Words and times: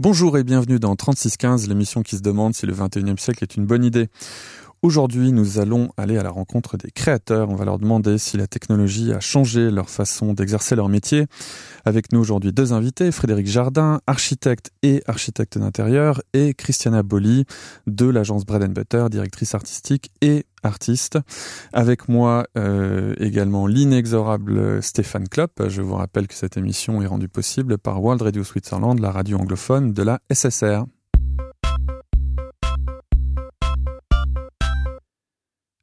Bonjour 0.00 0.38
et 0.38 0.44
bienvenue 0.44 0.78
dans 0.78 0.94
3615, 0.94 1.68
l'émission 1.68 2.04
qui 2.04 2.16
se 2.16 2.22
demande 2.22 2.54
si 2.54 2.66
le 2.66 2.72
21e 2.72 3.18
siècle 3.18 3.42
est 3.42 3.56
une 3.56 3.66
bonne 3.66 3.84
idée. 3.84 4.06
Aujourd'hui, 4.80 5.32
nous 5.32 5.58
allons 5.58 5.88
aller 5.96 6.18
à 6.18 6.22
la 6.22 6.30
rencontre 6.30 6.76
des 6.76 6.92
créateurs. 6.92 7.48
On 7.50 7.56
va 7.56 7.64
leur 7.64 7.80
demander 7.80 8.16
si 8.16 8.36
la 8.36 8.46
technologie 8.46 9.12
a 9.12 9.18
changé 9.18 9.72
leur 9.72 9.90
façon 9.90 10.34
d'exercer 10.34 10.76
leur 10.76 10.88
métier. 10.88 11.26
Avec 11.84 12.12
nous 12.12 12.20
aujourd'hui 12.20 12.52
deux 12.52 12.72
invités, 12.72 13.10
Frédéric 13.10 13.48
Jardin, 13.48 14.00
architecte 14.06 14.70
et 14.84 15.02
architecte 15.08 15.58
d'intérieur, 15.58 16.22
et 16.32 16.54
Christiana 16.54 17.02
Bolli 17.02 17.44
de 17.88 18.06
l'agence 18.06 18.46
Bread 18.46 18.72
Butter, 18.72 19.06
directrice 19.10 19.56
artistique 19.56 20.12
et 20.20 20.46
artiste. 20.62 21.18
Avec 21.72 22.08
moi 22.08 22.46
euh, 22.56 23.16
également 23.18 23.66
l'inexorable 23.66 24.80
Stéphane 24.80 25.28
Klopp. 25.28 25.60
Je 25.66 25.82
vous 25.82 25.96
rappelle 25.96 26.28
que 26.28 26.34
cette 26.34 26.56
émission 26.56 27.02
est 27.02 27.06
rendue 27.06 27.28
possible 27.28 27.78
par 27.78 28.00
World 28.00 28.22
Radio 28.22 28.44
Switzerland, 28.44 29.00
la 29.00 29.10
radio 29.10 29.38
anglophone 29.38 29.92
de 29.92 30.04
la 30.04 30.20
SSR. 30.32 30.84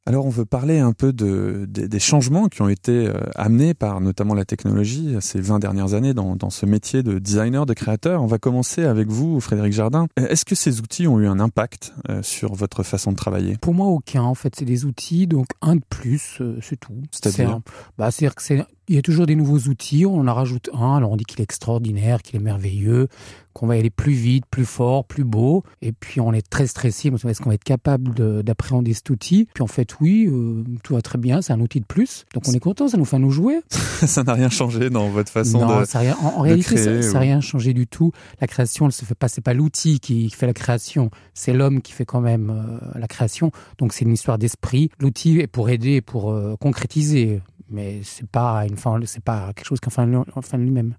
Alors 0.08 0.28
on 0.28 0.30
veut 0.30 0.46
parler 0.46 0.78
un 0.78 0.94
peu 0.94 1.14
de, 1.14 1.66
des 1.68 2.00
changements 2.00 2.48
qui 2.48 2.62
ont 2.62 2.70
été 2.70 3.08
euh, 3.08 3.14
amenés 3.34 3.74
par 3.74 4.02
notamment 4.02 4.36
la 4.36 4.46
technologie 4.46 5.16
ces 5.20 5.42
20 5.42 5.58
dernières 5.58 5.96
années 5.96 6.14
dans, 6.14 6.36
dans, 6.36 6.52
ce 6.52 6.68
métier 6.68 7.02
de 7.02 7.18
designer, 7.18 7.66
de 7.66 7.74
créateur. 7.74 8.22
On 8.22 8.28
va 8.28 8.38
commencer 8.38 8.84
avec 8.84 9.08
vous, 9.08 9.40
Frédéric 9.40 9.74
Jardin. 9.74 10.06
Est-ce 10.16 10.46
que 10.46 10.54
ces 10.54 10.80
outils 10.80 11.08
ont 11.08 11.20
eu 11.20 11.28
un 11.28 11.40
impact 11.40 11.94
euh, 12.10 12.22
sur 12.22 12.54
votre 12.54 12.84
façon 12.84 13.12
de 13.12 13.18
travailler? 13.18 13.58
Pour 13.58 13.74
moi, 13.74 13.88
aucun. 13.88 14.22
En 14.22 14.36
fait, 14.36 14.54
c'est 14.56 14.66
des 14.66 14.86
outils, 14.86 15.26
donc 15.26 15.48
un 15.62 15.78
de 15.78 15.84
plus, 15.90 16.38
euh, 16.40 16.60
c'est 16.62 16.80
tout. 16.80 17.02
C'est-à-dire? 17.10 17.60
Bah, 17.98 18.12
C'est-à-dire 18.12 18.36
que 18.36 18.44
c'est 18.44 18.64
il 18.88 18.96
y 18.96 18.98
a 18.98 19.02
toujours 19.02 19.26
des 19.26 19.36
nouveaux 19.36 19.70
outils, 19.70 20.06
on 20.06 20.28
en 20.28 20.34
rajoute 20.34 20.70
un, 20.74 20.98
alors 20.98 21.12
on 21.12 21.16
dit 21.16 21.24
qu'il 21.24 21.40
est 21.40 21.44
extraordinaire, 21.44 22.22
qu'il 22.22 22.36
est 22.36 22.44
merveilleux, 22.44 23.08
qu'on 23.56 23.68
va 23.68 23.76
aller 23.76 23.90
plus 23.90 24.14
vite, 24.14 24.44
plus 24.52 24.66
fort, 24.66 25.06
plus 25.06 25.24
beau, 25.24 25.64
et 25.82 25.94
puis 25.94 26.20
on 26.20 26.34
est 26.34 26.48
très 26.48 26.68
stressé, 26.68 27.10
on 27.10 27.16
est-ce 27.16 27.42
qu'on 27.42 27.50
va 27.50 27.56
être 27.56 27.64
capable 27.64 28.44
d'appréhender 28.44 28.94
cet 28.94 29.10
outil. 29.10 29.48
Puis 29.54 29.64
en 29.64 29.68
fait, 29.68 29.96
oui, 30.02 30.28
euh, 30.28 30.64
tout 30.84 30.94
va 30.94 31.02
très 31.02 31.18
bien, 31.18 31.42
c'est 31.42 31.54
un 31.54 31.62
outil 31.62 31.80
de 31.80 31.86
plus, 31.86 32.26
donc 32.34 32.44
on 32.48 32.52
est 32.52 32.60
content, 32.60 32.90
ça 32.90 32.98
nous 32.98 33.06
fait 33.06 33.18
nous 33.18 33.32
jouer. 33.32 33.62
ça 33.70 34.24
n'a 34.24 34.34
rien 34.34 34.50
changé 34.50 34.90
dans 34.90 35.08
votre 35.08 35.32
façon 35.32 35.60
non, 35.60 35.80
de 35.80 35.86
ça 35.86 36.00
rien, 36.00 36.18
en, 36.22 36.42
réalité, 36.42 37.02
ça 37.02 37.14
n'a 37.14 37.20
rien 37.20 37.40
changé 37.40 37.74
du 37.74 37.88
tout. 37.88 38.12
La 38.42 38.48
création, 38.48 38.88
elle 38.88 38.92
se 38.92 39.06
fait 39.06 39.16
pas, 39.16 39.30
c'est 39.30 39.42
pas 39.42 39.54
l'outil 39.54 40.02
qui 40.02 40.30
fait 40.30 40.48
la 40.48 40.54
création, 40.54 41.10
c'est 41.34 41.54
l'homme 41.54 41.82
qui 41.82 41.94
fait 41.94 42.06
quand 42.06 42.22
même 42.22 42.50
euh, 42.50 43.00
la 43.00 43.08
création, 43.08 43.52
donc 43.78 43.94
c'est 43.94 44.04
une 44.04 44.14
histoire 44.14 44.38
d'esprit. 44.38 44.90
L'outil 45.00 45.40
est 45.40 45.48
pour 45.48 45.70
aider, 45.70 46.02
pour 46.02 46.32
euh, 46.32 46.58
concrétiser 46.60 47.42
mais 47.70 48.02
c'est 48.04 48.28
pas 48.28 48.66
une 48.66 48.78
fin, 48.78 49.00
c'est 49.06 49.24
pas 49.24 49.54
quelque 49.54 49.66
chose 49.66 49.80
qui 49.80 49.90
fin 49.90 50.06
de 50.08 50.64
lui-même. 50.64 50.96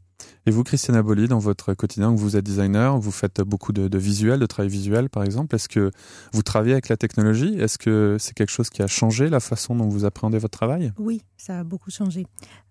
Et 0.47 0.51
vous, 0.51 0.65
Christiana 0.65 1.03
Bolli, 1.03 1.29
dans 1.29 1.39
votre 1.39 1.75
quotidien, 1.75 2.15
vous 2.15 2.37
êtes 2.37 2.45
designer, 2.45 2.99
vous 2.99 3.11
faites 3.11 3.41
beaucoup 3.41 3.73
de, 3.73 3.89
de 3.89 3.99
visuels, 3.99 4.41
de 4.41 4.47
travail 4.47 4.71
visuel, 4.71 5.11
par 5.11 5.25
exemple. 5.25 5.55
Est-ce 5.55 5.69
que 5.69 5.91
vous 6.33 6.43
travaillez 6.43 6.73
avec 6.73 6.89
la 6.89 6.97
technologie? 6.97 7.59
Est-ce 7.59 7.79
que 7.79 8.17
c'est 8.19 8.33
quelque 8.33 8.51
chose 8.51 8.71
qui 8.71 8.83
a 8.83 8.87
changé 8.87 9.29
la 9.29 9.41
façon 9.41 9.75
dont 9.75 9.89
vous 9.89 10.05
appréhendez 10.05 10.39
votre 10.39 10.57
travail? 10.57 10.93
Oui, 10.99 11.23
ça 11.37 11.61
a 11.61 11.65
beaucoup 11.65 11.91
changé. 11.91 12.27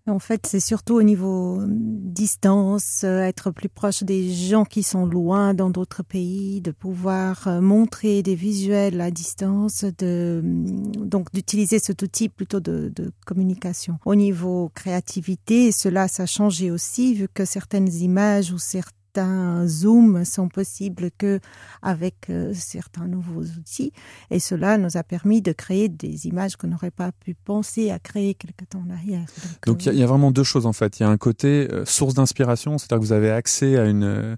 En 0.08 0.20
fait, 0.20 0.46
c'est 0.46 0.60
surtout 0.60 0.94
au 0.94 1.02
niveau 1.02 1.60
euh, 1.60 1.66
distance, 1.68 3.02
euh, 3.04 3.22
être 3.22 3.50
plus 3.50 3.70
proche 3.70 4.04
des 4.04 4.32
gens 4.32 4.64
qui 4.64 4.84
sont 4.84 5.08
loin 5.08 5.56
dans 5.56 5.72
d'autres 5.72 6.04
pays, 6.04 6.62
de 6.62 6.70
pouvoir 6.70 7.48
euh, 7.48 7.60
montrer 7.60 8.22
des 8.22 8.36
visuels 8.36 9.02
à 9.02 9.10
distance, 9.10 9.84
de, 9.98 10.42
donc 10.44 11.34
d'utiliser 11.34 11.80
cet 11.80 12.04
outil 12.04 12.30
plutôt 12.30 12.60
de, 12.60 12.92
de 12.96 13.12
communication. 13.26 13.98
Au 14.06 14.14
niveau 14.14 14.70
créativité, 14.76 15.72
cela, 15.72 16.08
ça 16.08 16.24
a 16.24 16.28
changé 16.28 16.70
aussi, 16.70 17.16
vu 17.16 17.28
que 17.28 17.44
certaines 17.44 17.92
images 17.92 18.52
ou 18.52 18.60
certains 18.60 19.05
certains 19.16 19.66
zooms 19.68 20.26
sont 20.26 20.50
possibles 20.50 21.10
que 21.18 21.40
avec 21.82 22.30
euh, 22.30 22.52
certains 22.54 23.08
nouveaux 23.08 23.44
outils 23.44 23.94
et 24.30 24.40
cela 24.40 24.78
nous 24.78 24.98
a 24.98 25.04
permis 25.04 25.42
de 25.42 25.54
créer 25.54 25.88
des 25.88 26.28
images 26.28 26.58
qu'on 26.58 26.68
n'aurait 26.68 26.92
pas 26.92 27.12
pu 27.12 27.34
penser 27.34 27.92
à 27.92 28.00
créer 28.00 28.34
quelque 28.34 28.66
temps 28.66 28.84
en 28.86 28.90
arrière. 28.92 29.26
Donc, 29.66 29.86
il 29.86 29.96
y, 29.96 30.04
a 30.04 30.06
vraiment 30.06 30.32
deux 30.32 30.44
choses 30.44 30.66
en 30.66 30.74
fait. 30.74 31.00
Il 31.00 31.04
y 31.04 31.06
a 31.06 31.10
un 31.10 31.18
côté 31.18 31.68
euh, 31.72 31.86
source 31.86 32.14
d'inspiration, 32.14 32.78
c'est-à-dire 32.78 33.00
que 33.00 33.06
vous 33.06 33.14
avez 33.14 33.32
accès 33.32 33.76
une 33.78 34.38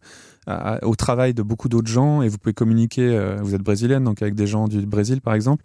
au 0.84 0.96
travail 0.96 1.34
de 1.34 1.44
beaucoup 1.44 1.68
d'autres 1.68 1.90
gens 1.91 2.22
et 2.22 2.30
vous 2.30 2.38
pouvez 2.38 2.53
communiquer. 2.53 3.16
Euh, 3.16 3.38
vous 3.41 3.53
êtes 3.53 3.62
brésilienne, 3.62 4.03
donc 4.03 4.22
avec 4.22 4.35
des 4.35 4.47
gens 4.47 4.68
du 4.68 4.85
Brésil 4.85 5.22
par 5.22 5.34
exemple, 5.34 5.63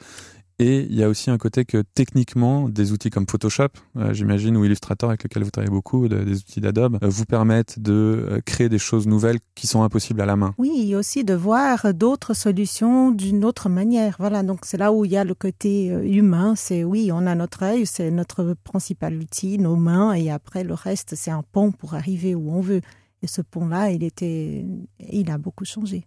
et 0.63 0.87
il 0.89 0.95
y 0.95 1.03
a 1.03 1.09
aussi 1.09 1.29
un 1.29 1.39
côté 1.39 1.65
que 1.65 1.83
techniquement, 1.95 2.69
des 2.69 2.93
outils 2.93 3.11
comme 3.11 3.27
Photoshop, 3.29 3.71
euh, 3.97 4.13
j'imagine, 4.13 4.57
ou 4.57 4.65
Illustrator 4.65 5.11
avec 5.11 5.25
lequel 5.25 5.43
vous 5.43 5.51
travaillez 5.51 5.73
beaucoup, 5.73 6.07
des 6.07 6.37
outils 6.37 6.61
d'Adobe, 6.61 6.99
euh, 7.03 7.09
vous 7.09 7.25
permettent 7.25 7.81
de 7.81 7.93
euh, 8.31 8.41
créer 8.45 8.69
des 8.69 8.79
choses 8.79 9.09
nouvelles 9.09 9.41
qui 9.57 9.67
sont 9.67 9.83
impossibles 9.83 10.21
à 10.21 10.27
la 10.27 10.37
main. 10.37 10.55
Oui, 10.59 10.91
et 10.91 10.95
aussi 10.95 11.25
de 11.25 11.35
voir 11.35 11.93
d'autres 11.95 12.33
solutions 12.35 13.11
d'une 13.11 13.45
autre 13.45 13.69
manière. 13.69 14.15
Voilà, 14.21 14.45
donc 14.45 14.61
c'est 14.63 14.77
là 14.77 14.93
où 14.93 15.05
il 15.05 15.11
y 15.11 15.17
a 15.17 15.25
le 15.25 15.35
côté 15.35 15.87
humain. 15.89 16.55
C'est 16.57 16.85
oui, 16.85 17.11
on 17.13 17.27
a 17.27 17.35
notre 17.35 17.65
œil, 17.65 17.85
c'est 17.85 18.13
notre 18.13 18.55
principal 18.63 19.17
outil, 19.17 19.59
nos 19.59 19.75
mains, 19.75 20.13
et 20.13 20.31
après 20.31 20.63
le 20.63 20.75
reste, 20.75 21.17
c'est 21.17 21.33
un 21.33 21.43
pont 21.43 21.73
pour 21.73 21.95
arriver 21.95 22.37
où 22.37 22.53
on 22.55 22.61
veut. 22.61 22.83
Et 23.23 23.27
ce 23.27 23.43
pont-là, 23.43 23.91
il 23.91 24.05
était, 24.05 24.65
il 25.11 25.29
a 25.29 25.39
beaucoup 25.39 25.65
changé. 25.65 26.07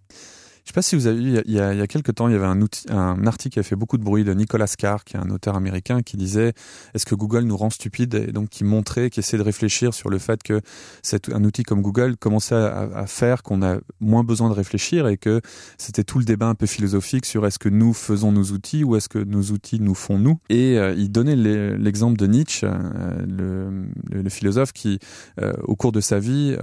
Je 0.66 0.72
sais 0.72 0.74
pas 0.74 0.82
si 0.82 0.96
vous 0.96 1.06
avez 1.06 1.22
vu, 1.22 1.42
il 1.46 1.54
y 1.54 1.60
a, 1.60 1.86
quelques 1.86 2.16
temps, 2.16 2.28
il 2.28 2.32
y 2.32 2.36
avait 2.36 2.48
un, 2.48 3.28
article 3.28 3.54
qui 3.54 3.60
a 3.60 3.64
fait 3.64 3.76
beaucoup 3.76 4.00
de 4.00 4.04
bruit 4.04 4.24
de 4.24 4.34
Nicolas 4.34 4.66
Carr, 4.76 5.04
qui 5.04 5.16
est 5.16 5.20
un 5.20 5.30
auteur 5.30 5.56
américain, 5.56 6.02
qui 6.02 6.18
disait 6.18 6.54
est-ce 6.96 7.06
que 7.06 7.14
Google 7.14 7.44
nous 7.44 7.56
rend 7.56 7.70
stupides? 7.70 8.16
Et 8.16 8.32
donc 8.32 8.50
qui 8.50 8.64
montrait, 8.64 9.12
qui 9.12 9.20
essayait 9.20 9.38
de 9.38 9.44
réfléchir 9.44 9.94
sur 9.94 10.10
le 10.10 10.18
fait 10.18 10.42
que 10.42 10.62
c'est 11.04 11.32
un 11.32 11.44
outil 11.44 11.62
comme 11.62 11.84
Google 11.84 12.18
commençait 12.18 12.56
à, 12.56 13.06
faire 13.06 13.44
qu'on 13.44 13.62
a 13.62 13.78
moins 14.00 14.24
besoin 14.24 14.50
de 14.50 14.56
réfléchir 14.56 15.08
et 15.08 15.18
que 15.18 15.40
c'était 15.78 16.04
tout 16.04 16.18
le 16.18 16.26
débat 16.26 16.48
un 16.48 16.56
peu 16.56 16.66
philosophique 16.66 17.28
sur 17.28 17.46
est-ce 17.46 17.60
que 17.60 17.70
nous 17.70 17.94
faisons 17.94 18.32
nos 18.32 18.46
outils 18.46 18.84
ou 18.84 18.96
est-ce 18.96 19.08
que 19.08 19.20
nos 19.20 19.44
outils 19.52 19.80
nous 19.80 19.94
font 19.94 20.18
nous. 20.18 20.40
Et 20.50 20.80
euh, 20.80 20.96
il 20.98 21.12
donnait 21.12 21.36
l'exemple 21.36 22.18
de 22.18 22.26
Nietzsche, 22.26 22.66
euh, 22.66 23.24
le, 23.28 23.86
le, 24.12 24.30
philosophe 24.32 24.74
qui, 24.74 24.98
euh, 25.40 25.54
au 25.64 25.76
cours 25.76 25.92
de 25.92 26.02
sa 26.02 26.18
vie, 26.18 26.56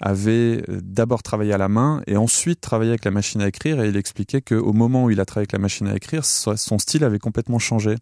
avait 0.00 0.64
d'abord 0.82 1.22
travaillé 1.22 1.52
à 1.52 1.58
la 1.58 1.68
main 1.68 2.02
et 2.08 2.16
ensuite 2.16 2.60
travaillé 2.60 2.90
avec 2.90 3.04
la 3.04 3.12
machine 3.12 3.35
à 3.42 3.48
écrire 3.48 3.82
et 3.82 3.88
il 3.88 3.96
expliquait 3.96 4.40
qu'au 4.40 4.72
moment 4.72 5.04
où 5.04 5.10
il 5.10 5.20
a 5.20 5.24
travaillé 5.24 5.44
avec 5.44 5.52
la 5.52 5.58
machine 5.58 5.88
à 5.88 5.96
écrire, 5.96 6.24
son 6.24 6.78
style 6.78 7.04
avait 7.04 7.18
complètement 7.18 7.58
changé. 7.58 7.96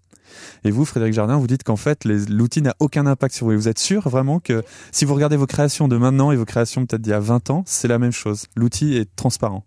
Et 0.65 0.71
vous, 0.71 0.85
Frédéric 0.85 1.15
Jardin, 1.15 1.37
vous 1.37 1.47
dites 1.47 1.63
qu'en 1.63 1.77
fait, 1.77 2.05
l'outil 2.05 2.63
n'a 2.63 2.75
aucun 2.81 3.07
impact 3.07 3.35
sur 3.35 3.47
vous. 3.47 3.53
Vous 3.53 3.69
êtes 3.69 3.79
sûr 3.79 4.09
vraiment 4.09 4.41
que 4.41 4.65
si 4.91 5.05
vous 5.05 5.15
regardez 5.15 5.37
vos 5.37 5.47
créations 5.47 5.89
de 5.89 5.97
maintenant 5.97 6.33
et 6.33 6.37
vos 6.37 6.45
créations 6.45 6.87
peut-être 6.87 7.03
d'il 7.03 7.11
y 7.11 7.15
a 7.15 7.21
20 7.21 7.51
ans, 7.51 7.63
c'est 7.67 7.89
la 7.89 7.99
même 7.99 8.13
chose. 8.13 8.47
L'outil 8.57 8.97
est 8.97 9.15
transparent. 9.17 9.65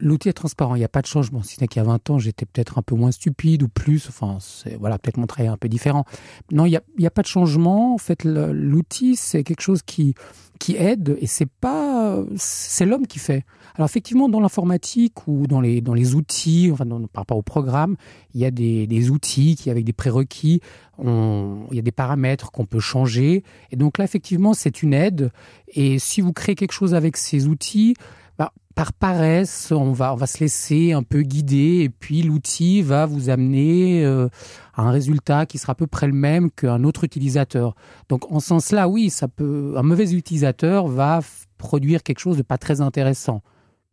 L'outil 0.00 0.28
est 0.28 0.34
transparent, 0.34 0.74
il 0.74 0.78
n'y 0.78 0.84
a 0.84 0.88
pas 0.88 1.02
de 1.02 1.06
changement. 1.06 1.42
Si 1.42 1.60
n'est 1.60 1.68
qu'il 1.68 1.80
y 1.80 1.84
a 1.84 1.88
20 1.88 2.10
ans, 2.10 2.18
j'étais 2.18 2.46
peut-être 2.46 2.78
un 2.78 2.82
peu 2.82 2.94
moins 2.94 3.12
stupide 3.12 3.62
ou 3.62 3.68
plus. 3.68 4.08
Enfin, 4.08 4.38
voilà, 4.78 4.98
peut-être 4.98 5.16
mon 5.16 5.26
travail 5.26 5.48
un 5.48 5.56
peu 5.56 5.68
différent. 5.68 6.04
Non, 6.50 6.66
il 6.66 6.70
n'y 6.70 7.06
a, 7.06 7.08
a 7.08 7.10
pas 7.10 7.22
de 7.22 7.26
changement. 7.26 7.94
En 7.94 7.98
fait, 7.98 8.24
l'outil, 8.24 9.16
c'est 9.16 9.44
quelque 9.44 9.62
chose 9.62 9.82
qui 9.82 10.14
qui 10.58 10.76
aide 10.76 11.16
et 11.20 11.26
c'est 11.26 11.48
pas 11.48 12.22
c'est 12.36 12.86
l'homme 12.86 13.06
qui 13.06 13.18
fait. 13.18 13.44
Alors 13.74 13.86
effectivement 13.86 14.28
dans 14.28 14.40
l'informatique 14.40 15.26
ou 15.26 15.46
dans 15.46 15.60
les 15.60 15.80
dans 15.80 15.94
les 15.94 16.14
outils 16.14 16.70
enfin 16.72 16.86
par 17.12 17.22
rapport 17.22 17.36
au 17.36 17.42
programme, 17.42 17.96
il 18.34 18.40
y 18.40 18.44
a 18.44 18.50
des, 18.50 18.86
des 18.86 19.10
outils 19.10 19.56
qui 19.56 19.70
avec 19.70 19.84
des 19.84 19.92
prérequis, 19.92 20.60
on, 20.98 21.66
il 21.70 21.76
y 21.76 21.80
a 21.80 21.82
des 21.82 21.92
paramètres 21.92 22.52
qu'on 22.52 22.66
peut 22.66 22.80
changer 22.80 23.42
et 23.72 23.76
donc 23.76 23.98
là 23.98 24.04
effectivement 24.04 24.54
c'est 24.54 24.82
une 24.82 24.94
aide 24.94 25.32
et 25.68 25.98
si 25.98 26.20
vous 26.20 26.32
créez 26.32 26.54
quelque 26.54 26.72
chose 26.72 26.94
avec 26.94 27.16
ces 27.16 27.46
outils, 27.48 27.94
bah, 28.38 28.52
par 28.74 28.92
paresse, 28.92 29.70
on 29.70 29.92
va, 29.92 30.12
on 30.12 30.16
va 30.16 30.26
se 30.26 30.40
laisser 30.40 30.92
un 30.92 31.02
peu 31.02 31.22
guider 31.22 31.80
et 31.82 31.88
puis 31.88 32.22
l'outil 32.22 32.82
va 32.82 33.06
vous 33.06 33.30
amener 33.30 34.04
euh, 34.04 34.28
à 34.74 34.82
un 34.82 34.90
résultat 34.90 35.46
qui 35.46 35.58
sera 35.58 35.72
à 35.72 35.74
peu 35.74 35.86
près 35.86 36.06
le 36.06 36.12
même 36.12 36.50
qu'un 36.50 36.82
autre 36.82 37.04
utilisateur. 37.04 37.74
Donc 38.08 38.30
en 38.32 38.40
ce 38.40 38.48
sens-là, 38.48 38.88
oui, 38.88 39.10
ça 39.10 39.28
peut, 39.28 39.74
un 39.76 39.82
mauvais 39.82 40.12
utilisateur 40.12 40.88
va 40.88 41.20
produire 41.58 42.02
quelque 42.02 42.18
chose 42.18 42.36
de 42.36 42.42
pas 42.42 42.58
très 42.58 42.80
intéressant. 42.80 43.42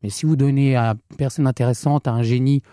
Mais 0.02 0.10
si 0.10 0.26
vous 0.26 0.36
donnez 0.36 0.76
à 0.76 0.96
une 1.12 1.18
personne 1.18 1.46
intéressante, 1.46 2.08
à 2.08 2.12
un 2.12 2.24
génie, 2.24 2.64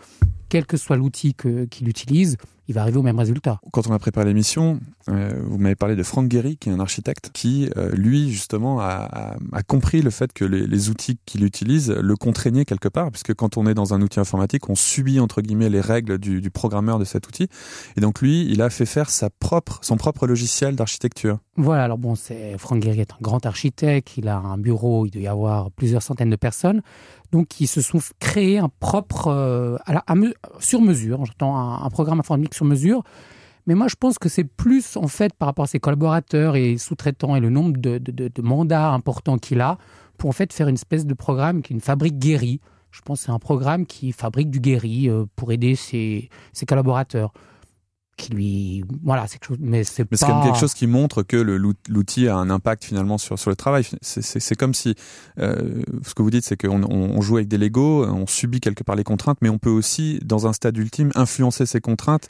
quel 0.49 0.65
que 0.65 0.79
soit 0.79 0.97
l'outil 0.97 1.35
qu'il 1.35 1.89
utilise, 1.89 2.39
il 2.69 2.75
va 2.75 2.83
arriver 2.83 2.99
au 2.99 3.03
même 3.03 3.19
résultat. 3.19 3.61
Quand 3.73 3.89
on 3.89 3.93
a 3.93 3.99
préparé 3.99 4.27
l'émission, 4.27 4.79
euh, 5.09 5.33
vous 5.47 5.57
m'avez 5.59 5.75
parlé 5.75 5.97
de 5.97 6.03
Frank 6.03 6.31
Gehry, 6.31 6.59
qui 6.59 6.69
est 6.69 6.73
un 6.73 6.81
architecte, 6.81 7.31
qui, 7.33 7.71
euh, 7.77 7.91
lui, 7.93 8.31
justement, 8.31 8.81
a, 8.81 8.85
a, 8.85 9.37
a, 9.53 9.63
compris 9.63 10.03
le 10.03 10.11
fait 10.11 10.33
que 10.35 10.45
les, 10.45 10.67
les 10.67 10.91
outils 10.91 11.19
qu'il 11.25 11.45
utilise 11.45 11.91
le 11.91 12.17
contraignaient 12.17 12.67
quelque 12.67 12.89
part, 12.89 13.11
puisque 13.11 13.35
quand 13.35 13.57
on 13.57 13.67
est 13.67 13.75
dans 13.75 13.95
un 13.95 14.03
outil 14.03 14.21
informatique, 14.21 14.69
on 14.69 14.75
subit, 14.75 15.19
entre 15.19 15.41
guillemets, 15.41 15.71
les 15.71 15.81
règles 15.81 16.19
du, 16.19 16.43
du 16.43 16.51
programmeur 16.51 16.99
de 16.99 17.05
cet 17.05 17.27
outil. 17.27 17.49
Et 17.97 18.03
donc, 18.03 18.21
lui, 18.21 18.47
il 18.51 18.61
a 18.61 18.69
fait 18.69 18.87
faire 18.87 19.09
sa 19.09 19.31
propre, 19.31 19.79
son 19.83 19.97
propre 19.97 20.27
logiciel 20.27 20.77
d'architecture. 20.77 21.39
Voilà, 21.57 21.85
alors 21.85 21.99
bon, 21.99 22.15
c'est 22.15 22.57
Frank 22.59 22.83
Gehry 22.83 23.01
est 23.01 23.13
un 23.13 23.19
grand 23.21 23.45
architecte, 23.47 24.17
il 24.19 24.29
a 24.29 24.37
un 24.37 24.59
bureau, 24.59 25.07
il 25.07 25.11
doit 25.11 25.23
y 25.23 25.27
avoir 25.27 25.71
plusieurs 25.71 26.03
centaines 26.03 26.31
de 26.31 26.37
personnes 26.37 26.83
donc 27.33 27.49
qui 27.49 27.67
se 27.67 27.81
sont 27.81 27.99
créés 28.21 28.59
un 28.59 28.71
propre 28.81 29.29
euh, 29.29 29.77
à 29.85 29.93
la, 29.93 30.05
à 30.07 30.15
me, 30.15 30.35
sur 30.61 30.81
mesure, 30.81 31.25
j'entends 31.27 31.57
un, 31.57 31.85
un 31.85 31.91
programme 31.91 32.21
informatique 32.21 32.55
Mais 33.67 33.75
moi, 33.75 33.89
je 33.89 33.97
pense 33.97 34.19
que 34.19 34.29
c'est 34.29 34.45
plus, 34.45 34.97
en 34.97 35.09
fait, 35.09 35.35
par 35.35 35.47
rapport 35.47 35.65
à 35.65 35.69
ses 35.69 35.79
collaborateurs 35.79 36.57
et 36.57 36.79
sous-traitants 36.79 37.37
et 37.37 37.41
le 37.41 37.51
nombre 37.51 37.79
de, 37.79 38.43
mandats 38.43 38.91
importants 38.91 39.37
qu'il 39.37 39.61
a, 39.61 39.77
pour 40.17 40.31
en 40.31 40.33
fait 40.33 40.53
faire 40.53 40.69
une 40.69 40.75
espèce 40.75 41.07
de 41.07 41.15
programme 41.15 41.63
qui 41.63 41.73
est 41.73 41.77
une 41.77 41.83
fabrique 41.83 42.19
guérie. 42.19 42.61
Je 42.91 43.03
pense 43.03 43.21
que 43.21 43.27
c'est 43.27 43.33
un 43.33 43.39
programme 43.39 43.85
qui 43.85 44.13
fabrique 44.13 44.51
du 44.51 44.61
guéri 44.61 45.11
euh, 45.11 45.27
pour 45.37 45.53
aider 45.53 45.75
ses 45.75 46.31
collaborateurs 46.67 47.33
qui 48.19 48.33
lui 48.33 48.85
voilà 49.03 49.27
c'est 49.27 49.39
quelque 49.39 49.49
chose 49.49 49.59
mais 49.61 49.85
c'est 49.85 50.03
mais 50.11 50.17
c'est 50.17 50.27
pas 50.27 50.33
quand 50.33 50.39
même 50.41 50.49
quelque 50.53 50.61
chose 50.61 50.75
qui 50.75 50.87
montre 50.87 51.23
que 51.23 51.37
le- 51.37 51.57
l'outil 51.89 52.29
a 52.29 52.37
un 52.37 52.51
impact 52.51 52.85
finalement 52.85 53.17
sur 53.17 53.39
sur 53.39 53.49
le 53.51 53.57
travail. 53.57 53.85
C'est 54.03 54.23
c'est 54.23 54.41
c'est 54.41 54.55
comme 54.57 54.75
si 54.75 54.95
euh, 55.39 55.83
ce 56.07 56.15
que 56.15 56.23
vous 56.23 56.31
dites 56.31 56.45
c'est 56.45 56.57
qu'on 56.61 56.83
on, 56.83 57.17
on 57.17 57.21
joue 57.23 57.37
avec 57.37 57.49
des 57.49 57.59
Lego 57.59 58.05
on 58.05 58.27
subit 58.27 58.61
quelque 58.61 58.83
part 58.85 58.97
les 58.97 59.05
contraintes 59.05 59.39
mais 59.41 59.49
on 59.49 59.59
peut 59.59 59.71
aussi 59.71 60.19
dans 60.25 60.47
un 60.47 60.53
stade 60.53 60.77
ultime 60.77 61.11
influencer 61.15 61.65
ces 61.67 61.81
contraintes. 61.81 62.29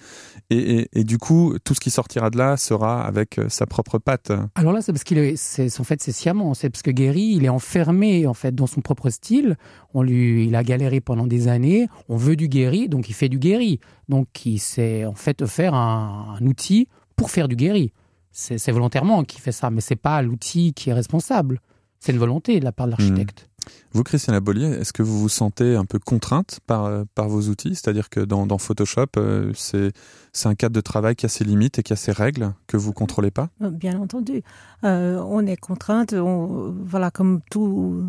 Et, 0.50 0.78
et, 0.80 0.88
et 1.00 1.04
du 1.04 1.18
coup 1.18 1.54
tout 1.64 1.74
ce 1.74 1.80
qui 1.80 1.90
sortira 1.90 2.30
de 2.30 2.38
là 2.38 2.56
sera 2.56 3.02
avec 3.04 3.38
euh, 3.38 3.48
sa 3.48 3.66
propre 3.66 3.98
patte. 3.98 4.30
Alors 4.54 4.72
là 4.72 4.82
c'est 4.82 4.92
parce 4.92 5.04
qu'il 5.04 5.18
est 5.18 5.36
c'est 5.36 5.80
en 5.80 5.84
fait 5.84 6.02
c'est 6.02 6.12
sciemment. 6.12 6.54
C'est 6.54 6.70
parce 6.70 6.82
que 6.82 6.90
Guéry 6.90 7.32
il 7.36 7.44
est 7.44 7.48
enfermé 7.48 8.26
en 8.26 8.34
fait 8.34 8.54
dans 8.54 8.66
son 8.66 8.80
propre 8.82 9.10
style. 9.10 9.56
On 9.94 10.02
lui 10.02 10.46
il 10.46 10.54
a 10.54 10.62
galéré 10.62 11.00
pendant 11.00 11.26
des 11.26 11.48
années. 11.48 11.88
On 12.08 12.16
veut 12.16 12.36
du 12.36 12.48
Guéry 12.48 12.88
donc 12.88 13.08
il 13.08 13.14
fait 13.14 13.28
du 13.28 13.38
Guéry 13.38 13.80
donc 14.08 14.28
il 14.46 14.58
s'est 14.58 15.04
en 15.04 15.14
fait 15.14 15.44
faire 15.46 15.74
un, 15.78 16.34
un 16.40 16.46
outil 16.46 16.88
pour 17.16 17.30
faire 17.30 17.48
du 17.48 17.56
Guéry 17.56 17.92
c'est 18.38 18.70
volontairement 18.70 19.24
qu'il 19.24 19.40
fait 19.40 19.52
ça 19.52 19.70
mais 19.70 19.80
c'est 19.80 19.96
pas 19.96 20.22
l'outil 20.22 20.72
qui 20.72 20.90
est 20.90 20.94
responsable. 20.94 21.60
C'est 21.98 22.12
une 22.12 22.18
volonté 22.18 22.60
de 22.60 22.64
la 22.64 22.70
part 22.70 22.86
de 22.86 22.92
l'architecte. 22.92 23.48
Vous, 23.92 24.04
Christiane 24.04 24.36
Abolier, 24.36 24.66
est-ce 24.66 24.92
que 24.92 25.02
vous 25.02 25.18
vous 25.18 25.28
sentez 25.28 25.74
un 25.74 25.84
peu 25.84 25.98
contrainte 25.98 26.60
par, 26.66 26.84
euh, 26.84 27.04
par 27.14 27.28
vos 27.28 27.42
outils? 27.48 27.74
C'est-à-dire 27.74 28.08
que 28.08 28.20
dans, 28.20 28.46
dans 28.46 28.56
Photoshop, 28.56 29.06
euh, 29.16 29.52
c'est 29.54 29.92
c'est 30.32 30.48
un 30.48 30.54
cadre 30.54 30.74
de 30.74 30.80
travail 30.80 31.16
qui 31.16 31.26
a 31.26 31.28
ses 31.28 31.44
limites 31.44 31.80
et 31.80 31.82
qui 31.82 31.92
a 31.92 31.96
ses 31.96 32.12
règles 32.12 32.54
que 32.66 32.76
vous 32.76 32.92
contrôlez 32.92 33.32
pas? 33.32 33.48
Bien 33.60 33.98
entendu. 33.98 34.42
Euh, 34.84 35.20
on 35.26 35.44
est 35.46 35.56
contrainte, 35.56 36.12
on, 36.12 36.74
voilà, 36.84 37.10
comme 37.10 37.40
tout, 37.50 38.08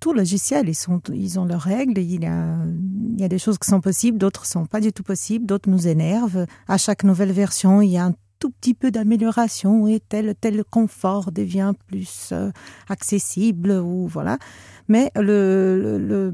tout 0.00 0.12
logiciel, 0.12 0.68
ils, 0.68 1.14
ils 1.14 1.38
ont 1.38 1.44
leurs 1.44 1.62
règles. 1.62 1.98
Il 1.98 2.22
y, 2.22 2.26
a, 2.26 2.56
il 3.14 3.20
y 3.20 3.24
a 3.24 3.28
des 3.28 3.38
choses 3.38 3.58
qui 3.58 3.68
sont 3.68 3.80
possibles, 3.80 4.18
d'autres 4.18 4.46
sont 4.46 4.66
pas 4.66 4.80
du 4.80 4.92
tout 4.92 5.02
possibles, 5.02 5.46
d'autres 5.46 5.70
nous 5.70 5.86
énervent. 5.88 6.46
À 6.66 6.78
chaque 6.78 7.04
nouvelle 7.04 7.32
version, 7.32 7.82
il 7.82 7.90
y 7.90 7.98
a 7.98 8.04
un 8.04 8.14
tout 8.38 8.50
petit 8.50 8.74
peu 8.74 8.90
d'amélioration 8.90 9.88
et 9.88 10.00
tel 10.00 10.34
tel 10.40 10.62
confort 10.64 11.32
devient 11.32 11.72
plus 11.88 12.30
euh, 12.32 12.52
accessible 12.88 13.72
ou 13.72 14.06
voilà. 14.06 14.38
Mais 14.86 15.10
le, 15.16 15.98
le, 15.98 16.32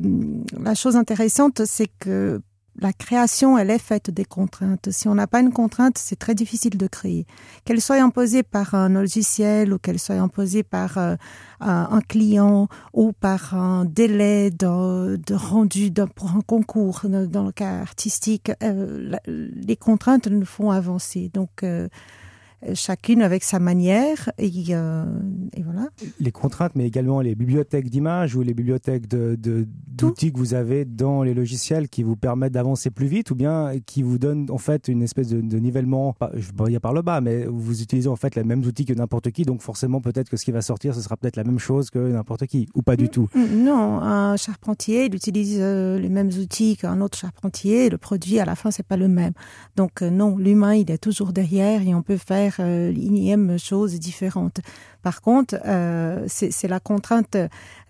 la 0.63 0.75
chose 0.75 0.97
intéressante, 0.97 1.63
c'est 1.65 1.89
que 1.99 2.41
la 2.77 2.93
création, 2.93 3.57
elle 3.57 3.71
est 3.71 3.79
faite 3.79 4.11
des 4.11 4.25
contraintes. 4.25 4.91
Si 4.91 5.09
on 5.09 5.15
n'a 5.15 5.27
pas 5.27 5.41
une 5.41 5.53
contrainte, 5.53 5.97
c'est 5.99 6.19
très 6.19 6.35
difficile 6.35 6.77
de 6.77 6.87
créer. 6.87 7.27
Qu'elle 7.65 7.81
soit 7.81 8.03
imposée 8.03 8.43
par 8.43 8.75
un 8.75 8.89
logiciel 8.89 9.73
ou 9.73 9.79
qu'elle 9.79 10.01
soit 10.01 10.17
imposée 10.17 10.63
par 10.63 10.99
euh, 10.99 11.15
un 11.61 12.01
client 12.01 12.69
ou 12.93 13.13
par 13.13 13.55
un 13.55 13.85
délai 13.85 14.51
de, 14.51 15.35
rendu 15.35 15.93
pour 16.15 16.33
un 16.33 16.41
concours 16.41 17.03
dans 17.05 17.45
le 17.45 17.53
cas 17.53 17.81
artistique, 17.81 18.51
euh, 18.63 19.13
les 19.27 19.77
contraintes 19.77 20.27
nous 20.27 20.45
font 20.45 20.71
avancer. 20.71 21.31
Donc, 21.33 21.63
euh, 21.63 21.89
chacune 22.73 23.23
avec 23.23 23.45
sa 23.45 23.59
manière 23.59 24.31
et, 24.39 24.51
euh, 24.71 25.05
et, 25.55 25.63
voilà. 25.63 25.89
Les 26.19 26.33
contraintes, 26.33 26.73
mais 26.75 26.87
également 26.87 27.21
les 27.21 27.35
bibliothèques 27.35 27.91
d'images 27.91 28.35
ou 28.35 28.43
les 28.43 28.55
bibliothèques 28.55 29.09
d'outils 29.09 30.27
de, 30.27 30.33
que 30.33 30.39
vous 30.39 30.55
avez 30.55 30.85
dans 30.85 31.23
les 31.23 31.35
logiciels 31.35 31.89
qui 31.89 32.03
vous 32.03 32.17
permettent 32.17 32.53
d'avancer 32.53 32.91
plus 32.91 33.07
vite 33.07 33.31
ou 33.31 33.35
bien 33.35 33.73
qui 33.85 34.03
vous 34.03 34.19
donnent 34.19 34.51
en 34.51 34.59
fait 34.59 34.89
une 34.89 35.03
espèce 35.03 35.29
de, 35.29 35.41
de 35.41 35.59
nivellement, 35.59 36.15
je 36.35 36.51
vais 36.57 36.71
dire 36.71 36.81
par 36.81 36.93
le 36.93 37.03
bas, 37.03 37.21
mais 37.21 37.45
vous 37.45 37.83
utilisez 37.83 38.09
en 38.09 38.17
fait 38.17 38.35
les 38.35 38.45
mêmes 38.45 38.65
outils 38.65 38.85
que 38.85 38.95
n'importe 38.95 39.31
qui, 39.31 39.43
donc 39.43 39.61
forcément 39.61 40.01
peut-être 40.01 40.31
que 40.31 40.37
ce 40.37 40.45
qui 40.45 40.53
va 40.53 40.63
sortir, 40.63 40.95
ce 40.95 41.01
sera 41.01 41.17
peut-être 41.17 41.37
la 41.37 41.45
même 41.45 41.59
chose 41.59 41.91
que 41.91 41.99
n'importe 41.99 42.47
qui 42.47 42.69
ou 42.75 42.83
pas 42.83 42.97
du 42.97 43.09
tout? 43.09 43.29
Non, 43.35 44.01
un 44.01 44.37
charpentier, 44.37 45.07
il 45.07 45.15
utilise 45.15 45.59
euh, 45.61 45.99
les 45.99 46.09
mêmes 46.09 46.31
outils 46.41 46.77
qu'un 46.77 47.01
autre 47.01 47.19
charpentier, 47.19 47.91
le 47.91 47.99
produit 47.99 48.39
à 48.39 48.45
la 48.45 48.55
fin 48.55 48.71
c'est 48.71 48.87
pas 48.87 48.97
le 48.97 49.09
même. 49.09 49.33
Donc 49.77 50.03
euh, 50.03 50.11
non, 50.11 50.37
l'humain 50.37 50.75
il 50.75 50.91
est 50.91 50.99
toujours 50.99 51.33
derrière 51.33 51.83
et 51.83 51.95
on 51.95 52.03
peut 52.03 52.17
faire 52.17 52.54
euh, 52.61 52.91
l'énième 52.91 53.59
chose 53.59 53.99
différente. 53.99 54.61
Par 55.05 55.21
contre, 55.21 55.57
euh, 55.67 56.25
c'est 56.29 56.67
la 56.67 56.81
contrainte. 56.81 57.37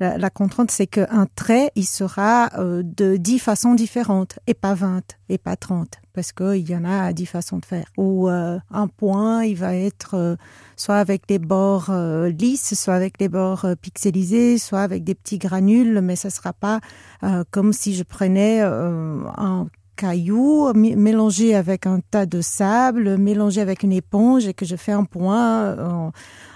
La, 0.01 0.31
contrainte, 0.31 0.73
c'est 0.73 0.89
qu'un 0.89 1.29
trait, 1.37 1.71
il 1.77 1.87
sera 1.87 2.51
euh, 2.59 2.83
de 2.85 3.17
dix 3.17 3.39
façons 3.39 3.75
différentes, 3.75 4.41
et 4.49 4.55
pas 4.55 4.75
20, 4.75 5.03
et 5.29 5.39
pas 5.39 5.55
30, 5.55 6.01
parce 6.13 6.33
qu'il 6.33 6.69
y 6.69 6.75
en 6.75 6.85
a 6.85 7.13
dix 7.13 7.27
façons 7.27 7.59
de 7.59 7.65
faire. 7.65 7.87
Ou 7.97 8.29
euh, 8.29 8.59
un 8.73 8.89
point, 8.89 9.45
il 9.45 9.57
va 9.57 9.77
être 9.77 10.15
euh, 10.15 10.35
soit 10.77 10.97
avec 10.97 11.29
des 11.29 11.39
bords 11.39 11.91
euh, 11.91 12.31
lisses, 12.31 12.75
soit 12.75 12.95
avec 12.95 13.17
des 13.17 13.29
bords 13.29 13.65
euh, 13.65 13.77
pixelisés, 13.77 14.59
soit 14.59 14.81
avec 14.81 15.05
des 15.05 15.15
petits 15.15 15.39
granules, 15.39 16.01
mais 16.01 16.17
ça 16.17 16.31
sera 16.31 16.53
pas 16.53 16.81
euh, 17.23 17.45
comme 17.53 17.73
si 17.73 17.95
je 17.95 18.03
prenais 18.03 18.61
euh, 18.61 19.21
un 19.37 19.69
cailloux 19.97 20.73
mélangé 20.75 21.55
avec 21.55 21.87
un 21.87 22.01
tas 22.01 22.27
de 22.27 22.41
sable, 22.41 23.17
mélangé 23.17 23.61
avec 23.61 23.83
une 23.83 23.93
éponge 23.93 24.47
et 24.47 24.55
que 24.55 24.65
je 24.65 24.77
fais 24.77 24.93
un 24.93 25.05
point 25.05 25.77
en, 25.79 26.13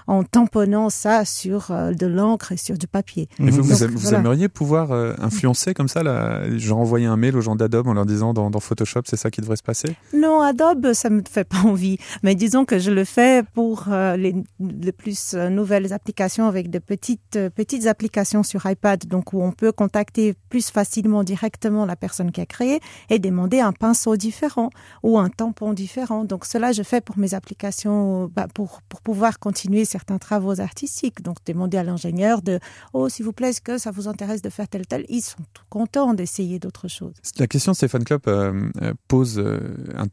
en 0.09 0.25
tamponnant 0.25 0.89
ça 0.89 1.25
sur 1.27 1.71
euh, 1.71 1.93
de 1.93 2.07
l'encre 2.07 2.53
et 2.53 2.57
sur 2.57 2.77
du 2.79 2.89
papier. 2.89 3.29
Et 3.39 3.51
vous, 3.51 3.63
vous, 3.63 3.79
Donc, 3.79 3.91
vous 3.91 3.99
voilà. 3.99 4.19
aimeriez 4.19 4.49
pouvoir 4.49 4.91
euh, 4.91 5.13
influencer 5.19 5.75
comme 5.75 5.87
ça 5.87 6.03
là, 6.03 6.49
Genre 6.59 6.79
envoyer 6.79 7.07
un 7.07 7.17
mail 7.17 7.37
aux 7.37 7.43
gens 7.43 7.55
d'Adobe 7.55 7.87
en 7.87 7.93
leur 7.93 8.07
disant 8.07 8.33
dans, 8.33 8.51
dans 8.51 8.59
Photoshop 8.59 9.03
c'est 9.05 9.17
ça 9.17 9.31
qui 9.31 9.43
devrait 9.43 9.57
se 9.57 9.63
passer? 9.63 9.95
Non, 10.15 10.41
Adobe 10.41 10.95
ça 10.95 11.11
me 11.11 11.23
fait 11.29 11.45
pas 11.45 11.59
envie. 11.59 11.99
Mais 12.23 12.35
disons 12.35 12.65
que 12.65 12.79
je 12.79 12.91
le 12.91 13.05
fais 13.05 13.43
pour 13.55 13.85
euh, 13.89 14.17
les, 14.17 14.35
les, 14.59 14.93
plus 14.93 15.35
nouvelles 15.35 15.93
applications 15.93 16.49
avec 16.49 16.71
de 16.71 16.79
petites 16.79 17.39
petites 17.55 17.87
applications 17.87 18.43
sur 18.43 18.65
iPad, 18.65 19.07
donc 19.07 19.35
où 19.35 19.43
on 19.43 19.53
peut 19.53 19.73
contacter 19.73 20.35
plus 20.49 20.71
facilement 20.71 21.23
directement 21.23 21.85
la 21.85 21.97
personne 21.97 22.33
qui 22.33 22.41
a 22.41 22.47
créé 22.47 22.81
et 23.11 23.19
demander 23.19 23.61
un 23.61 23.73
pinceau 23.73 24.17
différent 24.17 24.71
ou 25.03 25.19
un 25.19 25.29
tampon 25.29 25.75
différent. 25.75 26.25
Donc 26.25 26.47
cela 26.47 26.73
je 26.73 26.83
fais 26.83 27.03
pour 27.03 27.19
mes 27.19 27.35
applications 27.35 28.31
bah, 28.35 28.47
pour 28.55 28.81
pour 28.89 29.03
pouvoir 29.03 29.39
continuer 29.39 29.85
certains 29.99 30.19
travaux 30.19 30.61
artistiques. 30.61 31.23
Donc 31.23 31.39
demander 31.45 31.77
à 31.77 31.83
l'ingénieur 31.83 32.41
de 32.41 32.61
oh 32.93 33.09
s'il 33.09 33.25
vous 33.25 33.33
plaît 33.33 33.49
est-ce 33.49 33.61
que 33.61 33.79
ça 33.79 33.91
vous 33.91 34.07
intéresse 34.07 34.43
de 34.43 34.49
faire 34.49 34.69
tel 34.69 34.87
tel? 34.87 35.05
Ils 35.09 35.23
sont 35.23 35.43
contents 35.71 36.15
d'essayer 36.15 36.61
d'autres 36.61 36.87
choses. 36.87 37.15
La 37.39 37.49
question 37.49 37.73
de 37.73 37.77
Stéphane 37.77 38.05
Klopp 38.05 38.29
euh, 38.29 38.71
pose 39.09 39.39
euh, 39.39 39.59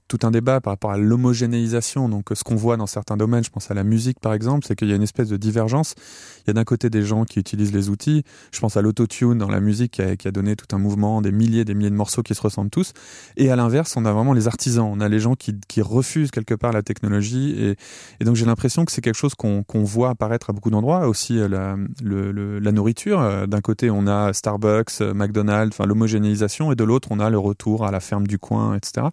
tout 0.08 0.20
un 0.24 0.32
débat 0.32 0.60
par 0.60 0.74
rapport 0.74 0.92
à 0.92 0.98
l'homogénéisation. 0.98 2.10
Donc 2.10 2.30
ce 2.34 2.44
qu'on 2.44 2.56
voit 2.56 2.78
dans 2.78 2.88
certains 2.88 3.16
domaines, 3.16 3.44
je 3.44 3.52
pense 3.52 3.70
à 3.70 3.76
la 3.76 3.84
musique 3.84 4.20
par 4.20 4.34
exemple, 4.34 4.66
c'est 4.68 4.76
qu'il 4.76 4.90
y 4.90 4.94
a 4.94 4.96
une 4.96 5.04
espèce 5.04 5.30
de 5.30 5.38
divergence. 5.38 5.94
Il 6.40 6.48
y 6.48 6.52
a 6.52 6.54
d'un 6.54 6.64
côté 6.64 6.90
des 6.90 7.04
gens 7.04 7.24
qui 7.26 7.40
utilisent 7.40 7.74
les 7.74 7.90
outils. 7.90 8.24
Je 8.52 8.60
pense 8.60 8.78
à 8.78 8.82
l'autotune 8.82 9.38
dans 9.38 9.50
la 9.50 9.60
musique 9.60 10.02
qui 10.18 10.28
a, 10.28 10.32
donné 10.32 10.56
tout 10.56 10.76
un 10.76 10.80
mouvement, 10.80 11.22
des 11.22 11.32
milliers, 11.32 11.64
des 11.64 11.76
milliers 11.76 11.92
de 11.92 11.96
morceaux 11.96 12.24
qui 12.24 12.34
se 12.34 12.42
ressemblent 12.42 12.72
tous. 12.72 12.94
Et 13.38 13.52
à 13.52 13.56
l'inverse, 13.56 13.96
on 13.98 14.06
a 14.06 14.12
vraiment 14.12 14.34
les 14.34 14.48
artisans. 14.48 14.88
On 14.92 15.00
a 15.00 15.10
les 15.10 15.20
gens 15.20 15.36
qui, 15.36 15.54
qui 15.68 15.82
refusent 15.82 16.32
quelque 16.32 16.56
part 16.56 16.72
la 16.72 16.82
technologie. 16.82 17.76
Et, 18.20 18.26
donc 18.26 18.36
j'ai 18.36 18.46
l'impression 18.46 18.86
que 18.86 18.92
c'est 18.92 19.02
quelque 19.02 19.18
chose 19.18 19.36
qu'on 19.36 19.64
qu 19.64 19.75
voit 19.84 20.10
apparaître 20.10 20.50
à 20.50 20.54
beaucoup 20.54 20.70
d'endroits. 20.70 21.08
Aussi 21.08 21.36
le, 21.36 22.60
la 22.60 22.72
nourriture. 22.72 23.48
D'un 23.48 23.62
côté, 23.62 23.90
on 23.90 24.08
a 24.08 24.34
Starbucks, 24.34 25.02
McDonald's, 25.02 25.76
enfin 25.76 25.88
l'homogénéisation, 25.88 26.72
et 26.72 26.76
de 26.76 26.84
l'autre, 26.84 27.10
on 27.12 27.20
a 27.20 27.30
le 27.30 27.38
retour 27.38 27.86
à 27.86 27.92
la 27.92 28.00
ferme 28.00 28.28
du 28.28 28.40
coin, 28.40 28.76
etc. 28.76 29.08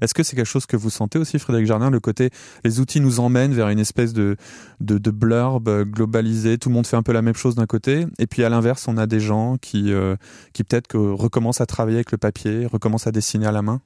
Est-ce 0.00 0.14
que 0.14 0.22
c'est 0.22 0.36
quelque 0.36 0.46
chose 0.46 0.66
que 0.66 0.76
vous 0.76 0.90
sentez 0.90 1.18
aussi, 1.18 1.38
Frédéric 1.38 1.66
Jardin, 1.66 1.90
le 1.90 2.00
côté 2.00 2.30
les 2.64 2.80
outils 2.80 3.00
nous 3.00 3.20
emmènent 3.20 3.52
vers 3.52 3.68
une 3.68 3.78
espèce 3.78 4.12
de, 4.12 4.36
de, 4.80 5.10
blurb 5.10 5.68
globalisé, 5.84 6.58
tout 6.58 6.68
le 6.68 6.74
monde 6.74 6.86
fait 6.86 6.96
un 6.96 7.02
peu 7.02 7.12
la 7.12 7.22
même 7.22 7.34
chose 7.34 7.54
d'un 7.54 7.66
côté, 7.66 8.06
et 8.18 8.26
puis 8.26 8.44
à 8.44 8.48
l'inverse, 8.48 8.86
on 8.88 8.96
a 8.96 9.06
des 9.06 9.20
gens 9.20 9.56
qui, 9.60 9.92
euh, 9.92 10.16
qui 10.52 10.64
peut-être 10.64 10.96
recommencent 10.96 11.60
à 11.60 11.66
travailler 11.66 11.98
avec 11.98 12.12
le 12.12 12.18
papier, 12.18 12.66
recommencent 12.66 13.06
à 13.06 13.12
dessiner 13.12 13.46
à 13.46 13.52
la 13.52 13.62
main? 13.62 13.80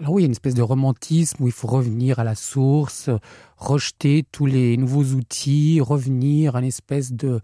Alors 0.00 0.14
oui, 0.14 0.22
il 0.22 0.24
y 0.24 0.26
a 0.26 0.26
une 0.26 0.32
espèce 0.32 0.54
de 0.54 0.62
romantisme 0.62 1.44
où 1.44 1.46
il 1.46 1.52
faut 1.52 1.68
revenir 1.68 2.18
à 2.18 2.24
la 2.24 2.34
source, 2.34 3.10
rejeter 3.58 4.24
tous 4.32 4.46
les 4.46 4.78
nouveaux 4.78 5.04
outils, 5.04 5.80
revenir 5.80 6.56
à 6.56 6.60
une 6.60 6.66
espèce 6.66 7.12
de, 7.12 7.40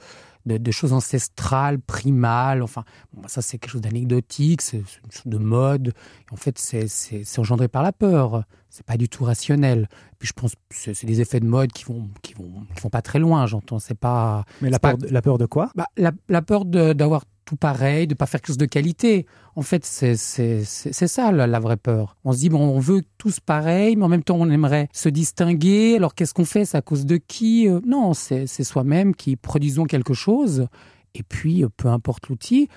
de, 0.46 0.56
de 0.56 0.70
choses 0.70 0.94
ancestrales, 0.94 1.78
primales. 1.78 2.62
Enfin, 2.62 2.84
bon, 3.12 3.28
ça 3.28 3.42
c'est 3.42 3.58
quelque 3.58 3.72
chose 3.72 3.82
d'anecdotique, 3.82 4.62
c'est 4.62 4.78
une 4.78 5.10
chose 5.10 5.26
de 5.26 5.36
mode. 5.36 5.88
Et 5.88 6.32
en 6.32 6.36
fait, 6.36 6.58
c'est 6.58 7.38
engendré 7.38 7.68
par 7.68 7.82
la 7.82 7.92
peur. 7.92 8.44
C'est 8.70 8.86
pas 8.86 8.96
du 8.96 9.08
tout 9.08 9.24
rationnel. 9.24 9.88
Puis 10.18 10.28
je 10.28 10.32
pense 10.32 10.54
que 10.54 10.94
c'est 10.94 11.06
des 11.06 11.20
effets 11.20 11.40
de 11.40 11.46
mode 11.46 11.72
qui 11.72 11.84
vont 11.84 12.08
qui 12.22 12.34
vont 12.34 12.66
qui 12.74 12.82
vont 12.82 12.90
pas 12.90 13.02
très 13.02 13.18
loin. 13.18 13.46
J'entends. 13.46 13.78
C'est 13.78 13.94
pas. 13.94 14.44
Mais 14.60 14.70
la 14.70 14.78
peur, 14.78 14.98
pas... 14.98 15.06
de, 15.06 15.12
la 15.12 15.22
peur 15.22 15.38
de 15.38 15.46
quoi? 15.46 15.70
Bah, 15.74 15.86
la, 15.96 16.12
la 16.28 16.42
peur 16.42 16.64
d'avoir 16.64 17.24
tout 17.46 17.56
pareil, 17.56 18.06
de 18.06 18.14
pas 18.14 18.26
faire 18.26 18.40
quelque 18.40 18.48
chose 18.48 18.58
de 18.58 18.66
qualité. 18.66 19.24
En 19.54 19.62
fait, 19.62 19.86
c'est 19.86 20.16
ça 20.16 21.32
la, 21.32 21.46
la 21.46 21.60
vraie 21.60 21.78
peur. 21.78 22.18
On 22.24 22.32
se 22.32 22.38
dit 22.40 22.50
bon, 22.50 22.60
on 22.60 22.80
veut 22.80 23.02
tous 23.16 23.40
pareil, 23.40 23.96
mais 23.96 24.04
en 24.04 24.08
même 24.08 24.24
temps, 24.24 24.36
on 24.38 24.50
aimerait 24.50 24.88
se 24.92 25.08
distinguer. 25.08 25.94
Alors 25.96 26.14
qu'est-ce 26.14 26.34
qu'on 26.34 26.44
fait? 26.44 26.66
C'est 26.66 26.76
à 26.76 26.82
cause 26.82 27.06
de 27.06 27.16
qui? 27.16 27.68
Euh, 27.68 27.80
Non, 27.86 28.12
c'est 28.12 28.46
soi-même 28.46 29.14
qui 29.14 29.36
produisons 29.36 29.84
quelque 29.84 30.12
chose. 30.12 30.66
Et 31.14 31.22
puis, 31.22 31.64
euh, 31.64 31.68
peu 31.74 31.88
importe 31.88 32.28
l'outil. 32.28 32.68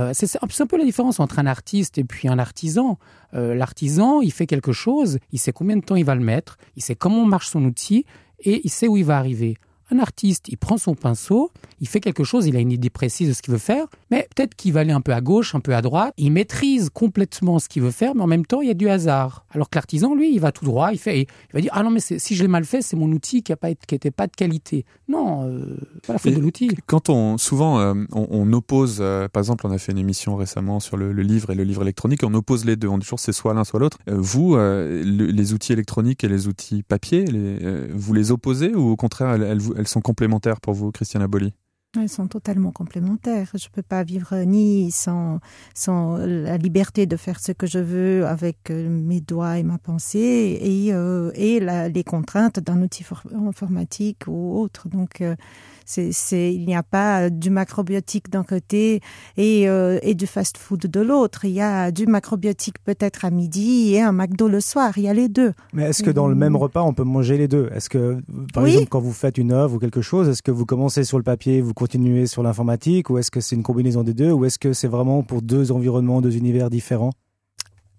Euh, 0.00 0.10
c'est 0.12 0.36
un 0.42 0.66
peu 0.66 0.76
la 0.76 0.84
différence 0.84 1.20
entre 1.20 1.38
un 1.38 1.46
artiste 1.46 1.98
et 1.98 2.04
puis 2.04 2.26
un 2.26 2.40
artisan. 2.40 2.98
L'artisan, 3.32 4.20
il 4.22 4.32
fait 4.32 4.46
quelque 4.46 4.72
chose, 4.72 5.18
il 5.32 5.38
sait 5.38 5.52
combien 5.52 5.76
de 5.76 5.84
temps 5.84 5.96
il 5.96 6.04
va 6.04 6.14
le 6.14 6.24
mettre, 6.24 6.56
il 6.76 6.82
sait 6.82 6.94
comment 6.94 7.24
marche 7.24 7.48
son 7.48 7.64
outil 7.64 8.06
et 8.40 8.60
il 8.64 8.70
sait 8.70 8.88
où 8.88 8.96
il 8.96 9.04
va 9.04 9.18
arriver. 9.18 9.56
Un 9.90 9.98
artiste, 9.98 10.48
il 10.48 10.56
prend 10.56 10.78
son 10.78 10.94
pinceau, 10.94 11.50
il 11.84 11.86
fait 11.86 12.00
quelque 12.00 12.24
chose, 12.24 12.46
il 12.46 12.56
a 12.56 12.60
une 12.60 12.72
idée 12.72 12.88
précise 12.88 13.28
de 13.28 13.34
ce 13.34 13.42
qu'il 13.42 13.52
veut 13.52 13.58
faire, 13.58 13.84
mais 14.10 14.26
peut-être 14.34 14.54
qu'il 14.54 14.72
va 14.72 14.80
aller 14.80 14.92
un 14.92 15.02
peu 15.02 15.12
à 15.12 15.20
gauche, 15.20 15.54
un 15.54 15.60
peu 15.60 15.74
à 15.74 15.82
droite. 15.82 16.14
Il 16.16 16.32
maîtrise 16.32 16.88
complètement 16.88 17.58
ce 17.58 17.68
qu'il 17.68 17.82
veut 17.82 17.90
faire, 17.90 18.14
mais 18.14 18.22
en 18.22 18.26
même 18.26 18.46
temps, 18.46 18.62
il 18.62 18.68
y 18.68 18.70
a 18.70 18.74
du 18.74 18.88
hasard. 18.88 19.44
Alors 19.50 19.68
que 19.68 19.76
l'artisan, 19.76 20.14
lui, 20.14 20.32
il 20.32 20.40
va 20.40 20.50
tout 20.50 20.64
droit, 20.64 20.92
il 20.92 20.98
fait, 20.98 21.20
il 21.20 21.26
va 21.52 21.60
dire 21.60 21.70
ah 21.74 21.82
non 21.82 21.90
mais 21.90 22.00
si 22.00 22.34
je 22.34 22.40
l'ai 22.40 22.48
mal 22.48 22.64
fait, 22.64 22.80
c'est 22.80 22.96
mon 22.96 23.12
outil 23.12 23.42
qui 23.42 23.52
a 23.52 23.58
pas 23.58 23.74
qui 23.74 23.94
était 23.94 24.10
pas 24.10 24.26
de 24.26 24.32
qualité. 24.32 24.86
Non, 25.08 25.46
euh, 25.46 25.76
pas 26.06 26.14
la 26.14 26.18
faute 26.18 26.32
de 26.32 26.40
l'outil. 26.40 26.70
Quand 26.86 27.10
on 27.10 27.36
souvent 27.36 27.78
euh, 27.80 27.92
on, 28.12 28.50
oppose, 28.54 29.00
euh, 29.00 29.28
par 29.28 29.42
exemple, 29.42 29.66
on 29.66 29.70
a 29.70 29.76
fait 29.76 29.92
une 29.92 29.98
émission 29.98 30.36
récemment 30.36 30.80
sur 30.80 30.96
le, 30.96 31.12
livre 31.12 31.50
et 31.50 31.54
le 31.54 31.64
livre 31.64 31.82
électronique, 31.82 32.22
on 32.24 32.32
oppose 32.32 32.64
les 32.64 32.76
deux. 32.76 32.88
On 32.88 32.96
dit 32.96 33.04
toujours 33.04 33.20
c'est 33.20 33.32
soit 33.32 33.52
l'un 33.52 33.64
soit 33.64 33.78
l'autre. 33.78 33.98
vous, 34.06 34.56
les 34.56 35.52
outils 35.52 35.74
électroniques 35.74 36.24
et 36.24 36.28
les 36.28 36.48
outils 36.48 36.82
papier, 36.82 37.26
les, 37.26 37.88
vous 37.92 38.14
les 38.14 38.32
opposez 38.32 38.74
ou 38.74 38.88
au 38.88 38.96
contraire 38.96 39.34
elles, 39.34 39.60
elles 39.76 39.88
sont 39.88 40.00
complémentaires 40.00 40.62
pour 40.62 40.72
vous, 40.72 40.90
Christiana 40.90 41.28
Bolli 41.28 41.52
elles 42.00 42.08
sont 42.08 42.28
totalement 42.28 42.72
complémentaires. 42.72 43.48
Je 43.54 43.66
ne 43.66 43.72
peux 43.72 43.82
pas 43.82 44.02
vivre 44.02 44.36
ni 44.44 44.90
sans, 44.90 45.40
sans 45.74 46.16
la 46.18 46.56
liberté 46.56 47.06
de 47.06 47.16
faire 47.16 47.40
ce 47.40 47.52
que 47.52 47.66
je 47.66 47.78
veux 47.78 48.26
avec 48.26 48.70
euh, 48.70 48.88
mes 48.88 49.20
doigts 49.20 49.58
et 49.58 49.62
ma 49.62 49.78
pensée 49.78 50.58
et, 50.60 50.92
euh, 50.92 51.30
et 51.34 51.60
les 51.60 52.04
contraintes 52.04 52.60
d'un 52.60 52.82
outil 52.82 53.04
informatique 53.48 54.24
ou 54.26 54.58
autre. 54.58 54.88
Donc, 54.88 55.20
euh, 55.20 55.36
c'est, 55.84 56.54
il 56.54 56.66
n'y 56.66 56.74
a 56.74 56.82
pas 56.82 57.30
du 57.30 57.50
macrobiotique 57.50 58.30
d'un 58.30 58.44
côté 58.44 59.00
et, 59.36 59.68
euh, 59.68 59.98
et 60.02 60.14
du 60.14 60.26
fast-food 60.26 60.80
de 60.80 61.00
l'autre. 61.00 61.44
Il 61.44 61.52
y 61.52 61.60
a 61.60 61.90
du 61.90 62.06
macrobiotique 62.06 62.78
peut-être 62.84 63.24
à 63.24 63.30
midi 63.30 63.94
et 63.94 64.00
un 64.00 64.12
McDo 64.12 64.48
le 64.48 64.60
soir. 64.60 64.96
Il 64.96 65.04
y 65.04 65.08
a 65.08 65.14
les 65.14 65.28
deux. 65.28 65.52
Mais 65.72 65.84
est-ce 65.84 66.02
que 66.02 66.10
dans 66.10 66.26
le 66.26 66.34
même 66.34 66.56
repas, 66.56 66.82
on 66.82 66.94
peut 66.94 67.04
manger 67.04 67.36
les 67.36 67.48
deux? 67.48 67.68
Est-ce 67.74 67.88
que, 67.88 68.18
par 68.52 68.66
exemple, 68.66 68.88
quand 68.88 69.00
vous 69.00 69.12
faites 69.12 69.38
une 69.38 69.52
œuvre 69.52 69.74
ou 69.74 69.78
quelque 69.78 70.02
chose, 70.02 70.28
est-ce 70.28 70.42
que 70.42 70.50
vous 70.50 70.66
commencez 70.66 71.04
sur 71.04 71.18
le 71.18 71.24
papier, 71.24 71.60
vous 71.60 71.74
continuez 71.74 72.26
sur 72.26 72.42
l'informatique, 72.42 73.10
ou 73.10 73.18
est-ce 73.18 73.30
que 73.30 73.40
c'est 73.40 73.56
une 73.56 73.62
combinaison 73.62 74.02
des 74.02 74.14
deux, 74.14 74.32
ou 74.32 74.44
est-ce 74.44 74.58
que 74.58 74.72
c'est 74.72 74.88
vraiment 74.88 75.22
pour 75.22 75.42
deux 75.42 75.72
environnements, 75.72 76.20
deux 76.20 76.36
univers 76.36 76.70
différents? 76.70 77.12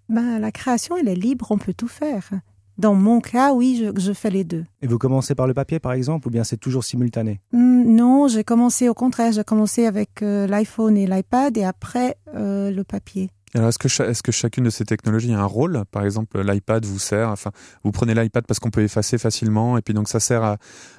Ben, 0.09 0.39
la 0.39 0.51
création, 0.51 0.97
elle 0.97 1.07
est 1.07 1.15
libre, 1.15 1.47
on 1.49 1.57
peut 1.57 1.73
tout 1.73 1.87
faire. 1.87 2.29
Dans 2.77 2.93
mon 2.93 3.21
cas, 3.21 3.53
oui, 3.53 3.89
je, 3.95 4.13
fais 4.13 4.29
les 4.29 4.43
deux. 4.43 4.65
Et 4.81 4.87
vous 4.87 4.97
commencez 4.97 5.33
par 5.33 5.47
le 5.47 5.53
papier, 5.53 5.79
par 5.79 5.93
exemple, 5.93 6.27
ou 6.27 6.31
bien 6.31 6.43
c'est 6.43 6.57
toujours 6.57 6.83
simultané 6.83 7.39
hmm, 7.53 7.83
Non, 7.85 8.27
j'ai 8.27 8.43
commencé 8.43 8.89
au 8.89 8.93
contraire. 8.93 9.31
J'ai 9.31 9.43
commencé 9.43 9.85
avec 9.85 10.21
euh, 10.21 10.45
l'iPhone 10.47 10.97
et 10.97 11.07
l'iPad 11.07 11.57
et 11.57 11.63
après 11.63 12.17
euh, 12.35 12.71
le 12.71 12.83
papier. 12.83 13.29
Alors, 13.53 13.69
est-ce 13.69 13.79
que, 13.79 13.87
est 14.03 14.21
que 14.21 14.33
chacune 14.33 14.65
de 14.65 14.69
ces 14.69 14.83
technologies 14.83 15.33
a 15.33 15.39
un 15.39 15.45
rôle? 15.45 15.83
Par 15.89 16.03
exemple, 16.03 16.41
l'iPad 16.41 16.83
vous 16.83 16.99
sert, 16.99 17.29
enfin, 17.29 17.51
vous 17.85 17.91
prenez 17.93 18.13
l'iPad 18.13 18.45
parce 18.45 18.59
qu'on 18.59 18.69
peut 18.69 18.81
effacer 18.81 19.17
facilement, 19.17 19.77
et 19.77 19.81
puis 19.81 19.93
donc 19.93 20.09
ça 20.09 20.19
sert 20.19 20.43
à, 20.43 20.57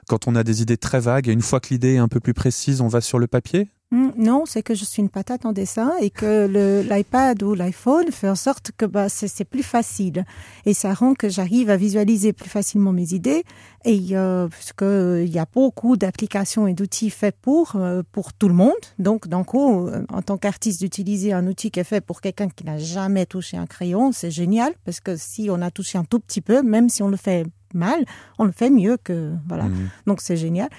quand 0.09 0.27
on 0.27 0.35
a 0.35 0.43
des 0.43 0.63
idées 0.63 0.79
très 0.79 1.01
vagues, 1.01 1.29
et 1.29 1.33
une 1.33 1.43
fois 1.43 1.61
que 1.61 1.69
l'idée 1.69 1.95
est 1.95 1.99
un 1.99 2.09
peu 2.09 2.19
plus 2.19 2.33
précise, 2.33 2.81
on 2.81 2.89
va 2.89 3.03
sur 3.03 3.19
le 3.19 3.27
papier? 3.27 3.69
Non, 3.93 4.47
c'est 4.47 4.63
que 4.63 4.75
je 4.75 4.85
suis 4.85 5.01
une 5.01 5.09
patate 5.09 5.47
en 5.47 5.53
dessin 5.53 5.93
et 6.01 6.11
que 6.11 6.83
l'iPad 6.91 7.41
ou 7.43 7.55
l'iPhone 7.55 8.11
fait 8.11 8.29
en 8.29 8.35
sorte 8.35 8.73
que 8.77 8.85
bah, 8.85 9.09
c'est 9.09 9.45
plus 9.45 9.63
facile. 9.63 10.25
Et 10.65 10.75
ça 10.75 10.93
rend 10.93 11.15
que 11.15 11.29
j'arrive 11.29 11.71
à 11.71 11.77
visualiser 11.77 12.33
plus 12.33 12.51
facilement 12.51 12.93
mes 12.93 13.15
idées. 13.15 13.45
Et 13.85 14.09
euh, 14.13 14.49
puisque 14.49 14.83
il 14.83 15.33
y 15.33 15.39
a 15.39 15.47
beaucoup 15.53 15.97
d'applications 15.97 16.67
et 16.67 16.75
d'outils 16.75 17.11
faits 17.11 17.37
pour 17.41 17.77
euh, 17.77 18.03
pour 18.11 18.33
tout 18.33 18.49
le 18.49 18.55
monde. 18.55 18.73
Donc, 18.99 19.29
d'un 19.29 19.45
coup, 19.45 19.87
euh, 19.87 20.05
en 20.13 20.23
tant 20.23 20.37
qu'artiste, 20.37 20.81
d'utiliser 20.81 21.33
un 21.33 21.47
outil 21.47 21.71
qui 21.71 21.79
est 21.79 21.85
fait 21.85 22.01
pour 22.01 22.21
quelqu'un 22.21 22.49
qui 22.49 22.65
n'a 22.65 22.79
jamais 22.79 23.27
touché 23.27 23.57
un 23.57 23.67
crayon, 23.67 24.11
c'est 24.11 24.33
génial 24.33 24.73
parce 24.85 24.99
que 24.99 25.17
si 25.17 25.49
on 25.51 25.63
a 25.63 25.71
touché 25.71 25.97
un 25.99 26.05
tout 26.05 26.19
petit 26.19 26.41
peu, 26.41 26.63
même 26.63 26.89
si 26.89 27.05
on 27.05 27.09
le 27.09 27.17
fait 27.17 27.47
mal, 27.73 28.05
on 28.39 28.45
le 28.45 28.53
fait 28.53 28.71
mieux 28.71 28.97
que 28.97 29.33
voilà. 29.47 29.65
Mmh. 29.65 29.91
Donc, 30.07 30.21
c'est 30.21 30.37
génial. 30.37 30.71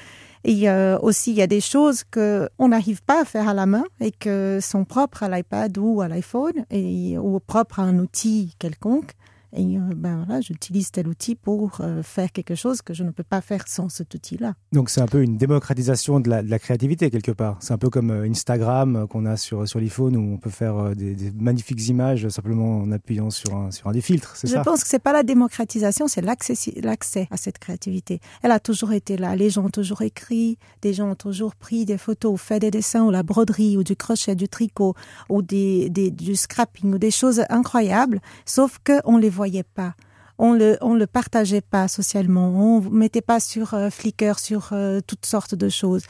Et 0.47 0.69
euh, 0.69 0.97
aussi, 0.99 1.31
il 1.31 1.37
y 1.37 1.41
a 1.41 1.47
des 1.47 1.59
choses 1.59 2.05
que 2.09 2.49
on 2.57 2.69
n'arrive 2.69 3.03
pas 3.03 3.21
à 3.21 3.25
faire 3.25 3.49
à 3.49 3.53
la 3.53 3.65
main 3.65 3.83
et 3.99 4.11
que 4.11 4.59
sont 4.61 4.85
propres 4.85 5.23
à 5.23 5.29
l'iPad 5.29 5.77
ou 5.77 5.99
à 5.99 6.07
l'iPhone 6.07 6.63
ou 6.71 7.39
propres 7.41 7.81
à 7.81 7.83
un 7.83 7.99
outil 7.99 8.55
quelconque. 8.57 9.11
Et 9.53 9.77
euh, 9.77 9.79
ben 9.95 10.23
voilà, 10.25 10.41
j'utilise 10.41 10.91
tel 10.91 11.07
outil 11.07 11.35
pour 11.35 11.79
euh, 11.79 12.03
faire 12.03 12.31
quelque 12.31 12.55
chose 12.55 12.81
que 12.81 12.93
je 12.93 13.03
ne 13.03 13.11
peux 13.11 13.23
pas 13.23 13.41
faire 13.41 13.67
sans 13.67 13.89
cet 13.89 14.13
outil-là. 14.13 14.55
Donc 14.73 14.89
c'est 14.89 15.01
un 15.01 15.05
peu 15.05 15.23
une 15.23 15.37
démocratisation 15.37 16.19
de 16.19 16.29
la, 16.29 16.43
de 16.43 16.49
la 16.49 16.59
créativité 16.59 17.09
quelque 17.09 17.31
part. 17.31 17.57
C'est 17.61 17.73
un 17.73 17.77
peu 17.77 17.89
comme 17.89 18.11
euh, 18.11 18.29
Instagram 18.29 19.07
qu'on 19.09 19.25
a 19.25 19.37
sur, 19.37 19.67
sur 19.67 19.79
l'iPhone 19.79 20.17
où 20.17 20.33
on 20.33 20.37
peut 20.37 20.49
faire 20.49 20.95
des, 20.95 21.15
des, 21.15 21.31
magnifiques 21.31 21.87
images 21.87 22.27
simplement 22.27 22.79
en 22.79 22.91
appuyant 22.91 23.29
sur 23.29 23.55
un, 23.55 23.71
sur 23.71 23.87
un 23.87 23.91
des 23.91 24.01
filtres, 24.01 24.35
c'est 24.35 24.47
ça? 24.47 24.59
Je 24.59 24.63
pense 24.63 24.83
que 24.83 24.89
c'est 24.89 24.99
pas 24.99 25.13
la 25.13 25.23
démocratisation, 25.23 26.07
c'est 26.07 26.21
l'accès 26.21 27.27
à 27.31 27.37
cette 27.37 27.59
créativité. 27.59 28.19
Elle 28.43 28.51
a 28.51 28.59
toujours 28.59 28.91
été 28.91 29.17
là. 29.17 29.35
Les 29.35 29.49
gens 29.49 29.65
ont 29.65 29.69
toujours 29.69 30.01
écrit, 30.01 30.57
des 30.81 30.93
gens 30.93 31.11
ont 31.11 31.15
toujours 31.15 31.55
pris 31.55 31.85
des 31.85 31.97
photos, 31.97 32.39
fait 32.39 32.59
des 32.59 32.71
dessins 32.71 33.03
ou 33.03 33.11
la 33.11 33.23
broderie 33.23 33.77
ou 33.77 33.83
du 33.83 33.95
crochet, 33.95 34.35
du 34.35 34.49
tricot 34.49 34.93
ou 35.29 35.41
des, 35.41 35.89
des, 35.89 36.11
du 36.11 36.35
scrapping 36.35 36.93
ou 36.93 36.97
des 36.97 37.11
choses 37.11 37.43
incroyables, 37.49 38.21
sauf 38.45 38.79
qu'on 38.85 39.17
les 39.17 39.29
voyait 39.37 39.63
pas. 39.63 39.93
On 40.39 40.53
le, 40.53 40.77
le 40.81 41.07
partageait 41.07 41.61
pas 41.61 41.87
socialement. 41.87 42.49
On 42.49 42.81
mettait 42.81 43.21
pas 43.21 43.39
sur 43.39 43.73
euh, 43.73 43.89
Flickr, 43.89 44.39
sur 44.39 44.69
euh, 44.71 44.99
toutes 45.05 45.25
sortes 45.25 45.55
de 45.55 45.69
choses, 45.69 46.03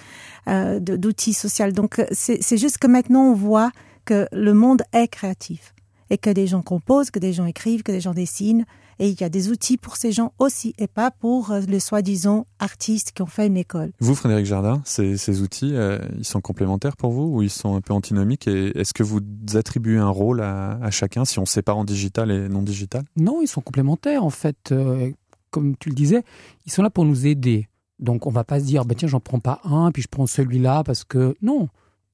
euh, 0.47 0.79
d'outils 0.79 1.33
sociaux. 1.33 1.71
Donc, 1.71 2.01
c'est 2.11 2.57
juste 2.57 2.77
que 2.77 2.87
maintenant, 2.87 3.31
on 3.31 3.33
voit 3.33 3.71
que 4.05 4.27
le 4.31 4.53
monde 4.53 4.81
est 4.93 5.07
créatif 5.07 5.73
et 6.09 6.17
que 6.17 6.29
des 6.29 6.47
gens 6.47 6.61
composent, 6.61 7.11
que 7.11 7.19
des 7.19 7.33
gens 7.33 7.45
écrivent, 7.45 7.83
que 7.83 7.91
des 7.91 8.01
gens 8.01 8.13
dessinent, 8.13 8.65
et 8.99 9.09
il 9.09 9.19
y 9.19 9.23
a 9.23 9.29
des 9.29 9.49
outils 9.49 9.77
pour 9.77 9.95
ces 9.95 10.11
gens 10.11 10.33
aussi, 10.39 10.73
et 10.77 10.87
pas 10.87 11.11
pour 11.11 11.51
euh, 11.51 11.61
les 11.61 11.79
soi-disant 11.79 12.47
artistes 12.59 13.11
qui 13.11 13.21
ont 13.21 13.27
fait 13.27 13.47
une 13.47 13.57
école. 13.57 13.91
Vous, 13.99 14.15
Frédéric 14.15 14.45
Jardin, 14.45 14.81
ces, 14.85 15.17
ces 15.17 15.41
outils, 15.41 15.75
euh, 15.75 15.99
ils 16.17 16.25
sont 16.25 16.41
complémentaires 16.41 16.97
pour 16.97 17.11
vous 17.11 17.35
ou 17.35 17.41
ils 17.41 17.49
sont 17.49 17.75
un 17.75 17.81
peu 17.81 17.93
antinomiques 17.93 18.47
Et 18.47 18.77
est-ce 18.77 18.93
que 18.93 19.03
vous 19.03 19.21
attribuez 19.55 19.97
un 19.97 20.09
rôle 20.09 20.41
à, 20.41 20.79
à, 20.81 20.91
chacun 20.91 21.25
si 21.25 21.39
on 21.39 21.45
sépare 21.45 21.77
en 21.77 21.85
digital 21.85 22.31
et 22.31 22.49
non 22.49 22.61
digital? 22.61 23.03
Non, 23.15 23.41
ils 23.41 23.47
sont 23.47 23.61
complémentaires 23.61 24.23
en 24.23 24.29
fait. 24.29 24.71
Euh, 24.71 25.11
comme 25.51 25.77
tu 25.77 25.89
le 25.89 25.95
disais, 25.95 26.23
ils 26.65 26.71
sont 26.71 26.83
là 26.83 26.89
pour 26.89 27.05
nous 27.05 27.25
aider. 27.25 27.67
Donc 27.99 28.27
on 28.27 28.31
va 28.31 28.43
pas 28.43 28.59
se 28.59 28.65
dire, 28.65 28.85
bah, 28.85 28.95
tiens, 28.95 29.07
j'en 29.07 29.19
prends 29.19 29.39
pas 29.39 29.59
un, 29.63 29.91
puis 29.91 30.01
je 30.01 30.07
prends 30.07 30.27
celui-là 30.27 30.83
parce 30.83 31.03
que 31.03 31.35
non 31.41 31.69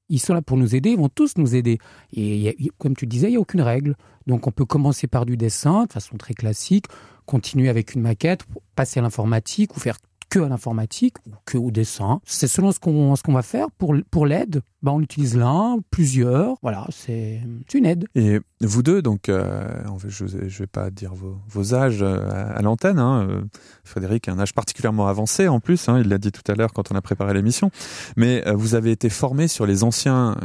ils 0.10 0.20
sont 0.20 0.34
là 0.34 0.42
pour 0.42 0.58
nous 0.58 0.76
aider, 0.76 0.92
ils 0.92 0.98
vont 0.98 1.10
tous 1.10 1.38
nous 1.38 1.56
aider. 1.56 1.80
Et 2.14 2.56
comme 2.78 2.96
tu 2.96 3.08
disais, 3.08 3.28
il 3.28 3.32
n'y 3.32 3.38
a 3.38 3.40
aucune 3.40 3.62
règle. 3.62 3.96
Donc 4.28 4.48
on 4.48 4.52
peut 4.52 4.66
commencer 4.66 5.08
par 5.08 5.26
du 5.26 5.38
dessin 5.38 5.86
de 5.86 5.92
façon 5.92 6.18
très 6.18 6.34
classique, 6.34 6.86
continuer 7.26 7.70
avec 7.70 7.94
une 7.94 8.02
maquette, 8.02 8.42
passer 8.76 9.00
à 9.00 9.04
l'informatique 9.04 9.76
ou 9.76 9.80
faire 9.80 9.98
que 10.30 10.40
à 10.40 10.50
l'informatique 10.50 11.18
ou 11.28 11.32
que 11.46 11.58
au 11.58 11.72
dessin. 11.72 12.22
C'est 12.26 12.48
selon 12.48 12.72
ce 12.72 12.80
qu'on 12.80 13.34
va 13.34 13.42
faire 13.42 13.70
pour 13.72 13.96
pour 14.10 14.26
l'aide. 14.26 14.62
Ben 14.84 14.92
on 14.92 15.00
utilise 15.00 15.38
l'un, 15.38 15.78
plusieurs. 15.92 16.58
Voilà, 16.62 16.86
c'est 16.92 17.40
une 17.74 17.86
aide. 17.86 18.06
Et 18.16 18.42
vous 18.60 18.84
deux, 18.84 19.02
donc, 19.02 19.30
euh, 19.30 19.66
je 20.10 20.26
ne 20.26 20.50
vais 20.50 20.68
pas 20.68 20.90
dire 20.90 21.14
vos, 21.14 21.38
vos 21.48 21.74
âges 21.74 22.02
euh, 22.02 22.20
à, 22.54 22.62
l'antenne. 22.62 23.00
Hein. 23.00 23.26
Euh, 23.30 23.42
Frédéric 23.86 24.28
a 24.28 24.34
un 24.34 24.40
âge 24.40 24.54
particulièrement 24.54 25.08
avancé 25.08 25.48
en 25.48 25.62
plus. 25.62 25.88
Hein, 25.88 26.02
il 26.02 26.10
l'a 26.10 26.18
dit 26.18 26.34
tout 26.34 26.52
à 26.52 26.56
l'heure 26.56 26.74
quand 26.74 26.92
on 26.92 26.96
a 26.96 27.02
préparé 27.02 27.34
l'émission. 27.34 27.72
Mais 28.18 28.44
vous 28.54 28.76
avez 28.76 28.92
été 28.92 29.10
formé 29.10 29.48
sur 29.48 29.66
les 29.66 29.86
anciens, 29.86 30.36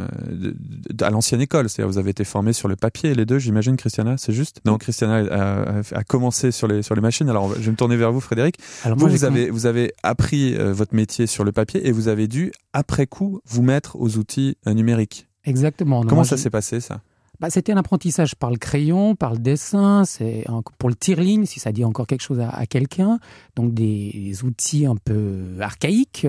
à 1.01 1.11
l'ancienne 1.11 1.41
école. 1.41 1.69
C'est-à-dire 1.69 1.91
vous 1.91 1.99
avez 1.99 2.11
été 2.11 2.23
formé 2.23 2.53
sur 2.53 2.69
le 2.69 2.77
papier, 2.77 3.15
les 3.15 3.27
deux, 3.27 3.41
j'imagine, 3.41 3.77
Christiana, 3.77 4.19
c'est 4.19 4.33
juste? 4.33 4.61
Non, 4.65 4.79
Christiana 4.79 5.17
a, 5.17 5.83
a, 5.99 6.05
commencé 6.05 6.53
sur 6.53 6.69
les 6.69 6.83
sur 6.83 6.95
les 6.95 7.01
machines. 7.01 7.29
Alors, 7.29 7.55
je 7.55 7.61
vais 7.61 7.71
me 7.73 7.77
tourner 7.77 7.97
vers 7.97 8.13
vous, 8.13 8.21
Frédéric. 8.21 8.57
Alors, 8.85 8.99
vous, 8.99 9.09
vous 9.09 9.25
avez 9.25 9.51
vous 9.51 9.67
avez 9.67 9.93
appris 10.05 10.55
votre 10.55 10.95
métier 10.95 11.27
sur 11.27 11.43
le 11.43 11.51
papier 11.51 11.87
et 11.89 11.91
vous 11.91 12.07
avez 12.07 12.29
dû 12.29 12.53
après 12.73 13.07
coup 13.07 13.41
vous 13.47 13.63
mettre 13.63 13.97
aux 13.97 14.17
outils 14.17 14.28
numériques. 14.67 15.29
Exactement. 15.45 16.03
Comment 16.05 16.25
ça 16.25 16.37
s'est 16.37 16.51
passé 16.51 16.81
ça? 16.81 17.01
Bah, 17.41 17.51
C'était 17.51 17.73
un 17.73 17.77
apprentissage 17.77 18.35
par 18.35 18.51
le 18.51 18.57
crayon, 18.57 19.15
par 19.15 19.33
le 19.33 19.39
dessin, 19.39 20.05
c'est 20.05 20.45
pour 20.79 20.89
le 20.89 20.97
tirling, 20.97 21.47
si 21.47 21.61
ça 21.61 21.71
dit 21.71 21.85
encore 21.85 22.09
quelque 22.09 22.23
chose 22.23 22.41
à, 22.41 22.67
quelqu'un. 22.67 23.21
Donc 23.55 23.75
des, 23.75 24.43
outils 24.43 24.87
un 24.87 24.97
peu 24.97 25.57
archaïques 25.61 26.27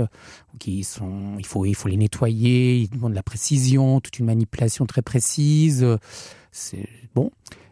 qui 0.59 0.83
sont, 0.83 1.35
il 1.39 1.45
faut, 1.45 1.65
il 1.65 1.75
faut 1.75 1.89
les 1.89 1.97
nettoyer, 1.97 2.77
ils 2.77 2.89
demandent 2.89 3.11
de 3.11 3.15
la 3.15 3.23
précision, 3.23 3.99
toute 3.99 4.19
une 4.19 4.25
manipulation 4.25 4.85
très 4.85 5.01
précise. 5.01 5.85
C'est 6.51 6.87
bon. 7.15 7.31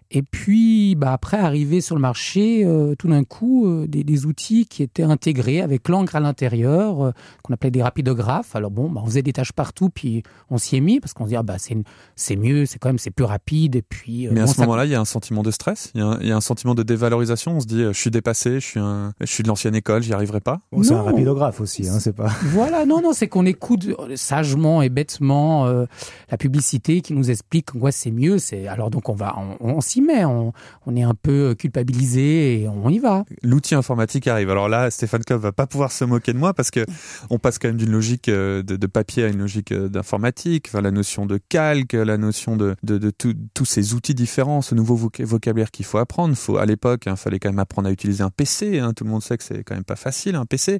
Et 0.10 0.22
puis, 0.22 0.96
bah, 0.96 1.12
après, 1.12 1.38
arriver 1.38 1.82
sur 1.82 1.94
le 1.94 2.02
marché, 2.02 2.64
euh, 2.64 2.96
tout 2.96 3.10
d'un 3.10 3.26
coup, 3.26 3.68
euh, 3.68 3.88
des, 3.88 4.06
des, 4.06 4.26
outils 4.26 4.66
qui 4.66 4.82
étaient 4.82 5.04
intégrés 5.04 5.62
avec 5.62 5.90
l'encre 5.90 6.16
à 6.16 6.22
l'intérieur, 6.22 7.02
euh, 7.02 7.12
qu'on 7.44 7.54
appelait 7.54 7.72
des 7.72 7.84
rapidographes. 7.84 8.56
Alors 8.56 8.72
bon, 8.72 8.90
bah, 8.90 9.02
on 9.04 9.08
faisait 9.08 9.22
des 9.22 9.34
tâches 9.34 9.52
partout, 9.52 9.90
puis 9.90 10.24
on 10.50 10.58
s'y 10.58 10.78
est 10.78 10.82
mis 10.82 11.02
parce 11.02 11.14
qu'on 11.14 11.26
se 11.26 11.30
dit, 11.30 11.36
ah, 11.36 11.44
bah, 11.44 11.56
c'est, 11.58 11.76
c'est 12.16 12.38
mieux, 12.38 12.66
c'est 12.66 12.80
quand 12.80 12.88
même, 12.88 13.00
c'est 13.00 13.12
plus 13.12 13.26
rapide. 13.26 13.76
Et 13.76 13.82
puis, 13.82 14.30
Mais 14.32 14.40
à 14.40 14.48
ce 14.48 14.62
moment-là, 14.62 14.86
il 14.86 14.92
y 14.92 14.96
a 14.96 15.00
un 15.02 15.06
sentiment 15.06 15.44
de 15.44 15.52
stress, 15.52 15.92
il 15.94 16.00
y, 16.00 16.04
a 16.04 16.08
un, 16.08 16.20
il 16.22 16.28
y, 16.28 16.32
a 16.32 16.38
un 16.38 16.42
sentiment 16.42 16.74
de 16.74 16.84
dévalorisation. 16.84 17.58
On 17.58 17.60
se 17.60 17.68
dit, 17.68 17.84
je 17.84 17.92
suis 17.92 18.12
dépassé, 18.12 18.62
je 18.62 18.66
suis, 18.66 18.80
un, 18.80 19.12
je 19.20 19.26
suis 19.26 19.44
de 19.44 19.50
l'ancienne 19.50 19.76
école, 19.76 20.04
j'y 20.04 20.14
arriverai 20.14 20.40
pas. 20.40 20.62
c'est 20.84 20.94
un 20.94 21.02
rapidographe 21.02 21.60
aussi, 21.60 21.88
hein, 21.88 22.00
c'est 22.00 22.16
pas. 22.16 22.32
Voilà, 22.44 22.86
non, 22.86 23.02
non, 23.02 23.12
c'est 23.12 23.28
qu'on 23.28 23.46
écoute 23.46 23.88
sagement 24.16 24.82
et 24.82 24.90
bêtement 24.90 25.66
la 25.68 26.38
publicité 26.38 27.02
qui 27.02 27.14
nous 27.14 27.30
explique 27.30 27.76
en 27.76 27.80
quoi 27.80 27.92
c'est 27.92 28.12
mieux. 28.12 28.38
C'est 28.38 28.68
alors 28.68 28.90
donc 28.90 29.10
on 29.10 29.16
va, 29.16 29.36
on, 29.38 29.76
on 29.76 29.82
s'y 29.82 29.97
s'y 29.98 30.02
met. 30.02 30.26
On, 30.26 30.54
on, 30.86 30.96
est 30.96 31.04
un 31.04 31.14
peu 31.14 31.56
culpabilisé 31.58 32.62
et 32.62 32.68
on 32.68 32.90
y 32.90 33.00
va. 33.00 33.26
L'outil 33.44 33.76
informatique 33.76 34.28
arrive. 34.28 34.50
Alors 34.50 34.70
là, 34.70 34.92
Stéphane 34.92 35.24
Kopp 35.24 35.42
va 35.42 35.52
pas 35.52 35.68
pouvoir 35.68 35.92
se 35.92 36.06
moquer 36.06 36.34
de 36.34 36.38
moi 36.38 36.54
parce 36.54 36.72
que 36.72 36.86
on 37.30 37.40
passe 37.40 37.60
quand 37.60 37.68
même 37.68 37.78
d'une 37.78 37.92
logique 37.92 38.30
euh, 38.30 38.64
de, 38.64 38.76
de, 38.76 38.88
papier 38.88 39.24
à 39.24 39.28
une 39.28 39.40
logique 39.40 39.72
euh, 39.72 39.90
d'informatique. 39.90 40.68
Enfin, 40.70 40.82
la 40.82 40.92
notion 40.92 41.26
de 41.26 41.40
calque, 41.50 41.94
la 41.94 42.18
notion 42.18 42.56
de, 42.56 42.76
de, 42.84 42.98
de 42.98 43.12
tous 43.12 43.66
ces 43.66 43.94
outils 43.94 44.16
différents, 44.16 44.62
ce 44.62 44.76
nouveau 44.76 44.96
vocabulaire 44.96 45.72
qu'il 45.72 45.86
faut 45.86 45.98
apprendre. 45.98 46.36
Faut, 46.36 46.58
à 46.58 46.66
l'époque, 46.66 47.04
il 47.06 47.10
hein, 47.10 47.16
fallait 47.16 47.40
quand 47.40 47.50
même 47.50 47.60
apprendre 47.60 47.88
à 47.88 47.92
utiliser 47.92 48.24
un 48.24 48.30
PC. 48.30 48.80
Hein. 48.80 48.94
Tout 48.94 49.04
le 49.04 49.10
monde 49.10 49.24
sait 49.24 49.38
que 49.38 49.44
c'est 49.44 49.64
quand 49.64 49.76
même 49.76 49.84
pas 49.84 49.96
facile, 49.96 50.36
un 50.36 50.46
PC. 50.46 50.80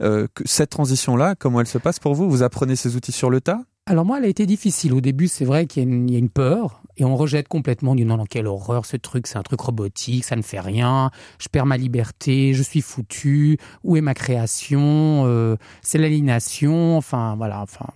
Euh, 0.00 0.26
cette 0.44 0.70
transition-là, 0.70 1.34
comment 1.38 1.60
elle 1.60 1.66
se 1.66 1.78
passe 1.78 1.98
pour 1.98 2.14
vous? 2.14 2.28
Vous 2.28 2.42
apprenez 2.42 2.76
ces 2.76 2.96
outils 2.96 3.12
sur 3.12 3.30
le 3.30 3.40
tas? 3.40 3.60
Alors 3.88 4.04
moi, 4.04 4.18
elle 4.18 4.24
a 4.24 4.28
été 4.28 4.46
difficile. 4.46 4.92
Au 4.92 5.00
début, 5.00 5.28
c'est 5.28 5.44
vrai 5.44 5.66
qu'il 5.66 6.10
y, 6.10 6.16
a 6.16 6.18
une 6.18 6.28
peur 6.28 6.82
et 6.96 7.04
on 7.04 7.16
rejette 7.16 7.46
complètement. 7.46 7.94
Dit 7.94 8.04
non, 8.04 8.16
non, 8.16 8.24
quelle 8.24 8.48
horreur 8.48 8.84
ce 8.84 8.96
truc, 8.96 9.28
c'est 9.28 9.38
un 9.38 9.44
truc 9.44 9.60
robotique, 9.60 10.24
ça 10.24 10.34
ne 10.34 10.42
fait 10.42 10.58
rien, 10.58 11.12
je 11.38 11.48
perds 11.48 11.66
ma 11.66 11.76
liberté, 11.76 12.52
je 12.52 12.64
suis 12.64 12.80
foutu, 12.80 13.58
où 13.84 13.96
est 13.96 14.00
ma 14.00 14.14
création, 14.14 15.22
euh, 15.26 15.56
c'est 15.82 15.98
l'aliénation, 15.98 16.96
enfin 16.96 17.36
voilà, 17.36 17.60
enfin 17.60 17.86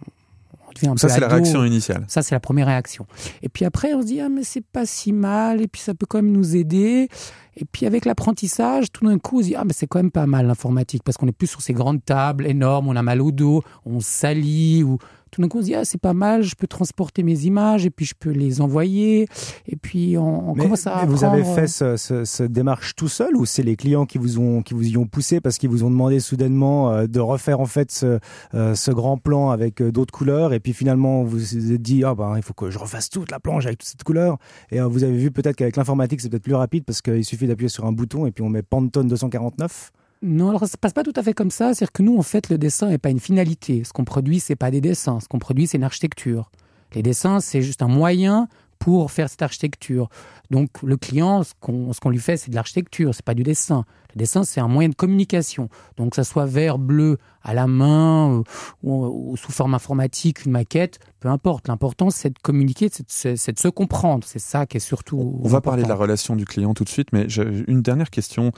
ça, 0.96 1.08
c'est 1.08 1.20
la 1.20 1.28
réaction 1.28 1.64
initiale. 1.64 2.04
Ça, 2.08 2.22
c'est 2.22 2.34
la 2.34 2.40
première 2.40 2.66
réaction. 2.66 3.06
Et 3.42 3.48
puis 3.48 3.64
après, 3.64 3.92
on 3.94 4.02
se 4.02 4.06
dit, 4.06 4.20
ah, 4.20 4.28
mais 4.28 4.44
c'est 4.44 4.64
pas 4.64 4.86
si 4.86 5.12
mal, 5.12 5.60
et 5.60 5.68
puis 5.68 5.80
ça 5.80 5.94
peut 5.94 6.06
quand 6.06 6.18
même 6.18 6.32
nous 6.32 6.56
aider. 6.56 7.08
Et 7.56 7.64
puis 7.64 7.86
avec 7.86 8.04
l'apprentissage, 8.04 8.92
tout 8.92 9.04
d'un 9.04 9.18
coup, 9.18 9.38
on 9.38 9.42
se 9.42 9.48
dit, 9.48 9.54
ah, 9.56 9.64
mais 9.64 9.72
c'est 9.72 9.86
quand 9.86 9.98
même 9.98 10.10
pas 10.10 10.26
mal 10.26 10.46
l'informatique, 10.46 11.02
parce 11.02 11.16
qu'on 11.16 11.26
est 11.26 11.32
plus 11.32 11.48
sur 11.48 11.60
ces 11.60 11.72
grandes 11.72 12.04
tables 12.04 12.46
énormes, 12.46 12.88
on 12.88 12.96
a 12.96 13.02
mal 13.02 13.20
au 13.20 13.32
dos, 13.32 13.62
on 13.84 14.00
salit, 14.00 14.82
ou 14.84 14.98
tout 15.30 15.40
d'un 15.40 15.48
coup 15.48 15.58
on 15.58 15.60
se 15.60 15.66
dit 15.66 15.74
ah 15.74 15.84
c'est 15.84 16.00
pas 16.00 16.14
mal, 16.14 16.42
je 16.42 16.54
peux 16.54 16.66
transporter 16.66 17.22
mes 17.22 17.44
images 17.44 17.86
et 17.86 17.90
puis 17.90 18.04
je 18.04 18.14
peux 18.18 18.30
les 18.30 18.60
envoyer. 18.60 19.26
Et 19.66 19.76
puis 19.76 20.16
on, 20.18 20.54
commence 20.54 20.86
à. 20.86 21.04
vous 21.06 21.24
avez 21.24 21.44
fait 21.44 21.66
ce, 21.66 21.96
ce, 21.96 22.24
ce, 22.24 22.42
démarche 22.42 22.94
tout 22.96 23.08
seul 23.08 23.36
ou 23.36 23.46
c'est 23.46 23.62
les 23.62 23.76
clients 23.76 24.06
qui 24.06 24.18
vous 24.18 24.38
ont 24.38 24.62
qui 24.62 24.74
vous 24.74 24.88
y 24.88 24.96
ont 24.96 25.06
poussé 25.06 25.40
parce 25.40 25.58
qu'ils 25.58 25.70
vous 25.70 25.84
ont 25.84 25.90
demandé 25.90 26.20
soudainement 26.20 26.90
euh, 26.90 27.06
de 27.06 27.20
refaire 27.20 27.60
en 27.60 27.66
fait 27.66 27.90
ce, 27.90 28.18
euh, 28.54 28.74
ce 28.74 28.90
grand 28.90 29.16
plan 29.16 29.50
avec 29.50 29.80
euh, 29.80 29.92
d'autres 29.92 30.12
couleurs 30.12 30.52
et 30.52 30.60
puis 30.60 30.72
finalement 30.72 31.22
vous 31.22 31.38
vous 31.38 31.72
êtes 31.72 31.82
dit 31.82 32.04
ah 32.04 32.14
ben 32.14 32.34
il 32.36 32.42
faut 32.42 32.54
que 32.54 32.70
je 32.70 32.78
refasse 32.78 33.08
toute 33.08 33.30
la 33.30 33.40
planche 33.40 33.66
avec 33.66 33.78
toute 33.78 33.88
cette 33.88 34.04
couleur 34.04 34.38
et 34.70 34.80
vous 34.80 35.04
avez 35.04 35.16
vu 35.16 35.30
peut-être 35.30 35.56
qu'avec 35.56 35.76
l'informatique 35.76 36.20
c'est 36.20 36.28
peut-être 36.28 36.42
plus 36.42 36.54
rapide 36.54 36.84
parce 36.84 37.02
qu'il 37.02 37.24
suffit 37.24 37.46
d'appuyer 37.46 37.68
sur 37.68 37.84
un 37.86 37.92
bouton 37.92 38.26
et 38.26 38.32
puis 38.32 38.42
on 38.42 38.48
met 38.48 38.62
Pantone 38.62 39.08
249 39.08 39.92
non, 40.22 40.50
alors 40.50 40.60
ça 40.60 40.66
se 40.66 40.76
passe 40.76 40.92
pas 40.92 41.02
tout 41.02 41.14
à 41.16 41.22
fait 41.22 41.32
comme 41.32 41.50
ça. 41.50 41.72
C'est-à-dire 41.72 41.92
que 41.92 42.02
nous, 42.02 42.18
en 42.18 42.22
fait, 42.22 42.50
le 42.50 42.58
dessin 42.58 42.88
n'est 42.88 42.98
pas 42.98 43.10
une 43.10 43.20
finalité. 43.20 43.84
Ce 43.84 43.92
qu'on 43.92 44.04
produit, 44.04 44.38
c'est 44.38 44.56
pas 44.56 44.70
des 44.70 44.80
dessins. 44.80 45.18
Ce 45.20 45.28
qu'on 45.28 45.38
produit, 45.38 45.66
c'est 45.66 45.78
une 45.78 45.84
architecture. 45.84 46.50
Les 46.94 47.02
dessins, 47.02 47.40
c'est 47.40 47.62
juste 47.62 47.82
un 47.82 47.88
moyen 47.88 48.48
pour 48.80 49.12
faire 49.12 49.28
cette 49.28 49.42
architecture. 49.42 50.08
Donc 50.50 50.82
le 50.82 50.96
client, 50.96 51.44
ce 51.44 51.52
qu'on 51.60 52.10
lui 52.10 52.18
fait, 52.18 52.36
c'est 52.36 52.50
de 52.50 52.56
l'architecture, 52.56 53.14
c'est 53.14 53.24
pas 53.24 53.34
du 53.34 53.44
dessin. 53.44 53.84
Le 54.14 54.18
dessin, 54.18 54.42
c'est 54.42 54.60
un 54.60 54.66
moyen 54.66 54.88
de 54.88 54.94
communication. 54.94 55.68
Donc 55.96 56.10
que 56.10 56.16
ça 56.16 56.24
soit 56.24 56.46
vert, 56.46 56.78
bleu, 56.78 57.18
à 57.42 57.54
la 57.54 57.66
main 57.66 58.38
euh, 58.38 58.42
ou, 58.82 59.36
sous 59.36 59.52
forme 59.52 59.74
informatique, 59.74 60.46
une 60.46 60.52
maquette, 60.52 60.98
peu 61.20 61.28
importe. 61.28 61.68
L'important, 61.68 62.10
c'est 62.10 62.30
de 62.30 62.38
communiquer, 62.42 62.88
c'est 62.90 63.52
de, 63.52 63.58
se 63.58 63.68
comprendre. 63.68 64.24
C'est 64.26 64.40
ça 64.40 64.64
qui 64.64 64.78
est 64.78 64.80
surtout. 64.80 65.38
On 65.44 65.48
va 65.48 65.60
parler 65.60 65.82
de 65.82 65.88
la 65.88 65.94
relation 65.94 66.34
du 66.34 66.46
client 66.46 66.72
tout 66.72 66.84
de 66.84 66.88
suite, 66.88 67.08
mais 67.12 67.26
une 67.26 67.82
dernière 67.82 68.10
question. 68.10 68.50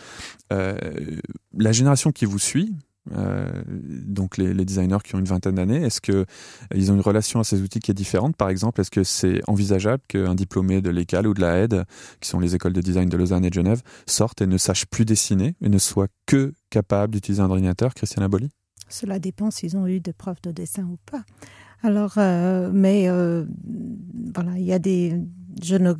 Euh, 0.52 0.76
la 1.58 1.72
génération 1.72 2.12
qui 2.12 2.26
vous 2.26 2.38
suit, 2.38 2.74
euh, 3.11 3.50
donc 3.66 4.37
les, 4.37 4.54
designers 4.64 4.99
qui 5.04 5.14
ont 5.14 5.18
une 5.18 5.25
vingtaine 5.25 5.56
d'années, 5.56 5.82
est-ce 5.82 6.00
que 6.00 6.25
ils 6.75 6.90
ont 6.92 6.94
une 6.94 7.00
relation 7.00 7.40
à 7.40 7.44
ces 7.44 7.61
outils 7.61 7.80
qui 7.80 7.90
est 7.90 7.94
différente? 7.94 8.37
Par 8.37 8.49
exemple, 8.49 8.80
est-ce 8.80 8.90
que 8.90 9.04
c'est 9.04 9.40
envisageable 9.49 10.02
qu'un 10.09 10.35
diplômé 10.35 10.80
de 10.80 10.90
l'ECAL 10.90 11.26
ou 11.26 11.35
de 11.35 11.40
la 11.40 11.62
AIDE, 11.62 11.85
qui 12.21 12.28
sont 12.28 12.40
les 12.40 12.54
écoles 12.54 12.73
de 12.73 12.80
design 12.80 13.09
de 13.09 13.16
Lausanne 13.16 13.44
et 13.44 13.50
de 13.50 13.54
Genève, 13.54 13.82
sorte 14.06 14.42
et 14.42 14.47
ne 14.47 14.59
sache 14.59 14.87
plus 14.87 15.04
dessiner 15.04 15.54
et 15.61 15.68
ne 15.68 15.78
soit 15.78 16.09
que 16.26 16.52
capable 16.71 17.14
d'utiliser 17.14 17.42
un 17.42 17.50
ordinateur 17.50 17.94
Christiane 17.94 18.25
Aboli? 18.25 18.50
Cela 18.88 19.18
dépend 19.18 19.50
s'ils 19.50 19.76
ont 19.76 19.87
eu 19.87 20.00
des 20.00 20.12
profs 20.12 20.42
de 20.42 20.52
dessin 20.52 20.85
ou 20.85 20.99
pas. 21.11 21.25
Alors, 21.82 22.14
euh, 22.18 22.71
mais 22.73 23.09
euh, 23.09 23.44
voilà, 24.35 24.52
il 24.56 24.64
y 24.64 24.73
a 24.73 24.78
des 24.78 25.18
je 25.62 25.76
ne 25.76 25.92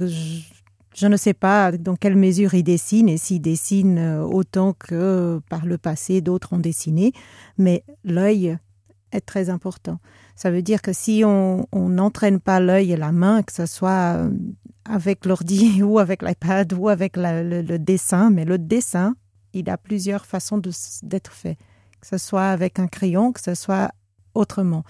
je 0.95 1.07
ne 1.07 1.17
sais 1.17 1.35
pas 1.35 1.73
dans 1.73 1.97
quelle 1.97 2.17
mesure 2.17 2.55
il 2.55 2.63
dessine 2.63 3.09
et 3.09 3.17
s'il 3.17 3.41
dessine 3.41 3.99
euh, 3.99 4.23
autant 4.23 4.75
que 4.75 5.41
par 5.49 5.65
le 5.65 5.79
passé 5.79 6.21
d'autres 6.21 6.53
ont 6.53 6.59
dessiné, 6.59 7.13
mais 7.59 7.85
l'œil 8.05 8.59
est 9.13 9.21
très 9.21 9.51
important. 9.51 9.99
Ça 10.37 10.51
veut 10.51 10.63
dire 10.63 10.83
que 10.83 10.93
si 10.93 11.23
on 11.25 11.67
n'entraîne 11.73 12.41
pas 12.41 12.61
l'œil 12.61 12.93
et 12.93 12.97
la 12.97 13.13
main, 13.13 13.43
que 13.43 13.53
ce 13.53 13.67
soit 13.67 14.17
euh, 14.17 14.31
avec 14.85 15.27
l'ordi 15.27 15.83
ou 15.83 15.99
avec 15.99 16.23
l'iPad 16.23 16.73
ou 16.73 16.89
avec 16.89 17.17
le, 17.17 17.77
dessin, 17.79 18.31
mais 18.31 18.45
le 18.45 18.59
dessin, 18.59 19.15
il 19.53 19.69
a 19.71 19.77
plusieurs 19.77 20.27
façons 20.27 20.61
d'être 21.03 21.33
fait, 21.33 21.57
que 22.01 22.07
ce 22.07 22.19
soit 22.19 22.49
avec 22.49 22.79
un 22.79 22.89
crayon, 22.89 23.33
que 23.33 23.41
ce 23.41 23.55
soit 23.55 23.93
autrement. 24.35 24.85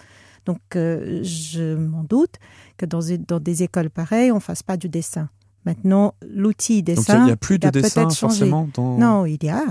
Donc, 0.47 0.61
euh, 0.75 1.21
je 1.23 1.77
m'en 1.77 2.03
doute 2.05 2.37
que 2.77 2.87
dans, 2.87 3.01
dans 3.27 3.41
des 3.41 3.63
écoles 3.63 3.91
pareilles, 3.91 4.33
on 4.33 4.37
ne 4.37 4.41
fasse 4.41 4.63
pas 4.63 4.77
du 4.77 4.89
dessin. 4.89 5.29
Maintenant, 5.65 6.15
l'outil 6.27 6.83
dessin. 6.83 7.15
Donc 7.15 7.23
il 7.23 7.27
n'y 7.27 7.33
a 7.33 7.37
plus 7.37 7.59
de 7.59 7.71
dessin 7.71 8.09
forcément 8.11 8.69
dans... 8.75 8.99
Non, 8.99 9.27
il 9.27 9.43
y 9.43 9.49
a. 9.49 9.63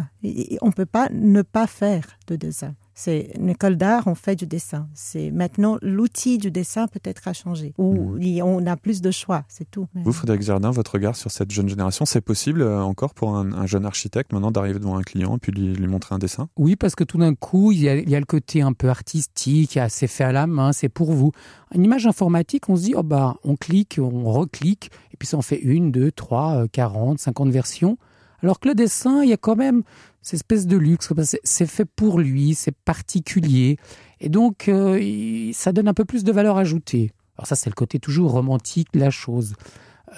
On 0.61 0.67
ne 0.67 0.71
peut 0.71 0.85
pas 0.85 1.09
ne 1.11 1.41
pas 1.41 1.67
faire 1.67 2.05
de 2.27 2.35
dessin. 2.35 2.75
C'est 3.03 3.31
une 3.35 3.49
école 3.49 3.77
d'art, 3.77 4.03
on 4.05 4.13
fait 4.13 4.35
du 4.35 4.45
dessin. 4.45 4.87
C'est 4.93 5.31
maintenant 5.31 5.79
l'outil 5.81 6.37
du 6.37 6.51
dessin 6.51 6.85
peut-être 6.85 7.27
a 7.27 7.33
changé 7.33 7.73
ou 7.79 7.95
hmm. 7.95 8.41
on 8.43 8.67
a 8.67 8.77
plus 8.77 9.01
de 9.01 9.09
choix, 9.09 9.43
c'est 9.47 9.71
tout. 9.71 9.87
Vous, 9.95 10.13
Frédéric 10.13 10.43
Jardin, 10.43 10.69
votre 10.69 10.91
regard 10.91 11.15
sur 11.15 11.31
cette 11.31 11.49
jeune 11.49 11.67
génération, 11.67 12.05
c'est 12.05 12.21
possible 12.21 12.61
euh, 12.61 12.79
encore 12.79 13.15
pour 13.15 13.35
un, 13.35 13.65
jeune 13.65 13.87
architecte 13.87 14.31
maintenant 14.33 14.51
d'arriver 14.51 14.77
devant 14.77 14.97
un 14.97 15.01
client 15.01 15.37
et 15.37 15.39
puis 15.39 15.51
lui, 15.51 15.73
lui 15.73 15.87
montrer 15.87 16.13
un 16.13 16.19
dessin? 16.19 16.47
Oui, 16.57 16.75
parce 16.75 16.93
que 16.93 17.03
tout 17.03 17.17
d'un 17.17 17.33
coup, 17.33 17.71
il 17.71 17.79
y, 17.79 17.89
a, 17.89 17.95
il 17.95 18.07
y, 18.07 18.15
a, 18.15 18.19
le 18.19 18.25
côté 18.27 18.61
un 18.61 18.73
peu 18.73 18.89
artistique, 18.89 19.79
c'est 19.89 20.05
fait 20.05 20.25
à 20.25 20.31
la 20.31 20.45
main, 20.45 20.71
c'est 20.71 20.87
pour 20.87 21.11
vous. 21.11 21.31
Une 21.73 21.83
image 21.83 22.05
informatique, 22.05 22.69
on 22.69 22.75
se 22.75 22.83
dit, 22.83 22.93
oh 22.95 23.01
bah, 23.01 23.37
on 23.43 23.55
clique, 23.55 23.97
on 23.99 24.31
reclique, 24.31 24.91
et 25.11 25.17
puis 25.17 25.27
ça 25.27 25.37
en 25.37 25.41
fait 25.41 25.57
une, 25.57 25.91
deux, 25.91 26.11
trois, 26.11 26.53
euh, 26.55 26.67
quarante, 26.71 27.17
cinquante 27.17 27.49
versions. 27.49 27.97
Alors 28.43 28.59
que 28.59 28.67
le 28.67 28.75
dessin, 28.75 29.23
il 29.23 29.29
y 29.29 29.33
a 29.33 29.37
quand 29.37 29.55
même 29.55 29.83
cette 30.21 30.35
espèce 30.35 30.67
de 30.67 30.77
luxe, 30.77 31.09
c'est 31.43 31.65
fait 31.65 31.85
pour 31.85 32.19
lui, 32.19 32.53
c'est 32.53 32.75
particulier, 32.75 33.77
et 34.19 34.29
donc 34.29 34.67
euh, 34.69 35.51
ça 35.53 35.71
donne 35.71 35.87
un 35.87 35.93
peu 35.93 36.05
plus 36.05 36.23
de 36.23 36.31
valeur 36.31 36.57
ajoutée. 36.57 37.11
Alors 37.37 37.47
ça, 37.47 37.55
c'est 37.55 37.69
le 37.69 37.75
côté 37.75 37.99
toujours 37.99 38.31
romantique 38.31 38.89
de 38.93 38.99
la 38.99 39.09
chose. 39.09 39.53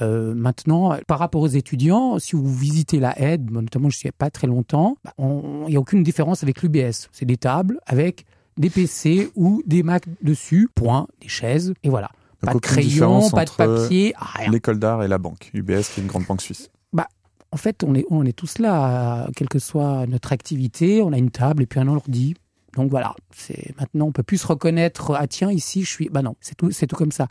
Euh, 0.01 0.33
maintenant, 0.33 0.97
par 1.07 1.19
rapport 1.19 1.41
aux 1.41 1.47
étudiants, 1.47 2.19
si 2.19 2.35
vous 2.35 2.53
visitez 2.53 2.99
la 2.99 3.17
aide, 3.19 3.51
notamment 3.51 3.89
je 3.89 3.95
ne 3.95 3.99
suis 3.99 4.11
pas 4.11 4.29
très 4.29 4.47
longtemps, 4.47 4.97
bah, 5.03 5.13
il 5.17 5.69
n'y 5.69 5.75
a 5.75 5.79
aucune 5.79 6.03
différence 6.03 6.43
avec 6.43 6.61
l'UBS. 6.63 7.09
C'est 7.11 7.25
des 7.25 7.37
tables 7.37 7.79
avec 7.85 8.25
des 8.57 8.69
PC 8.69 9.31
ou 9.35 9.61
des 9.65 9.83
Mac 9.83 10.03
dessus, 10.21 10.69
point, 10.73 11.07
des 11.21 11.27
chaises, 11.29 11.73
et 11.83 11.89
voilà. 11.89 12.11
pas 12.41 12.53
de 12.53 12.59
crayon, 12.59 13.29
pas 13.29 13.45
de 13.45 13.51
papier, 13.51 14.13
rien. 14.17 14.51
L'école 14.51 14.79
d'art 14.79 15.03
et 15.03 15.07
la 15.07 15.17
banque, 15.17 15.49
UBS 15.53 15.89
qui 15.93 15.99
est 15.99 16.03
une 16.03 16.07
grande 16.07 16.25
banque 16.25 16.41
suisse. 16.41 16.69
En 17.53 17.57
fait, 17.57 17.83
on 17.83 17.93
est, 17.93 18.03
on 18.09 18.25
est 18.25 18.33
tous 18.33 18.57
là, 18.57 19.27
quelle 19.35 19.47
que 19.47 19.59
soit 19.59 20.07
notre 20.07 20.33
activité, 20.33 21.03
on 21.03 21.13
a 21.13 21.19
une 21.19 21.29
table 21.29 21.61
et 21.61 21.65
puis 21.67 21.79
un 21.79 21.87
ordi. 21.87 22.33
Donc 22.75 22.89
voilà, 22.89 23.13
c'est 23.31 23.75
maintenant 23.79 24.07
on 24.07 24.11
peut 24.11 24.23
plus 24.23 24.39
se 24.39 24.47
reconnaître. 24.47 25.15
Ah 25.15 25.27
tiens, 25.27 25.51
ici 25.51 25.83
je 25.83 25.89
suis. 25.89 26.09
Bah 26.09 26.23
non, 26.23 26.35
c'est 26.41 26.55
tout, 26.55 26.71
c'est 26.71 26.87
tout 26.87 26.95
comme 26.95 27.11
ça. 27.11 27.27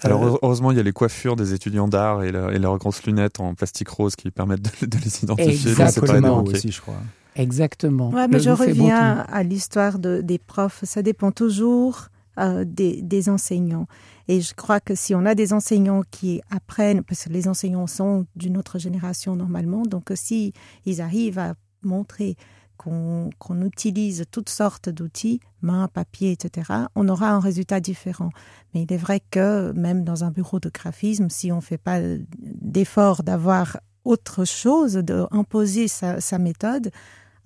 Alors 0.00 0.24
euh, 0.24 0.38
heureusement, 0.40 0.70
il 0.70 0.78
y 0.78 0.80
a 0.80 0.82
les 0.82 0.92
coiffures 0.92 1.36
des 1.36 1.52
étudiants 1.52 1.86
d'art 1.86 2.22
et, 2.22 2.32
leurs 2.32 2.78
grosses 2.78 3.04
lunettes 3.04 3.40
en 3.40 3.54
plastique 3.54 3.90
rose 3.90 4.16
qui 4.16 4.30
permettent 4.30 4.62
de, 4.62 4.96
les 5.04 5.22
identifier. 5.22 5.70
Exactement 5.72 6.42
aussi, 6.44 6.72
je 6.72 6.80
crois. 6.80 6.96
Exactement. 7.36 8.08
Ouais, 8.08 8.26
mais 8.26 8.40
je 8.40 8.50
reviens 8.50 9.26
à 9.28 9.42
l'histoire 9.42 9.98
de, 9.98 10.22
des 10.22 10.38
profs. 10.38 10.80
Ça 10.84 11.02
dépend 11.02 11.30
toujours 11.30 12.08
euh, 12.38 12.64
des, 12.66 13.28
enseignants. 13.28 13.86
Et 14.28 14.40
je 14.40 14.54
crois 14.54 14.80
que 14.80 14.94
si 14.94 15.14
on 15.14 15.24
a 15.26 15.34
des 15.34 15.52
enseignants 15.52 16.02
qui 16.10 16.40
apprennent, 16.50 17.02
parce 17.02 17.24
que 17.24 17.30
les 17.30 17.48
enseignants 17.48 17.86
sont 17.86 18.26
d'une 18.36 18.56
autre 18.56 18.78
génération 18.78 19.36
normalement, 19.36 19.82
donc 19.82 20.12
si 20.14 20.52
ils 20.84 21.00
arrivent 21.00 21.38
à 21.38 21.54
montrer 21.82 22.36
qu'on 22.76 23.30
utilise 23.64 24.24
toutes 24.30 24.50
sortes 24.50 24.88
d'outils, 24.88 25.40
main, 25.62 25.88
papier, 25.88 26.30
etc., 26.32 26.84
on 26.94 27.08
aura 27.08 27.30
un 27.30 27.40
résultat 27.40 27.80
différent. 27.80 28.30
Mais 28.72 28.82
il 28.82 28.92
est 28.92 28.98
vrai 28.98 29.20
que 29.30 29.72
même 29.72 30.04
dans 30.04 30.22
un 30.22 30.30
bureau 30.30 30.60
de 30.60 30.70
graphisme, 30.70 31.28
si 31.28 31.50
on 31.50 31.56
ne 31.56 31.60
fait 31.60 31.78
pas 31.78 31.98
d'effort 32.38 33.24
d'avoir 33.24 33.78
autre 34.04 34.44
chose, 34.44 34.94
d'imposer 34.94 35.88
sa, 35.88 36.20
sa 36.20 36.38
méthode, 36.38 36.92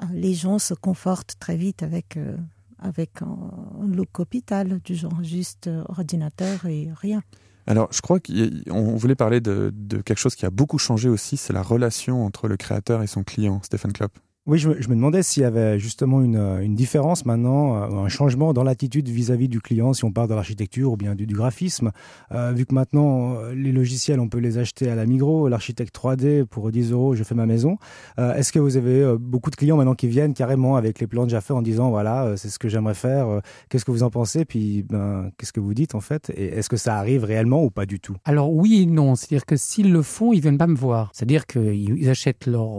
euh, 0.02 0.06
les 0.12 0.34
gens 0.34 0.58
se 0.58 0.74
confortent 0.74 1.34
très 1.38 1.56
vite 1.56 1.82
avec 1.82 2.16
euh, 2.16 2.36
avec 2.82 3.22
un 3.22 3.86
look 3.86 4.18
hôpital, 4.20 4.80
du 4.84 4.94
genre 4.94 5.22
juste 5.22 5.68
euh, 5.68 5.84
ordinateur 5.88 6.66
et 6.66 6.88
rien. 6.94 7.22
Alors, 7.66 7.88
je 7.92 8.00
crois 8.00 8.18
qu'on 8.18 8.96
voulait 8.96 9.14
parler 9.14 9.40
de, 9.40 9.72
quelque 10.04 10.18
chose 10.18 10.34
qui 10.34 10.44
a 10.44 10.50
beaucoup 10.50 10.78
changé 10.78 11.08
aussi, 11.08 11.36
c'est 11.36 11.52
la 11.52 11.62
relation 11.62 12.24
entre 12.24 12.48
le 12.48 12.56
créateur 12.56 13.02
et 13.02 13.06
son 13.06 13.22
client, 13.22 13.60
Stéphane 13.62 13.92
Klopp. 13.92 14.18
Oui, 14.44 14.58
je 14.58 14.68
me, 14.68 14.74
demandais 14.74 15.22
s'il 15.22 15.44
y 15.44 15.46
avait 15.46 15.78
justement 15.78 16.20
une, 16.20 16.58
une 16.60 16.74
différence 16.74 17.24
maintenant, 17.26 17.76
euh, 17.76 18.04
un 18.04 18.08
changement 18.08 18.52
dans 18.52 18.64
l'attitude 18.64 19.08
vis-à-vis 19.08 19.48
du 19.48 19.60
client, 19.60 19.92
si 19.92 20.04
on 20.04 20.10
parle 20.10 20.28
de 20.28 20.34
l'architecture 20.34 20.90
ou 20.90 20.96
bien 20.96 21.14
du, 21.14 21.26
graphisme. 21.26 21.92
Euh, 22.32 22.50
vu 22.50 22.66
que 22.66 22.74
maintenant, 22.74 23.36
euh, 23.36 23.54
les 23.54 23.70
logiciels, 23.70 24.18
on 24.18 24.28
peut 24.28 24.38
les 24.38 24.58
acheter 24.58 24.90
à 24.90 24.96
la 24.96 25.06
Migros, 25.06 25.46
l'architecte 25.46 25.94
3D, 25.94 26.44
pour 26.44 26.72
10 26.72 26.90
euros, 26.90 27.14
je 27.14 27.22
fais 27.22 27.36
ma 27.36 27.46
maison. 27.46 27.76
Euh, 28.18 28.34
Est-ce 28.34 28.50
que 28.50 28.58
vous 28.58 28.76
avez 28.76 29.00
euh, 29.00 29.16
beaucoup 29.16 29.48
de 29.48 29.54
clients 29.54 29.76
maintenant 29.76 29.94
qui 29.94 30.08
viennent 30.08 30.34
carrément 30.34 30.74
avec 30.74 30.98
les 30.98 31.06
plans 31.06 31.22
déjà 31.22 31.40
faits 31.40 31.56
en 31.56 31.62
disant, 31.62 31.90
voilà, 31.90 32.34
c'est 32.36 32.48
ce 32.48 32.58
que 32.58 32.68
j'aimerais 32.68 32.94
faire, 32.94 33.40
qu'est-ce 33.68 33.84
que 33.84 33.92
vous 33.92 34.02
en 34.02 34.10
pensez, 34.10 34.44
puis 34.44 34.82
ben, 34.82 35.30
qu'est-ce 35.38 35.52
que 35.52 35.60
vous 35.60 35.72
dites 35.72 35.94
en 35.94 36.00
fait? 36.00 36.32
Et 36.34 36.46
est-ce 36.46 36.68
que 36.68 36.76
ça 36.76 36.96
arrive 36.96 37.22
réellement 37.22 37.62
ou 37.62 37.70
pas 37.70 37.86
du 37.86 38.00
tout? 38.00 38.16
Alors 38.24 38.52
oui 38.52 38.82
et 38.82 38.86
non, 38.86 39.14
c'est-à-dire 39.14 39.46
que 39.46 39.54
s'ils 39.54 39.92
le 39.92 40.02
font, 40.02 40.32
ils 40.32 40.40
viennent 40.40 40.58
pas 40.58 40.66
me 40.66 40.74
voir. 40.74 41.10
C'est-à-dire 41.12 41.46
qu'ils 41.46 42.08
achètent 42.08 42.46
leur 42.46 42.72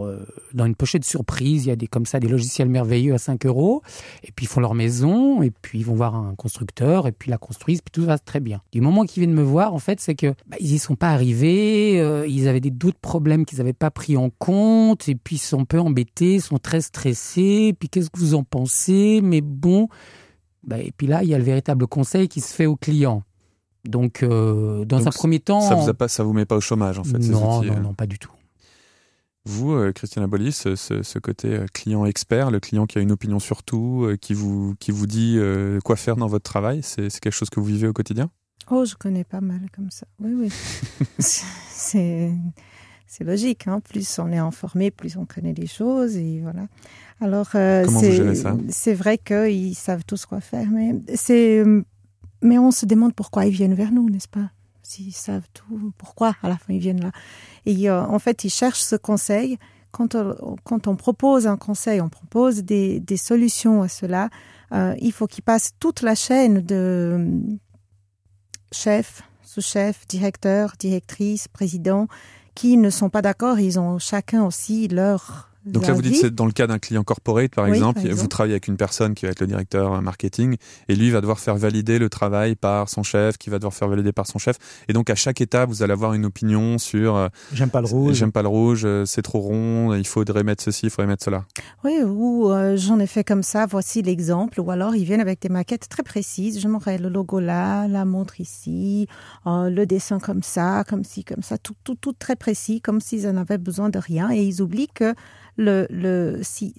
dans 0.52 0.66
une 0.66 0.74
pochette 0.74 1.04
surprise 1.06 1.53
il 1.62 1.68
y 1.68 1.70
a 1.70 1.76
des 1.76 1.86
comme 1.86 2.06
ça 2.06 2.20
des 2.20 2.28
logiciels 2.28 2.68
merveilleux 2.68 3.14
à 3.14 3.18
5 3.18 3.46
euros, 3.46 3.82
et 4.22 4.32
puis 4.32 4.46
ils 4.46 4.48
font 4.48 4.60
leur 4.60 4.74
maison, 4.74 5.42
et 5.42 5.50
puis 5.50 5.80
ils 5.80 5.84
vont 5.84 5.94
voir 5.94 6.14
un 6.14 6.34
constructeur, 6.34 7.06
et 7.06 7.12
puis 7.12 7.30
la 7.30 7.38
construisent, 7.38 7.80
puis 7.80 7.92
tout 7.92 8.04
va 8.04 8.18
très 8.18 8.40
bien. 8.40 8.60
Du 8.72 8.80
moment 8.80 9.04
qu'ils 9.04 9.22
viennent 9.22 9.36
me 9.36 9.42
voir, 9.42 9.74
en 9.74 9.78
fait, 9.78 10.00
c'est 10.00 10.14
que 10.14 10.34
bah, 10.46 10.56
ils 10.60 10.72
y 10.72 10.78
sont 10.78 10.96
pas 10.96 11.10
arrivés, 11.10 12.00
euh, 12.00 12.26
ils 12.26 12.48
avaient 12.48 12.60
des 12.60 12.70
d'autres 12.70 12.98
problèmes 13.00 13.44
qu'ils 13.44 13.58
n'avaient 13.58 13.72
pas 13.72 13.90
pris 13.90 14.16
en 14.16 14.30
compte, 14.30 15.08
et 15.08 15.14
puis 15.14 15.36
ils 15.36 15.38
sont 15.38 15.60
un 15.60 15.64
peu 15.64 15.80
embêtés, 15.80 16.40
sont 16.40 16.58
très 16.58 16.80
stressés, 16.80 17.74
puis 17.78 17.88
qu'est-ce 17.88 18.10
que 18.10 18.18
vous 18.18 18.34
en 18.34 18.44
pensez? 18.44 19.20
Mais 19.22 19.40
bon, 19.40 19.88
bah, 20.66 20.78
et 20.78 20.92
puis 20.96 21.06
là, 21.06 21.22
il 21.22 21.28
y 21.28 21.34
a 21.34 21.38
le 21.38 21.44
véritable 21.44 21.86
conseil 21.86 22.28
qui 22.28 22.40
se 22.40 22.54
fait 22.54 22.66
au 22.66 22.76
client. 22.76 23.22
Donc, 23.84 24.22
euh, 24.22 24.84
dans 24.84 24.98
Donc, 24.98 25.08
un 25.08 25.10
premier 25.10 25.40
temps, 25.40 25.60
Ça 25.60 25.74
vous, 25.74 25.88
a 25.88 25.94
pas, 25.94 26.08
ça 26.08 26.24
vous 26.24 26.32
met 26.32 26.46
pas 26.46 26.56
au 26.56 26.60
chômage, 26.60 26.98
en 26.98 27.04
fait, 27.04 27.22
ces 27.22 27.30
non, 27.30 27.58
outils, 27.58 27.68
non, 27.68 27.76
euh. 27.76 27.80
non, 27.80 27.94
pas 27.94 28.06
du 28.06 28.18
tout. 28.18 28.30
Vous, 29.46 29.72
euh, 29.72 29.92
Christiana 29.92 30.26
Bolly, 30.26 30.52
ce, 30.52 31.18
côté 31.18 31.48
euh, 31.48 31.66
client 31.72 32.06
expert, 32.06 32.50
le 32.50 32.60
client 32.60 32.86
qui 32.86 32.98
a 32.98 33.02
une 33.02 33.12
opinion 33.12 33.38
sur 33.38 33.62
tout, 33.62 34.04
euh, 34.04 34.16
qui 34.16 34.32
vous 34.32 34.74
qui 34.80 34.90
vous 34.90 35.06
dit 35.06 35.38
quoi 35.84 35.96
faire 35.96 36.16
dans 36.16 36.26
votre 36.28 36.44
travail, 36.44 36.82
c'est 36.82 37.08
quelque 37.20 37.30
chose 37.32 37.50
que 37.50 37.60
vous 37.60 37.66
vivez 37.66 37.86
au 37.86 37.92
quotidien? 37.92 38.30
Oh, 38.70 38.84
je 38.84 38.94
connais 38.94 39.24
pas 39.24 39.42
mal 39.42 39.60
comme 39.74 39.90
ça. 39.90 40.06
Oui, 40.20 40.32
oui. 40.34 40.48
c'est 41.18 42.30
logique. 43.20 43.66
Hein. 43.66 43.80
Plus 43.80 44.18
on 44.18 44.32
est 44.32 44.38
informé, 44.38 44.90
plus 44.90 45.16
on 45.16 45.26
connaît 45.26 45.54
les 45.54 45.66
choses 45.66 46.16
et 46.16 46.40
voilà. 46.40 46.66
Alors 47.20 47.50
euh, 47.54 47.84
Comment 47.84 48.00
vous 48.00 48.04
c'est 48.04 48.12
gérez 48.12 48.34
ça? 48.34 48.56
c'est 48.70 48.94
vrai 48.94 49.18
qu'ils 49.18 49.74
savent 49.74 50.04
tous 50.06 50.26
quoi 50.26 50.40
faire, 50.40 50.68
mais 50.70 50.94
mais 52.42 52.58
on 52.58 52.70
se 52.70 52.84
demande 52.84 53.14
pourquoi 53.14 53.46
ils 53.46 53.52
viennent 53.52 53.74
vers 53.74 53.92
nous, 53.92 54.10
n'est-ce 54.10 54.28
pas? 54.28 54.50
S'ils 54.86 55.14
savent 55.14 55.48
tout, 55.54 55.92
pourquoi 55.96 56.36
à 56.42 56.48
la 56.50 56.58
fin 56.58 56.74
ils 56.74 56.78
viennent 56.78 57.00
là 57.00 57.10
Et 57.64 57.88
euh, 57.88 58.02
en 58.02 58.18
fait, 58.18 58.44
ils 58.44 58.50
cherchent 58.50 58.82
ce 58.82 58.96
conseil. 58.96 59.58
Quand 59.92 60.14
on, 60.14 60.56
quand 60.62 60.88
on 60.88 60.94
propose 60.94 61.46
un 61.46 61.56
conseil, 61.56 62.02
on 62.02 62.10
propose 62.10 62.64
des, 62.64 63.00
des 63.00 63.16
solutions 63.16 63.82
à 63.82 63.88
cela. 63.88 64.28
Euh, 64.72 64.94
il 65.00 65.12
faut 65.12 65.26
qu'ils 65.26 65.42
passent 65.42 65.72
toute 65.80 66.02
la 66.02 66.14
chaîne 66.14 66.60
de 66.60 67.30
chef, 68.72 69.22
sous-chef, 69.42 70.06
directeur, 70.06 70.74
directrice, 70.78 71.48
président, 71.48 72.06
qui 72.54 72.76
ne 72.76 72.90
sont 72.90 73.08
pas 73.08 73.22
d'accord. 73.22 73.58
Ils 73.58 73.80
ont 73.80 73.98
chacun 73.98 74.44
aussi 74.44 74.88
leur. 74.88 75.50
Donc 75.66 75.86
là, 75.86 75.92
vous 75.92 76.02
dites, 76.02 76.16
c'est 76.16 76.34
dans 76.34 76.46
le 76.46 76.52
cas 76.52 76.66
d'un 76.66 76.78
client 76.78 77.04
corporate, 77.04 77.54
par 77.54 77.64
Oui, 77.64 77.72
exemple, 77.72 78.02
par 78.02 78.12
vous 78.14 78.26
travaillez 78.26 78.54
avec 78.54 78.68
une 78.68 78.76
personne 78.76 79.14
qui 79.14 79.24
va 79.24 79.32
être 79.32 79.40
le 79.40 79.46
directeur 79.46 79.92
euh, 79.92 80.00
marketing, 80.00 80.56
et 80.88 80.96
lui 80.96 81.10
va 81.10 81.20
devoir 81.20 81.38
faire 81.38 81.56
valider 81.56 81.98
le 81.98 82.08
travail 82.08 82.54
par 82.54 82.88
son 82.88 83.02
chef, 83.02 83.38
qui 83.38 83.50
va 83.50 83.58
devoir 83.58 83.74
faire 83.74 83.88
valider 83.88 84.12
par 84.12 84.26
son 84.26 84.38
chef. 84.38 84.56
Et 84.88 84.92
donc, 84.92 85.10
à 85.10 85.14
chaque 85.14 85.40
étape, 85.40 85.68
vous 85.68 85.82
allez 85.82 85.92
avoir 85.92 86.14
une 86.14 86.26
opinion 86.26 86.78
sur 86.78 87.16
euh, 87.16 87.28
J'aime 87.52 87.70
pas 87.70 87.80
le 87.80 87.86
rouge. 87.86 88.16
j'aime 88.16 88.32
pas 88.32 88.42
le 88.42 88.48
rouge, 88.48 88.82
euh, 88.84 89.04
c'est 89.06 89.22
trop 89.22 89.40
rond, 89.40 89.94
il 89.94 90.06
faudrait 90.06 90.44
mettre 90.44 90.62
ceci, 90.62 90.86
il 90.86 90.90
faudrait 90.90 91.06
mettre 91.06 91.24
cela. 91.24 91.44
Oui, 91.82 92.00
ou 92.02 92.50
euh, 92.50 92.76
j'en 92.76 92.98
ai 92.98 93.06
fait 93.06 93.24
comme 93.24 93.42
ça, 93.42 93.66
voici 93.66 94.02
l'exemple. 94.02 94.60
Ou 94.60 94.70
alors 94.70 94.94
ils 94.96 95.04
viennent 95.04 95.20
avec 95.20 95.40
des 95.40 95.48
maquettes 95.48 95.88
très 95.88 96.02
précises. 96.02 96.60
J'aimerais 96.60 96.98
le 96.98 97.08
logo 97.08 97.40
là, 97.40 97.88
la 97.88 98.04
montre 98.04 98.40
ici, 98.40 99.06
euh, 99.46 99.70
le 99.70 99.86
dessin 99.86 100.18
comme 100.18 100.42
ça, 100.42 100.84
comme 100.88 101.04
ci, 101.04 101.24
comme 101.24 101.42
ça, 101.42 101.58
tout, 101.58 101.74
tout, 101.84 101.94
tout 101.94 102.12
très 102.12 102.36
précis, 102.36 102.80
comme 102.80 103.00
s'ils 103.00 103.26
en 103.26 103.36
avaient 103.36 103.58
besoin 103.58 103.88
de 103.90 103.98
rien. 103.98 104.30
Et 104.30 104.42
ils 104.42 104.62
oublient 104.62 104.88
que 104.94 105.14
le, 105.56 105.86
le, 105.90 106.40
si, 106.42 106.74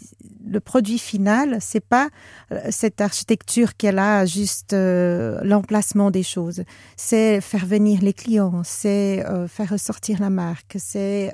le 0.45 0.59
produit 0.59 0.99
final, 0.99 1.57
c'est 1.59 1.83
pas 1.83 2.09
euh, 2.51 2.59
cette 2.69 3.01
architecture 3.01 3.75
qu'elle 3.75 3.99
a, 3.99 4.25
juste 4.25 4.73
euh, 4.73 5.39
l'emplacement 5.43 6.11
des 6.11 6.23
choses. 6.23 6.63
C'est 6.95 7.41
faire 7.41 7.65
venir 7.65 8.01
les 8.01 8.13
clients, 8.13 8.61
c'est 8.63 9.25
euh, 9.25 9.47
faire 9.47 9.69
ressortir 9.69 10.19
la 10.19 10.29
marque, 10.29 10.77
c'est 10.77 11.31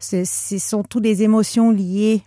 ce 0.00 0.24
sont 0.58 0.82
toutes 0.82 1.04
les 1.04 1.22
émotions 1.22 1.70
liées 1.70 2.22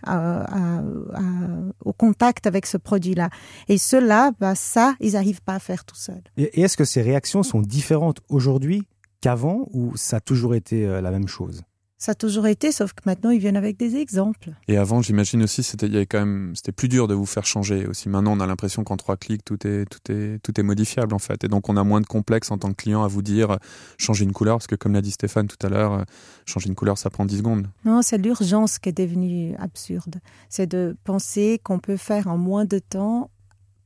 au 1.86 1.94
contact 1.94 2.48
avec 2.48 2.65
ce 2.65 2.78
produit-là. 2.78 3.30
Et 3.67 3.78
cela, 3.78 4.32
bah, 4.39 4.56
ça, 4.56 4.96
ils 5.00 5.13
n'arrivent 5.13 5.41
pas 5.41 5.56
à 5.56 5.60
faire 5.60 5.86
tout 5.86 5.96
seuls. 5.96 6.24
Et, 6.38 6.62
est-ce 6.62 6.78
que 6.78 6.86
ces 6.86 7.02
réactions 7.02 7.44
sont 7.44 7.62
différentes 7.62 8.20
aujourd'hui 8.30 8.84
qu'avant 9.22 9.67
ou 9.72 9.96
ça 9.96 10.17
a 10.17 10.20
toujours 10.20 10.56
été 10.56 10.86
la 10.86 11.12
même 11.12 11.28
chose? 11.28 11.63
Ça 12.02 12.14
a 12.14 12.16
toujours 12.16 12.48
été, 12.48 12.72
sauf 12.72 12.94
que 12.94 13.04
maintenant, 13.06 13.30
ils 13.30 13.38
viennent 13.38 13.56
avec 13.56 13.78
des 13.78 13.96
exemples. 13.96 14.54
Et 14.68 14.78
avant, 14.78 15.04
j'imagine 15.04 15.44
aussi, 15.44 15.62
c'était 15.62 15.86
il 15.86 15.94
y 15.94 15.98
avait 15.98 16.08
quand 16.08 16.18
même, 16.18 16.56
c'était 16.56 16.72
plus 16.72 16.88
dur 16.88 17.08
de 17.08 17.14
vous 17.14 17.28
faire 17.28 17.46
changer 17.46 17.86
aussi. 17.86 18.10
Maintenant, 18.10 18.36
on 18.36 18.40
a 18.40 18.48
l'impression 18.48 18.84
qu'en 18.84 18.98
trois 18.98 19.18
clics, 19.18 19.46
tout 19.46 19.68
est, 19.68 19.86
tout 19.86 20.12
est, 20.12 20.40
tout 20.42 20.60
est 20.60 20.64
modifiable 20.64 21.14
en 21.14 21.20
fait. 21.20 21.44
Et 21.44 21.48
donc, 21.48 21.70
on 21.70 21.78
a 21.78 21.84
moins 21.84 22.02
de 22.02 22.08
complexe 22.08 22.50
en 22.50 22.58
tant 22.58 22.70
que 22.70 22.78
client 22.78 23.04
à 23.04 23.08
vous 23.08 23.22
dire 23.22 23.52
euh, 23.52 23.58
changer 24.00 24.24
une 24.24 24.32
couleur, 24.34 24.58
parce 24.58 24.66
que 24.66 24.74
comme 24.74 24.94
l'a 24.94 25.04
dit 25.04 25.12
Stéphane 25.12 25.48
tout 25.48 25.64
à 25.64 25.70
l'heure, 25.70 25.94
euh, 25.94 26.04
changer 26.48 26.70
une 26.70 26.76
couleur, 26.76 26.98
ça 26.98 27.12
prend 27.12 27.24
10 27.24 27.38
secondes. 27.38 27.68
Non, 27.86 28.02
c'est 28.02 28.18
l'urgence 28.18 28.80
qui 28.80 28.90
est 28.90 28.98
devenue 28.98 29.54
absurde. 29.60 30.22
C'est 30.50 30.66
de 30.66 30.98
penser 31.04 31.62
qu'on 31.64 31.78
peut 31.78 31.98
faire 31.98 32.26
en 32.26 32.38
moins 32.40 32.66
de 32.66 32.80
temps 32.80 33.30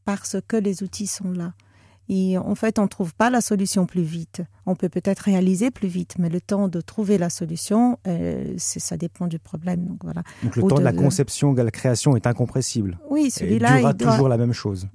parce 0.05 0.37
que 0.47 0.55
les 0.55 0.83
outils 0.83 1.07
sont 1.07 1.33
là. 1.33 1.51
Et 2.07 2.37
en 2.37 2.53
fait, 2.53 2.77
on 2.77 2.83
ne 2.83 2.87
trouve 2.87 3.15
pas 3.15 3.29
la 3.31 3.41
solution 3.41 3.85
plus 3.87 4.03
vite. 4.03 4.41
On 4.67 4.75
peut 4.75 4.89
peut-être 4.89 5.19
réaliser 5.21 5.71
plus 5.71 5.87
vite, 5.87 6.15
mais 6.19 6.29
le 6.29 6.39
temps 6.39 6.67
de 6.67 6.79
trouver 6.79 7.17
la 7.17 7.31
solution, 7.31 7.97
euh, 8.07 8.53
ça 8.57 8.95
dépend 8.95 9.25
du 9.27 9.39
problème. 9.39 9.85
Donc 9.85 10.03
voilà. 10.03 10.21
Donc 10.43 10.55
le 10.55 10.63
Ou 10.63 10.67
temps 10.67 10.75
de, 10.75 10.81
de- 10.81 10.85
la 10.85 10.93
conception, 10.93 11.53
de 11.53 11.61
la 11.61 11.71
création 11.71 12.15
est 12.15 12.27
incompressible. 12.27 12.99
Oui, 13.09 13.31
celui-là, 13.31 13.77
durera 13.77 13.91
il 13.91 13.97
doit... 13.97 14.11
toujours 14.11 14.29
la 14.29 14.37
même 14.37 14.53
chose. 14.53 14.87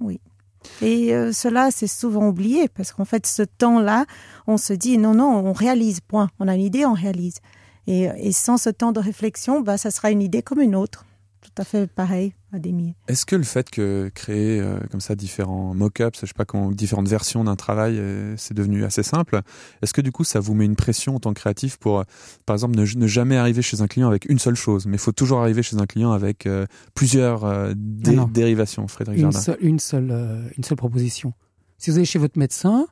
Et 0.81 1.13
euh, 1.13 1.33
cela, 1.33 1.69
c'est 1.71 1.87
souvent 1.87 2.27
oublié 2.29 2.67
parce 2.69 2.91
qu'en 2.93 3.05
fait, 3.05 3.25
ce 3.27 3.41
temps-là, 3.41 4.05
on 4.47 4.57
se 4.57 4.73
dit 4.73 4.97
non, 4.97 5.13
non, 5.13 5.43
on 5.45 5.53
réalise, 5.53 5.99
point. 5.99 6.29
On 6.39 6.47
a 6.47 6.55
une 6.55 6.61
idée, 6.61 6.85
on 6.85 6.93
réalise. 6.93 7.39
Et, 7.87 8.03
et 8.03 8.31
sans 8.31 8.57
ce 8.57 8.69
temps 8.69 8.91
de 8.91 8.99
réflexion, 8.99 9.61
bah, 9.61 9.77
ça 9.77 9.91
sera 9.91 10.11
une 10.11 10.21
idée 10.21 10.43
comme 10.43 10.61
une 10.61 10.75
autre. 10.75 11.05
Tout 11.53 11.61
à 11.63 11.65
fait 11.65 11.87
pareil 11.91 12.33
à 12.53 12.59
des 12.59 12.71
milliers. 12.71 12.95
Est-ce 13.09 13.25
que 13.25 13.35
le 13.35 13.43
fait 13.43 13.69
que 13.69 14.09
créer 14.15 14.59
euh, 14.61 14.79
comme 14.89 15.01
ça 15.01 15.15
différents 15.15 15.73
mock-ups, 15.73 16.19
je 16.21 16.25
sais 16.25 16.33
pas 16.33 16.45
comment, 16.45 16.71
différentes 16.71 17.09
versions 17.09 17.43
d'un 17.43 17.57
travail, 17.57 17.97
euh, 17.97 18.35
c'est 18.37 18.53
devenu 18.53 18.85
assez 18.85 19.03
simple. 19.03 19.41
Est-ce 19.81 19.93
que 19.93 19.99
du 20.01 20.11
coup, 20.13 20.23
ça 20.23 20.39
vous 20.39 20.53
met 20.53 20.63
une 20.65 20.77
pression 20.77 21.15
en 21.15 21.19
tant 21.19 21.33
que 21.33 21.39
créatif 21.41 21.77
pour, 21.77 21.99
euh, 21.99 22.03
par 22.45 22.53
exemple, 22.55 22.77
ne, 22.77 22.85
ne 22.85 23.07
jamais 23.07 23.35
arriver 23.35 23.61
chez 23.61 23.81
un 23.81 23.87
client 23.87 24.07
avec 24.07 24.25
une 24.29 24.39
seule 24.39 24.55
chose, 24.55 24.85
mais 24.85 24.95
il 24.95 24.99
faut 24.99 25.11
toujours 25.11 25.39
arriver 25.41 25.61
chez 25.61 25.75
un 25.77 25.85
client 25.85 26.11
avec 26.13 26.45
euh, 26.45 26.65
plusieurs 26.93 27.43
euh, 27.43 27.73
dé- 27.75 28.11
Non, 28.11 28.21
non. 28.23 28.27
dérivations, 28.27 28.87
Frédéric 28.87 29.19
une 29.21 29.31
une 29.61 29.79
seule, 29.79 30.09
euh, 30.11 30.47
une 30.57 30.63
seule 30.63 30.77
proposition. 30.77 31.33
Si 31.77 31.89
vous 31.91 31.97
allez 31.97 32.05
chez 32.05 32.19
votre 32.19 32.39
médecin, 32.39 32.85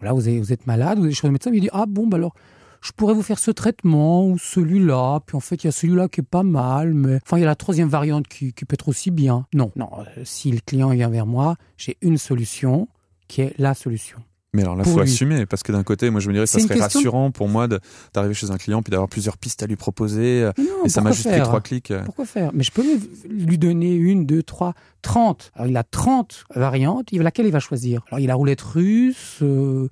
voilà, 0.00 0.14
vous, 0.14 0.26
avez- 0.26 0.40
vous 0.40 0.52
êtes 0.52 0.66
malade, 0.66 0.98
vous 0.98 1.04
allez 1.04 1.14
chez 1.14 1.22
votre 1.22 1.32
médecin, 1.32 1.50
il 1.54 1.60
dit 1.60 1.68
ah 1.72 1.84
bon 1.86 2.06
bah 2.08 2.16
alors 2.16 2.34
je 2.80 2.92
pourrais 2.92 3.14
vous 3.14 3.22
faire 3.22 3.38
ce 3.38 3.50
traitement 3.50 4.26
ou 4.26 4.38
celui-là, 4.38 5.20
puis 5.26 5.36
en 5.36 5.40
fait 5.40 5.62
il 5.64 5.66
y 5.66 5.68
a 5.68 5.72
celui-là 5.72 6.08
qui 6.08 6.20
est 6.20 6.28
pas 6.28 6.42
mal, 6.42 6.94
mais 6.94 7.18
enfin 7.24 7.38
il 7.38 7.40
y 7.40 7.44
a 7.44 7.46
la 7.46 7.56
troisième 7.56 7.88
variante 7.88 8.28
qui, 8.28 8.52
peut 8.52 8.74
être 8.74 8.88
aussi 8.88 9.10
bien. 9.10 9.46
Non, 9.52 9.70
non, 9.76 9.90
euh, 9.98 10.22
si 10.24 10.50
le 10.50 10.60
client 10.60 10.90
vient 10.90 11.10
vers 11.10 11.26
moi, 11.26 11.56
j'ai 11.76 11.96
une 12.00 12.18
solution 12.18 12.88
qui 13.28 13.42
est 13.42 13.54
la 13.58 13.74
solution. 13.74 14.18
Mais 14.52 14.62
alors 14.62 14.74
là, 14.74 14.82
faut 14.82 14.96
lui. 14.96 15.02
assumer, 15.02 15.46
parce 15.46 15.62
que 15.62 15.70
d'un 15.70 15.84
côté, 15.84 16.10
moi 16.10 16.20
je 16.20 16.26
me 16.26 16.32
dirais 16.32 16.44
que 16.44 16.50
ça 16.50 16.58
serait 16.58 16.74
question- 16.74 16.98
rassurant 17.00 17.30
pour 17.30 17.48
moi 17.48 17.68
d'arriver 18.12 18.34
chez 18.34 18.50
un 18.50 18.56
client 18.56 18.82
puis 18.82 18.90
d'avoir 18.90 19.08
plusieurs 19.08 19.38
pistes 19.38 19.62
à 19.62 19.66
lui 19.66 19.76
proposer, 19.76 20.42
euh, 20.42 20.52
Mais 20.58 20.64
non, 20.64 20.84
et 20.84 20.88
ça 20.88 21.00
m'a 21.02 21.12
juste 21.12 21.28
pris 21.30 21.40
trois 21.40 21.60
clics. 21.60 21.92
euh. 21.92 22.02
Pourquoi 22.04 22.24
faire 22.24 22.50
Mais 22.52 22.64
je 22.64 22.72
peux 22.72 22.82
lui- 23.28 23.58
donner 23.58 23.94
une, 23.94 24.26
deux, 24.26 24.42
trois, 24.42 24.74
trente. 25.02 25.52
Alors 25.54 25.68
il 25.68 25.76
a 25.76 25.84
30 25.84 26.44
variantes, 26.54 27.06
il- 27.12 27.22
laquelle 27.22 27.46
il 27.46 27.52
va 27.52 27.60
choisir? 27.60 28.02
Alors 28.08 28.18
il 28.18 28.28
a 28.30 28.34
roulette 28.34 28.60
russe, 28.62 29.38
euh, 29.42 29.88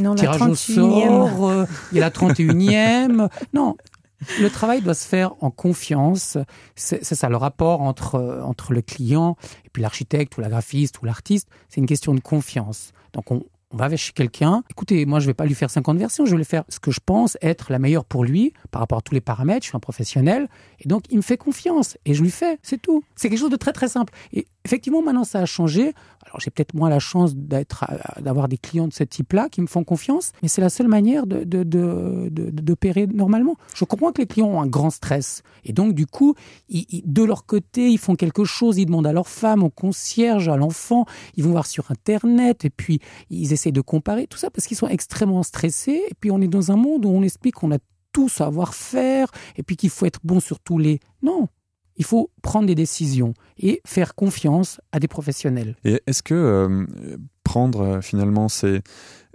Non, 0.00 0.16
tirage 0.16 0.42
au 0.42 0.54
31e. 0.56 0.74
sort, 0.74 1.48
euh, 1.48 1.64
il 1.92 1.98
y 1.98 2.00
a 2.00 2.04
la 2.04 2.10
31e. 2.10 3.28
non, 3.54 3.76
le 4.40 4.48
travail 4.50 4.82
doit 4.82 4.94
se 4.94 5.06
faire 5.06 5.34
en 5.40 5.50
confiance. 5.52 6.36
C'est 6.74 7.04
c'est 7.04 7.14
ça 7.14 7.28
le 7.28 7.36
rapport 7.36 7.80
entre, 7.82 8.16
euh, 8.16 8.42
entre 8.42 8.72
le 8.72 8.82
client 8.82 9.36
et 9.64 9.68
puis 9.72 9.82
l'architecte 9.82 10.36
ou 10.36 10.40
la 10.40 10.48
graphiste 10.48 11.00
ou 11.00 11.06
l'artiste. 11.06 11.48
C'est 11.68 11.80
une 11.80 11.86
question 11.86 12.12
de 12.12 12.20
confiance. 12.20 12.90
Donc 13.12 13.30
on, 13.30 13.44
on 13.72 13.76
va 13.76 13.94
chez 13.96 14.12
quelqu'un. 14.12 14.64
Écoutez, 14.68 15.06
moi, 15.06 15.20
je 15.20 15.26
vais 15.26 15.34
pas 15.34 15.46
lui 15.46 15.54
faire 15.54 15.70
50 15.70 15.96
versions. 15.96 16.26
Je 16.26 16.32
vais 16.32 16.38
lui 16.38 16.44
faire 16.44 16.64
ce 16.68 16.80
que 16.80 16.90
je 16.90 16.98
pense 17.04 17.38
être 17.40 17.70
la 17.70 17.78
meilleure 17.78 18.04
pour 18.04 18.24
lui 18.24 18.52
par 18.72 18.80
rapport 18.80 18.98
à 18.98 19.00
tous 19.00 19.14
les 19.14 19.20
paramètres. 19.20 19.62
Je 19.62 19.68
suis 19.68 19.76
un 19.76 19.80
professionnel. 19.80 20.48
Et 20.80 20.88
donc, 20.88 21.04
il 21.10 21.16
me 21.16 21.22
fait 21.22 21.36
confiance. 21.36 21.96
Et 22.04 22.14
je 22.14 22.22
lui 22.22 22.30
fais. 22.30 22.58
C'est 22.62 22.82
tout. 22.82 23.04
C'est 23.14 23.28
quelque 23.28 23.38
chose 23.38 23.50
de 23.50 23.56
très, 23.56 23.72
très 23.72 23.88
simple. 23.88 24.12
Et 24.32 24.46
effectivement, 24.64 25.02
maintenant, 25.02 25.22
ça 25.22 25.38
a 25.38 25.46
changé. 25.46 25.94
Alors, 26.26 26.40
j'ai 26.40 26.50
peut-être 26.50 26.74
moins 26.74 26.90
la 26.90 26.98
chance 26.98 27.32
euh, 27.52 27.64
d'avoir 28.20 28.48
des 28.48 28.58
clients 28.58 28.88
de 28.88 28.92
ce 28.92 29.04
type-là 29.04 29.48
qui 29.48 29.60
me 29.60 29.68
font 29.68 29.84
confiance. 29.84 30.32
Mais 30.42 30.48
c'est 30.48 30.60
la 30.60 30.68
seule 30.68 30.88
manière 30.88 31.26
de, 31.26 31.44
de, 31.44 31.64
d'opérer 32.28 33.06
normalement. 33.06 33.56
Je 33.74 33.84
comprends 33.84 34.10
que 34.10 34.20
les 34.20 34.26
clients 34.26 34.48
ont 34.48 34.60
un 34.60 34.66
grand 34.66 34.90
stress. 34.90 35.42
Et 35.64 35.72
donc, 35.72 35.94
du 35.94 36.06
coup, 36.06 36.34
de 36.68 37.22
leur 37.22 37.46
côté, 37.46 37.88
ils 37.88 37.98
font 37.98 38.16
quelque 38.16 38.44
chose. 38.44 38.78
Ils 38.78 38.86
demandent 38.86 39.06
à 39.06 39.12
leur 39.12 39.28
femme, 39.28 39.62
au 39.62 39.70
concierge, 39.70 40.48
à 40.48 40.56
l'enfant. 40.56 41.06
Ils 41.36 41.44
vont 41.44 41.50
voir 41.50 41.66
sur 41.66 41.92
Internet. 41.92 42.64
Et 42.64 42.70
puis, 42.70 43.00
ils 43.30 43.52
de 43.68 43.80
comparer 43.80 44.26
tout 44.26 44.38
ça 44.38 44.50
parce 44.50 44.66
qu'ils 44.66 44.76
sont 44.76 44.88
extrêmement 44.88 45.42
stressés. 45.42 46.02
Et 46.08 46.14
puis 46.18 46.30
on 46.30 46.40
est 46.40 46.48
dans 46.48 46.72
un 46.72 46.76
monde 46.76 47.04
où 47.04 47.10
on 47.10 47.22
explique 47.22 47.56
qu'on 47.56 47.72
a 47.72 47.78
tout 48.12 48.28
savoir-faire 48.28 49.30
et 49.56 49.62
puis 49.62 49.76
qu'il 49.76 49.90
faut 49.90 50.06
être 50.06 50.20
bon 50.24 50.40
sur 50.40 50.58
tous 50.58 50.78
les. 50.78 51.00
Non, 51.22 51.48
il 51.96 52.04
faut 52.04 52.30
prendre 52.42 52.66
des 52.66 52.74
décisions 52.74 53.34
et 53.58 53.82
faire 53.86 54.14
confiance 54.14 54.80
à 54.90 54.98
des 54.98 55.08
professionnels. 55.08 55.76
Et 55.84 56.00
est-ce 56.06 56.22
que 56.22 56.34
euh, 56.34 56.86
prendre 57.44 57.80
euh, 57.80 58.00
finalement 58.00 58.48
ces 58.48 58.80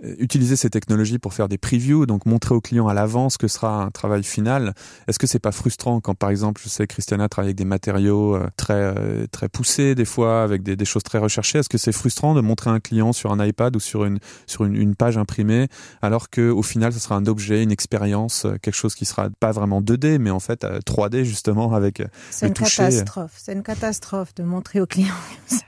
utiliser 0.04 0.56
ces 0.56 0.70
technologies 0.70 1.20
pour 1.20 1.34
faire 1.34 1.48
des 1.48 1.58
previews, 1.58 2.06
donc 2.06 2.26
montrer 2.26 2.54
au 2.54 2.62
client 2.62 2.88
à 2.88 2.94
l'avance 2.94 3.38
que 3.38 3.48
sera 3.48 3.84
un 3.84 3.92
travail 3.92 4.24
final. 4.24 4.74
Est-ce 5.08 5.20
que 5.20 5.28
c'est 5.28 5.40
pas 5.40 5.52
frustrant 5.52 6.02
quand, 6.02 6.16
par 6.16 6.30
exemple, 6.30 6.62
je 6.64 6.70
sais 6.70 6.86
que 6.86 6.94
Christiana 6.94 7.30
travaille 7.30 7.50
avec 7.50 7.58
des 7.58 7.66
matériaux 7.66 8.36
euh, 8.36 8.48
très 8.58 8.74
euh, 8.74 9.26
très 9.32 9.48
poussés 9.48 9.96
des 9.96 10.06
fois, 10.06 10.44
avec 10.44 10.64
des, 10.64 10.76
des 10.76 10.86
choses 10.86 11.04
très 11.04 11.18
recherchées. 11.18 11.60
Est-ce 11.60 11.70
que 11.70 11.78
c'est 11.78 11.92
frustrant 11.92 12.34
de 12.34 12.42
montrer 12.42 12.70
un 12.70 12.80
client 12.80 13.14
sur 13.14 13.32
un 13.32 13.46
iPad 13.46 13.76
ou 13.76 13.80
sur 13.80 14.06
une 14.06 14.20
sur 14.48 14.66
une, 14.66 14.76
une 14.76 14.96
page 14.96 15.18
imprimée, 15.18 15.68
alors 16.02 16.30
que 16.30 16.50
au 16.50 16.64
final, 16.64 16.92
ce 16.94 17.00
sera 17.00 17.16
un 17.16 17.26
objet, 17.26 17.64
une 17.64 17.72
expérience, 17.72 18.46
quelque 18.62 18.76
chose 18.76 18.96
qui 18.96 19.06
sera 19.06 19.30
pas 19.40 19.52
vraiment 19.52 19.82
2D, 19.82 20.18
mais 20.18 20.30
en 20.30 20.40
fait 20.40 20.64
3D 20.64 21.24
justement 21.24 21.74
avec 21.74 22.04
C'est 22.32 22.48
une 22.48 22.54
catastrophe. 22.54 23.34
C'est 23.38 23.54
une 23.54 23.64
catastrophe 23.64 24.34
de 24.36 24.44
montrer 24.44 24.82
au 24.82 24.86
client 24.86 25.14
comme 25.50 25.58
ça. 25.58 25.66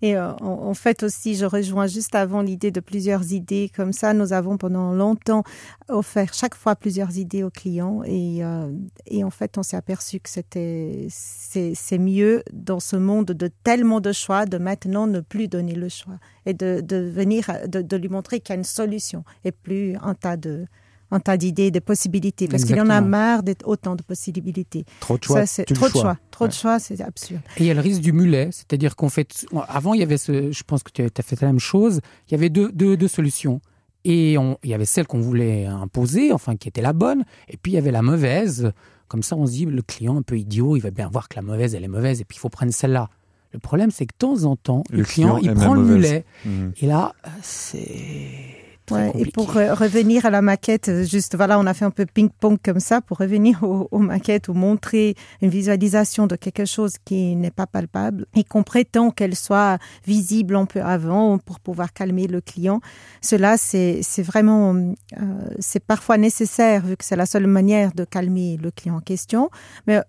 Et 0.00 0.16
euh, 0.16 0.32
en, 0.40 0.74
fait 0.74 1.02
aussi, 1.02 1.34
je 1.34 1.44
rejoins 1.44 1.88
juste 1.88 2.14
avant 2.14 2.40
l'idée 2.40 2.70
de 2.70 2.78
plusieurs 2.78 3.32
idées. 3.32 3.47
Comme 3.74 3.92
ça, 3.92 4.14
nous 4.14 4.32
avons 4.32 4.56
pendant 4.58 4.92
longtemps 4.92 5.42
offert 5.88 6.34
chaque 6.34 6.54
fois 6.54 6.76
plusieurs 6.76 7.16
idées 7.18 7.42
aux 7.42 7.50
clients. 7.50 8.02
Et, 8.04 8.44
euh, 8.44 8.70
et 9.06 9.24
en 9.24 9.30
fait, 9.30 9.58
on 9.58 9.62
s'est 9.62 9.76
aperçu 9.76 10.20
que 10.20 10.28
c'était 10.28 11.06
c'est 11.10 11.98
mieux 11.98 12.42
dans 12.52 12.80
ce 12.80 12.96
monde 12.96 13.26
de 13.26 13.48
tellement 13.64 14.00
de 14.00 14.12
choix 14.12 14.46
de 14.46 14.58
maintenant 14.58 15.06
ne 15.06 15.20
plus 15.20 15.48
donner 15.48 15.74
le 15.74 15.88
choix 15.88 16.18
et 16.46 16.54
de, 16.54 16.80
de 16.80 16.96
venir 16.96 17.50
de, 17.66 17.82
de 17.82 17.96
lui 17.96 18.08
montrer 18.08 18.40
qu'il 18.40 18.54
y 18.54 18.56
a 18.56 18.58
une 18.58 18.64
solution 18.64 19.24
et 19.44 19.52
plus 19.52 19.96
un 20.02 20.14
tas 20.14 20.36
de 20.36 20.66
un 21.10 21.20
tas 21.20 21.36
d'idées, 21.36 21.70
de 21.70 21.78
possibilités, 21.78 22.48
parce 22.48 22.64
qu'il 22.64 22.76
y 22.76 22.80
en 22.80 22.90
a 22.90 23.00
marre 23.00 23.42
d'être 23.42 23.66
autant 23.66 23.96
de 23.96 24.02
possibilités. 24.02 24.84
Trop 25.00 25.18
de 25.18 25.24
choix. 25.24 25.46
Ça, 25.46 25.64
trop 25.64 25.86
de 25.86 25.92
choix. 25.92 26.18
Trop 26.30 26.46
de 26.46 26.52
choix, 26.52 26.78
c'est 26.78 27.00
absurde. 27.00 27.40
Et 27.56 27.64
il 27.64 27.66
y 27.66 27.70
a 27.70 27.74
le 27.74 27.80
risque 27.80 28.00
du 28.00 28.12
mulet, 28.12 28.50
c'est-à-dire 28.52 28.96
qu'on 28.96 29.08
fait. 29.08 29.46
Avant, 29.68 29.94
il 29.94 30.00
y 30.00 30.02
avait 30.02 30.18
ce. 30.18 30.52
Je 30.52 30.62
pense 30.64 30.82
que 30.82 30.90
tu 30.90 31.02
as 31.02 31.22
fait 31.22 31.40
la 31.40 31.48
même 31.48 31.58
chose. 31.58 32.00
Il 32.28 32.32
y 32.32 32.34
avait 32.34 32.50
deux, 32.50 32.70
deux, 32.72 32.96
deux 32.96 33.08
solutions. 33.08 33.60
Et 34.04 34.38
on, 34.38 34.58
il 34.62 34.70
y 34.70 34.74
avait 34.74 34.84
celle 34.84 35.06
qu'on 35.06 35.20
voulait 35.20 35.66
imposer, 35.66 36.32
enfin 36.32 36.56
qui 36.56 36.68
était 36.68 36.82
la 36.82 36.92
bonne, 36.92 37.24
et 37.48 37.56
puis 37.56 37.72
il 37.72 37.74
y 37.74 37.78
avait 37.78 37.90
la 37.90 38.02
mauvaise. 38.02 38.72
Comme 39.08 39.22
ça, 39.22 39.36
on 39.36 39.46
se 39.46 39.52
dit, 39.52 39.64
le 39.66 39.82
client 39.82 40.16
un 40.16 40.22
peu 40.22 40.38
idiot, 40.38 40.76
il 40.76 40.80
va 40.80 40.90
bien 40.90 41.08
voir 41.08 41.28
que 41.28 41.36
la 41.36 41.42
mauvaise, 41.42 41.74
elle 41.74 41.84
est 41.84 41.88
mauvaise, 41.88 42.20
et 42.20 42.24
puis 42.24 42.36
il 42.36 42.40
faut 42.40 42.48
prendre 42.48 42.72
celle-là. 42.72 43.08
Le 43.52 43.58
problème, 43.58 43.90
c'est 43.90 44.06
que 44.06 44.12
de 44.12 44.18
temps 44.18 44.44
en 44.44 44.56
temps, 44.56 44.84
le, 44.90 45.02
client, 45.04 45.38
il 45.38 45.52
prend 45.54 45.74
le 45.74 45.82
mulet. 45.82 46.24
Mmh. 46.44 46.68
Et 46.80 46.86
là, 46.86 47.14
c'est 47.42 48.67
et 49.14 49.26
pour 49.26 49.52
revenir 49.52 50.26
à 50.26 50.30
la 50.30 50.42
maquette, 50.42 50.88
euh, 50.88 51.04
juste 51.04 51.36
voilà, 51.36 51.58
on 51.58 51.66
a 51.66 51.74
fait 51.74 51.84
un 51.84 51.90
peu 51.90 52.06
ping-pong 52.06 52.58
comme 52.62 52.80
ça 52.80 53.00
pour 53.00 53.18
revenir 53.18 53.62
aux, 53.90 53.98
maquettes 53.98 54.48
ou 54.48 54.54
montrer 54.54 55.14
une 55.42 55.50
visualisation 55.50 56.26
de 56.26 56.36
quelque 56.36 56.64
chose 56.64 56.94
qui 57.04 57.36
n'est 57.36 57.50
pas 57.50 57.66
palpable 57.66 58.26
et 58.34 58.44
qu'on 58.44 58.62
prétend 58.62 59.10
qu'elle 59.10 59.36
soit 59.36 59.78
visible 60.06 60.56
un 60.56 60.66
peu 60.66 60.80
avant 60.80 61.38
pour 61.38 61.60
pouvoir 61.60 61.92
calmer 61.92 62.26
le 62.26 62.40
client. 62.40 62.80
Cela, 63.20 63.56
c'est 63.56 64.02
vraiment, 64.18 64.74
euh, 64.74 64.94
c'est 65.58 65.84
parfois 65.84 66.16
nécessaire 66.18 66.84
vu 66.84 66.96
que 66.96 67.04
c'est 67.04 67.16
la 67.16 67.26
seule 67.26 67.46
manière 67.46 67.92
de 67.92 68.04
calmer 68.04 68.58
le 68.62 68.70
client 68.70 68.96
en 68.96 69.00
question. 69.00 69.50
Mais 69.86 70.00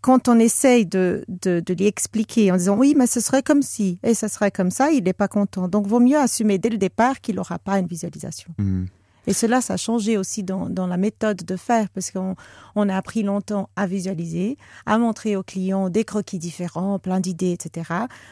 quand 0.00 0.28
on 0.28 0.38
essaye 0.38 0.86
de, 0.86 1.24
de, 1.28 1.60
de 1.60 1.74
lui 1.74 1.86
expliquer 1.86 2.52
en 2.52 2.56
disant 2.56 2.76
oui, 2.76 2.94
mais 2.96 3.06
ce 3.06 3.20
serait 3.20 3.42
comme 3.42 3.62
si 3.62 3.98
et 4.02 4.14
ce 4.14 4.28
serait 4.28 4.50
comme 4.50 4.70
ça, 4.70 4.90
il 4.90 5.04
n'est 5.04 5.12
pas 5.12 5.28
content. 5.28 5.68
Donc, 5.68 5.86
vaut 5.86 6.00
mieux 6.00 6.18
assumer 6.18 6.58
dès 6.58 6.68
le 6.68 6.78
départ 6.78 7.20
qu'il 7.20 7.36
n'aura 7.36 7.58
pas 7.58 7.71
une 7.78 7.86
visualisation. 7.86 8.52
Mm. 8.58 8.84
Et 9.26 9.32
cela, 9.32 9.60
ça 9.60 9.74
a 9.74 9.76
changé 9.76 10.18
aussi 10.18 10.42
dans, 10.42 10.68
dans 10.68 10.86
la 10.86 10.96
méthode 10.96 11.44
de 11.44 11.56
faire, 11.56 11.88
parce 11.90 12.10
qu'on 12.10 12.34
on 12.74 12.88
a 12.88 12.96
appris 12.96 13.22
longtemps 13.22 13.70
à 13.76 13.86
visualiser, 13.86 14.56
à 14.84 14.98
montrer 14.98 15.36
aux 15.36 15.42
clients 15.42 15.90
des 15.90 16.04
croquis 16.04 16.38
différents, 16.38 16.98
plein 16.98 17.20
d'idées, 17.20 17.52
etc. 17.52 17.90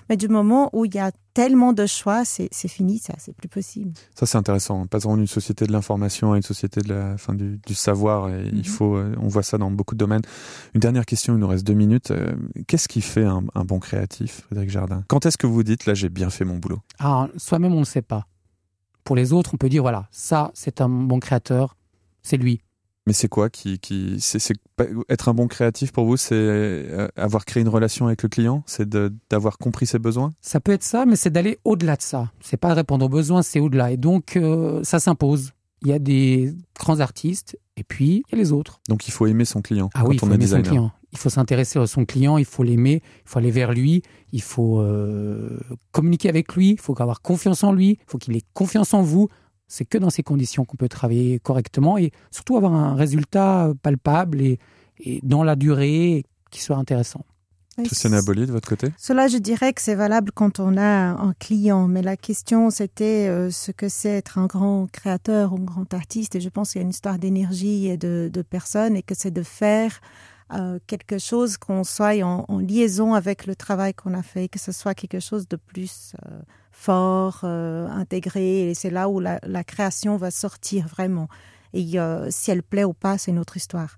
Mais 0.08 0.16
du 0.16 0.28
moment 0.28 0.68
où 0.72 0.84
il 0.84 0.94
y 0.94 0.98
a 0.98 1.12
tellement 1.32 1.72
de 1.72 1.86
choix, 1.86 2.24
c'est 2.24 2.50
fini, 2.68 2.98
ça, 2.98 3.14
c'est 3.18 3.34
plus 3.34 3.48
possible. 3.48 3.92
Ça, 4.16 4.26
c'est 4.26 4.36
intéressant. 4.36 4.84
Passons 4.86 5.16
d'une 5.16 5.28
société 5.28 5.64
de 5.64 5.72
l'information 5.72 6.32
à 6.32 6.36
une 6.36 6.42
société 6.42 6.80
de 6.80 6.92
la, 6.92 7.16
fin, 7.16 7.34
du, 7.34 7.60
du 7.64 7.74
savoir. 7.74 8.28
Et 8.28 8.48
il 8.52 8.62
mm-hmm. 8.62 8.64
faut, 8.64 8.96
euh, 8.96 9.14
on 9.20 9.28
voit 9.28 9.44
ça 9.44 9.58
dans 9.58 9.70
beaucoup 9.70 9.94
de 9.94 10.00
domaines. 10.00 10.22
Une 10.74 10.80
dernière 10.80 11.06
question, 11.06 11.34
il 11.34 11.38
nous 11.38 11.46
reste 11.46 11.64
deux 11.64 11.74
minutes. 11.74 12.10
Euh, 12.10 12.32
qu'est-ce 12.66 12.88
qui 12.88 13.00
fait 13.00 13.24
un, 13.24 13.44
un 13.54 13.64
bon 13.64 13.78
créatif, 13.78 14.42
Frédéric 14.46 14.70
Jardin? 14.70 15.04
Quand 15.06 15.24
est-ce 15.24 15.38
que 15.38 15.46
vous 15.46 15.62
dites, 15.62 15.86
là, 15.86 15.94
j'ai 15.94 16.08
bien 16.08 16.30
fait 16.30 16.44
mon 16.44 16.58
boulot? 16.58 16.80
Ah, 16.98 17.28
soi-même, 17.36 17.74
on 17.74 17.80
ne 17.80 17.84
sait 17.84 18.02
pas. 18.02 18.26
Pour 19.04 19.16
les 19.16 19.32
autres, 19.32 19.50
on 19.54 19.56
peut 19.56 19.68
dire 19.68 19.82
voilà, 19.82 20.08
ça, 20.10 20.50
c'est 20.54 20.80
un 20.80 20.88
bon 20.88 21.20
créateur, 21.20 21.76
c'est 22.22 22.36
lui. 22.36 22.60
Mais 23.06 23.12
c'est 23.12 23.28
quoi 23.28 23.48
qui, 23.48 23.78
qui 23.78 24.16
c'est, 24.20 24.54
être 25.08 25.28
un 25.28 25.34
bon 25.34 25.48
créatif 25.48 25.90
pour 25.90 26.04
vous, 26.04 26.16
c'est 26.16 26.34
euh, 26.34 27.08
avoir 27.16 27.44
créé 27.44 27.62
une 27.62 27.68
relation 27.68 28.06
avec 28.06 28.22
le 28.22 28.28
client, 28.28 28.62
c'est 28.66 28.88
d'avoir 28.88 29.58
compris 29.58 29.86
ses 29.86 29.98
besoins? 29.98 30.32
Ça 30.40 30.60
peut 30.60 30.72
être 30.72 30.84
ça, 30.84 31.06
mais 31.06 31.16
c'est 31.16 31.30
d'aller 31.30 31.58
au-delà 31.64 31.96
de 31.96 32.02
ça. 32.02 32.30
C'est 32.40 32.58
pas 32.58 32.74
répondre 32.74 33.06
aux 33.06 33.08
besoins, 33.08 33.42
c'est 33.42 33.58
au-delà. 33.58 33.90
Et 33.90 33.96
donc 33.96 34.36
euh, 34.36 34.84
ça 34.84 35.00
s'impose. 35.00 35.52
Il 35.82 35.88
y 35.88 35.92
a 35.92 35.98
des 35.98 36.54
grands 36.78 37.00
artistes 37.00 37.58
et 37.76 37.84
puis 37.84 38.22
il 38.28 38.32
y 38.32 38.34
a 38.34 38.38
les 38.38 38.52
autres. 38.52 38.80
Donc 38.88 39.08
il 39.08 39.12
faut 39.12 39.26
aimer 39.26 39.46
son 39.46 39.62
client. 39.62 39.88
Ah 39.94 40.04
oui, 40.04 40.16
il 40.16 40.20
faut 40.20 40.30
aimer 40.30 40.46
son 40.46 40.62
client 40.62 40.92
il 41.12 41.18
faut 41.18 41.30
s'intéresser 41.30 41.78
à 41.78 41.86
son 41.86 42.04
client, 42.04 42.38
il 42.38 42.44
faut 42.44 42.62
l'aimer, 42.62 43.02
il 43.24 43.28
faut 43.28 43.38
aller 43.38 43.50
vers 43.50 43.72
lui, 43.72 44.02
il 44.32 44.42
faut 44.42 44.80
euh, 44.80 45.58
communiquer 45.92 46.28
avec 46.28 46.54
lui, 46.54 46.72
il 46.72 46.80
faut 46.80 47.00
avoir 47.00 47.22
confiance 47.22 47.64
en 47.64 47.72
lui, 47.72 47.98
il 48.00 48.10
faut 48.10 48.18
qu'il 48.18 48.36
ait 48.36 48.42
confiance 48.54 48.94
en 48.94 49.02
vous. 49.02 49.28
C'est 49.66 49.84
que 49.84 49.98
dans 49.98 50.10
ces 50.10 50.22
conditions 50.22 50.64
qu'on 50.64 50.76
peut 50.76 50.88
travailler 50.88 51.38
correctement 51.38 51.96
et 51.96 52.10
surtout 52.30 52.56
avoir 52.56 52.74
un 52.74 52.94
résultat 52.94 53.72
palpable 53.82 54.40
et, 54.42 54.58
dans 55.22 55.44
la 55.44 55.56
durée 55.56 56.24
qui 56.50 56.60
soit 56.60 56.76
intéressant. 56.76 57.24
Christiane 57.84 58.14
Aboli, 58.14 58.46
de 58.46 58.52
votre 58.52 58.68
côté? 58.68 58.88
Cela, 58.98 59.28
je 59.28 59.38
dirais 59.38 59.72
que 59.72 59.80
c'est 59.80 59.94
valable 59.94 60.32
quand 60.34 60.60
on 60.60 60.76
a 60.76 61.12
un 61.12 61.32
client, 61.38 61.86
mais 61.88 62.02
la 62.02 62.16
question, 62.16 62.68
c'était 62.68 63.28
euh, 63.28 63.50
ce 63.50 63.70
que 63.70 63.88
c'est 63.88 64.10
être 64.10 64.38
un 64.38 64.46
grand 64.46 64.90
créateur 64.90 65.52
ou 65.54 65.56
un 65.56 65.64
grand 65.64 65.94
artiste. 65.94 66.34
Et 66.34 66.40
je 66.40 66.48
pense 66.50 66.72
qu'il 66.72 66.80
y 66.80 66.82
a 66.82 66.84
une 66.84 66.90
histoire 66.90 67.18
d'énergie 67.18 67.86
et 67.86 67.96
de, 67.96 68.28
de 68.30 68.42
personnes 68.42 68.96
et 68.96 69.02
que 69.02 69.14
c'est 69.16 69.30
de 69.30 69.42
faire 69.42 70.00
euh, 70.52 70.80
quelque 70.88 71.18
chose 71.18 71.58
qu'on 71.58 71.84
soit 71.84 72.20
en, 72.24 72.58
liaison 72.58 73.14
avec 73.14 73.46
le 73.46 73.54
travail 73.54 73.94
qu'on 73.94 74.14
a 74.14 74.22
fait, 74.22 74.48
que 74.48 74.58
ce 74.58 74.72
soit 74.72 74.94
quelque 74.94 75.20
chose 75.20 75.46
de 75.46 75.56
plus 75.56 76.14
euh, 76.26 76.40
fort, 76.72 77.42
euh, 77.44 77.86
intégré. 77.88 78.70
Et 78.70 78.74
c'est 78.74 78.90
là 78.90 79.08
où 79.08 79.20
la, 79.20 79.38
création 79.64 80.16
va 80.16 80.30
sortir 80.30 80.88
vraiment. 80.88 81.28
Et 81.72 81.96
si 82.30 82.50
elle 82.50 82.64
plaît 82.64 82.82
ou 82.82 82.94
pas, 82.94 83.16
c'est 83.16 83.30
une 83.30 83.38
autre 83.38 83.56
histoire. 83.56 83.96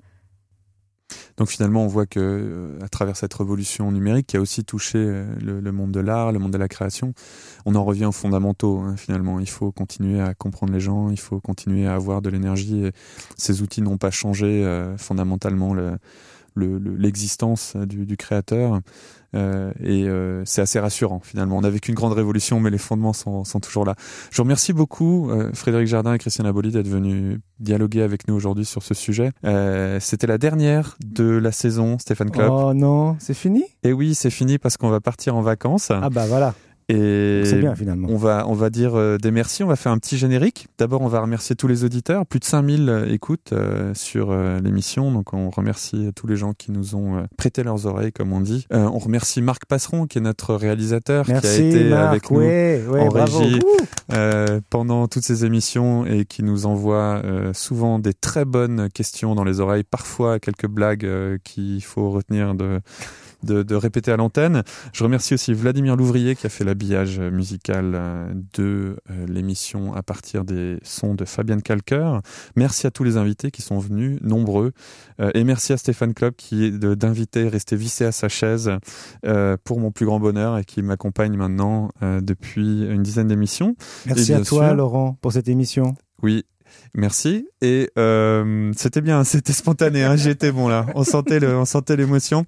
Donc 1.39 1.49
finalement, 1.49 1.85
on 1.85 1.87
voit 1.87 2.05
que 2.05 2.79
à 2.83 2.89
travers 2.89 3.17
cette 3.17 3.33
révolution 3.33 3.91
numérique 3.91 4.27
qui 4.27 4.37
a 4.37 4.41
aussi 4.41 4.65
touché 4.65 4.99
le, 5.41 5.73
monde 5.73 5.91
de 5.91 6.01
l'art, 6.01 6.33
le 6.33 6.39
monde 6.39 6.53
de 6.53 6.59
la 6.59 6.69
création, 6.69 7.15
on 7.65 7.75
en 7.75 7.85
revient 7.85 8.05
aux 8.05 8.13
fondamentaux. 8.13 8.81
Hein, 8.81 8.97
finalement, 8.99 9.41
il 9.41 9.49
faut 9.49 9.73
continuer 9.73 10.21
à 10.21 10.35
comprendre 10.35 10.75
les 10.75 10.81
gens, 10.81 11.09
il 11.09 11.19
faut 11.19 11.41
continuer 11.41 11.87
à 11.87 11.95
avoir 11.95 12.21
de 12.21 12.29
l'énergie. 12.29 12.85
Ces 13.39 13.63
outils 13.63 13.81
n'ont 13.81 13.97
pas 13.97 14.11
changé 14.11 14.67
fondamentalement 14.99 15.73
le, 15.73 15.97
l'existence 16.57 17.77
du, 17.77 18.07
du, 18.07 18.17
créateur. 18.17 18.81
Euh, 19.35 19.73
et 19.83 20.07
euh, 20.09 20.43
c'est 20.45 20.61
assez 20.61 20.79
rassurant 20.79 21.21
finalement. 21.21 21.57
On 21.57 21.63
n'a 21.63 21.71
vécu 21.71 21.91
une 21.91 21.95
grande 21.95 22.13
révolution, 22.13 22.61
mais 22.61 22.71
les 22.71 22.79
fondements 22.79 23.13
sont, 23.13 23.45
sont 23.45 23.61
toujours 23.61 23.85
là. 23.85 23.95
Je 24.31 24.37
vous 24.37 24.43
remercie 24.43 24.73
beaucoup, 24.73 25.31
euh, 25.31 25.51
Frédéric 25.55 25.87
Jardin 25.87 26.15
et 26.15 26.19
Christiane 26.19 26.47
Aboli, 26.47 26.71
d'être 26.71 26.89
venus 26.89 27.39
dialoguer 27.59 28.03
avec 28.03 28.29
nous 28.29 28.35
aujourd'hui 28.35 28.65
sur 28.65 28.83
ce 28.83 28.95
sujet. 28.95 29.33
C'était 30.01 30.27
la 30.27 30.39
dernière 30.39 30.97
de 31.05 31.25
la 31.25 31.53
saison, 31.53 31.99
Stéphane 31.99 32.31
Club. 32.31 32.51
Oh 32.51 32.75
non, 32.75 33.17
c'est 33.19 33.35
fini? 33.35 33.65
Et 33.83 33.93
oui, 33.93 34.15
c'est 34.15 34.31
fini 34.31 34.59
parce 34.59 34.77
qu'on 34.77 34.91
va 34.91 35.01
partir 35.01 35.37
en 35.37 35.43
vacances. 35.43 35.91
Ah 35.91 36.11
bah 36.11 36.27
voilà. 36.27 36.55
Et 36.93 37.43
c'est 37.47 37.59
bien 37.59 37.75
finalement. 37.75 38.09
On 38.11 38.17
va, 38.17 38.45
on 38.49 38.53
va 38.53 38.69
dire 38.69 38.95
euh, 38.95 39.17
des 39.17 39.31
merci. 39.31 39.65
On 39.65 39.67
va 39.67 39.77
faire 39.77 39.93
un 39.93 39.99
petit 39.99 40.19
générique. 40.19 40.69
D'abord, 40.79 41.01
on 41.01 41.09
va 41.09 41.21
remercier 41.21 41.57
tous 41.57 41.67
les 41.67 41.85
auditeurs. 41.85 42.27
Plus 42.27 42.39
de 42.39 42.45
5000 42.45 42.89
euh, 42.89 43.11
écoutes 43.11 43.53
euh, 43.53 43.95
sur 43.95 44.35
l'émission. 44.63 45.11
Donc, 45.11 45.33
on 45.33 45.49
remercie 45.49 46.11
tous 46.15 46.27
les 46.27 46.37
gens 46.37 46.53
qui 46.53 46.71
nous 46.71 46.95
ont 46.95 47.27
prêté 47.37 47.63
leurs 47.63 47.87
oreilles, 47.87 48.13
comme 48.13 48.33
on 48.33 48.41
dit. 48.41 48.67
on 48.71 48.99
remercie 48.99 49.41
Marc 49.41 49.65
Passeron, 49.67 50.07
qui 50.07 50.19
est 50.19 50.21
notre 50.21 50.55
réalisateur, 50.55 51.25
qui 51.25 51.33
a 51.33 51.39
été 51.39 51.93
avec 51.93 52.31
nous 52.31 52.41
en 52.41 53.09
régie 53.09 53.61
pendant 54.71 55.09
toutes 55.09 55.25
ces 55.25 55.45
émissions 55.45 56.05
et 56.05 56.25
qui 56.25 56.43
nous 56.43 56.67
envoie 56.67 57.23
souvent 57.53 57.99
des 57.99 58.15
très 58.15 58.45
bonnes 58.45 58.89
questions 58.91 59.35
dans 59.35 59.45
les 59.45 59.61
oreilles, 59.61 59.85
parfois 59.85 60.39
quelques 60.39 60.69
blagues 60.69 61.09
qu'il 61.45 61.83
faut 61.83 62.11
retenir 62.11 62.55
de 62.55 62.81
de, 63.43 63.75
répéter 63.75 64.13
à 64.13 64.17
l'antenne. 64.17 64.63
Je 64.93 65.05
remercie 65.05 65.35
aussi 65.35 65.53
Vladimir 65.55 65.97
Louvrier 65.97 66.37
qui 66.37 66.47
a 66.47 66.51
fait 66.51 66.65
l'habillage 66.83 67.21
musical 67.21 67.93
euh, 67.95 68.35
de 68.55 68.97
euh, 69.09 69.27
l'émission 69.29 69.95
à 69.95 70.03
partir 70.03 70.45
des 70.45 70.79
sons 70.83 71.15
de 71.15 71.25
Fabienne 71.25 71.63
Kalker. 71.63 72.19
Merci 72.57 72.89
à 72.89 72.91
tous 72.91 73.05
les 73.05 73.17
invités 73.17 73.53
qui 73.53 73.63
sont 73.63 73.79
venus, 73.79 74.19
nombreux. 74.21 74.73
Euh, 75.21 75.31
et 75.35 75.45
merci 75.45 75.73
à 75.73 75.77
Stéphane 75.77 76.13
Klopp 76.13 76.37
qui 76.37 76.65
est 76.65 76.71
d'invité, 76.73 77.49
resté 77.49 77.77
vissé 77.77 78.05
à 78.05 78.11
sa 78.11 78.29
chaise 78.29 78.71
pour 79.65 79.79
mon 79.79 79.93
plus 79.93 80.07
grand 80.07 80.19
bonheur 80.19 80.59
et 80.59 80.65
qui 80.65 80.83
m'accompagne 80.83 81.37
maintenant 81.37 81.91
depuis 82.01 82.85
une 82.85 83.03
dizaine 83.03 83.29
d'émissions. 83.29 83.77
Merci 84.07 84.35
à 84.35 84.41
toi 84.41 84.73
Laurent 84.75 85.17
pour 85.21 85.33
cette 85.33 85.49
émission. 85.49 85.95
Oui, 86.23 86.45
Merci. 86.95 87.49
Et 87.61 87.91
euh, 87.99 88.73
c'était 88.77 89.01
bien, 89.01 89.25
c'était 89.25 89.53
spontané. 89.53 90.05
Hein, 90.05 90.17
J'étais 90.17 90.53
bon 90.53 90.69
là. 90.69 90.87
On 90.95 91.05
sentait 91.05 91.45
on 91.45 91.65
sentait 91.65 91.97
l'émotion. 91.97 92.45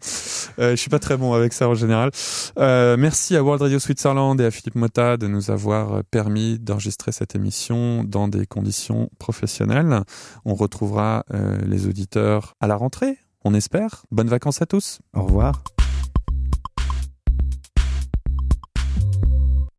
Euh, 0.58 0.72
je 0.72 0.76
suis 0.76 0.90
pas 0.90 0.98
très 0.98 1.16
bon 1.16 1.32
avec 1.32 1.52
ça 1.52 1.68
en 1.68 1.74
général. 1.74 2.10
Euh, 2.58 2.96
merci 2.98 3.36
à 3.36 3.42
World 3.42 3.62
Radio 3.62 3.78
Switzerland 3.78 4.40
et 4.40 4.44
à 4.44 4.50
Philippe 4.50 4.76
Mota 4.76 5.16
de 5.16 5.26
nous 5.26 5.50
avoir 5.50 6.04
permis 6.04 6.58
d'enregistrer 6.58 7.12
cette 7.12 7.34
émission 7.34 8.04
dans 8.04 8.28
des 8.28 8.46
conditions 8.46 9.10
professionnelles. 9.18 10.00
On 10.44 10.54
retrouvera 10.54 11.24
euh, 11.32 11.58
les 11.66 11.86
auditeurs 11.86 12.54
à 12.60 12.66
la 12.66 12.76
rentrée. 12.76 13.18
On 13.44 13.54
espère. 13.54 14.04
Bonnes 14.10 14.28
vacances 14.28 14.62
à 14.62 14.66
tous. 14.66 15.00
Au 15.14 15.22
revoir. 15.22 15.62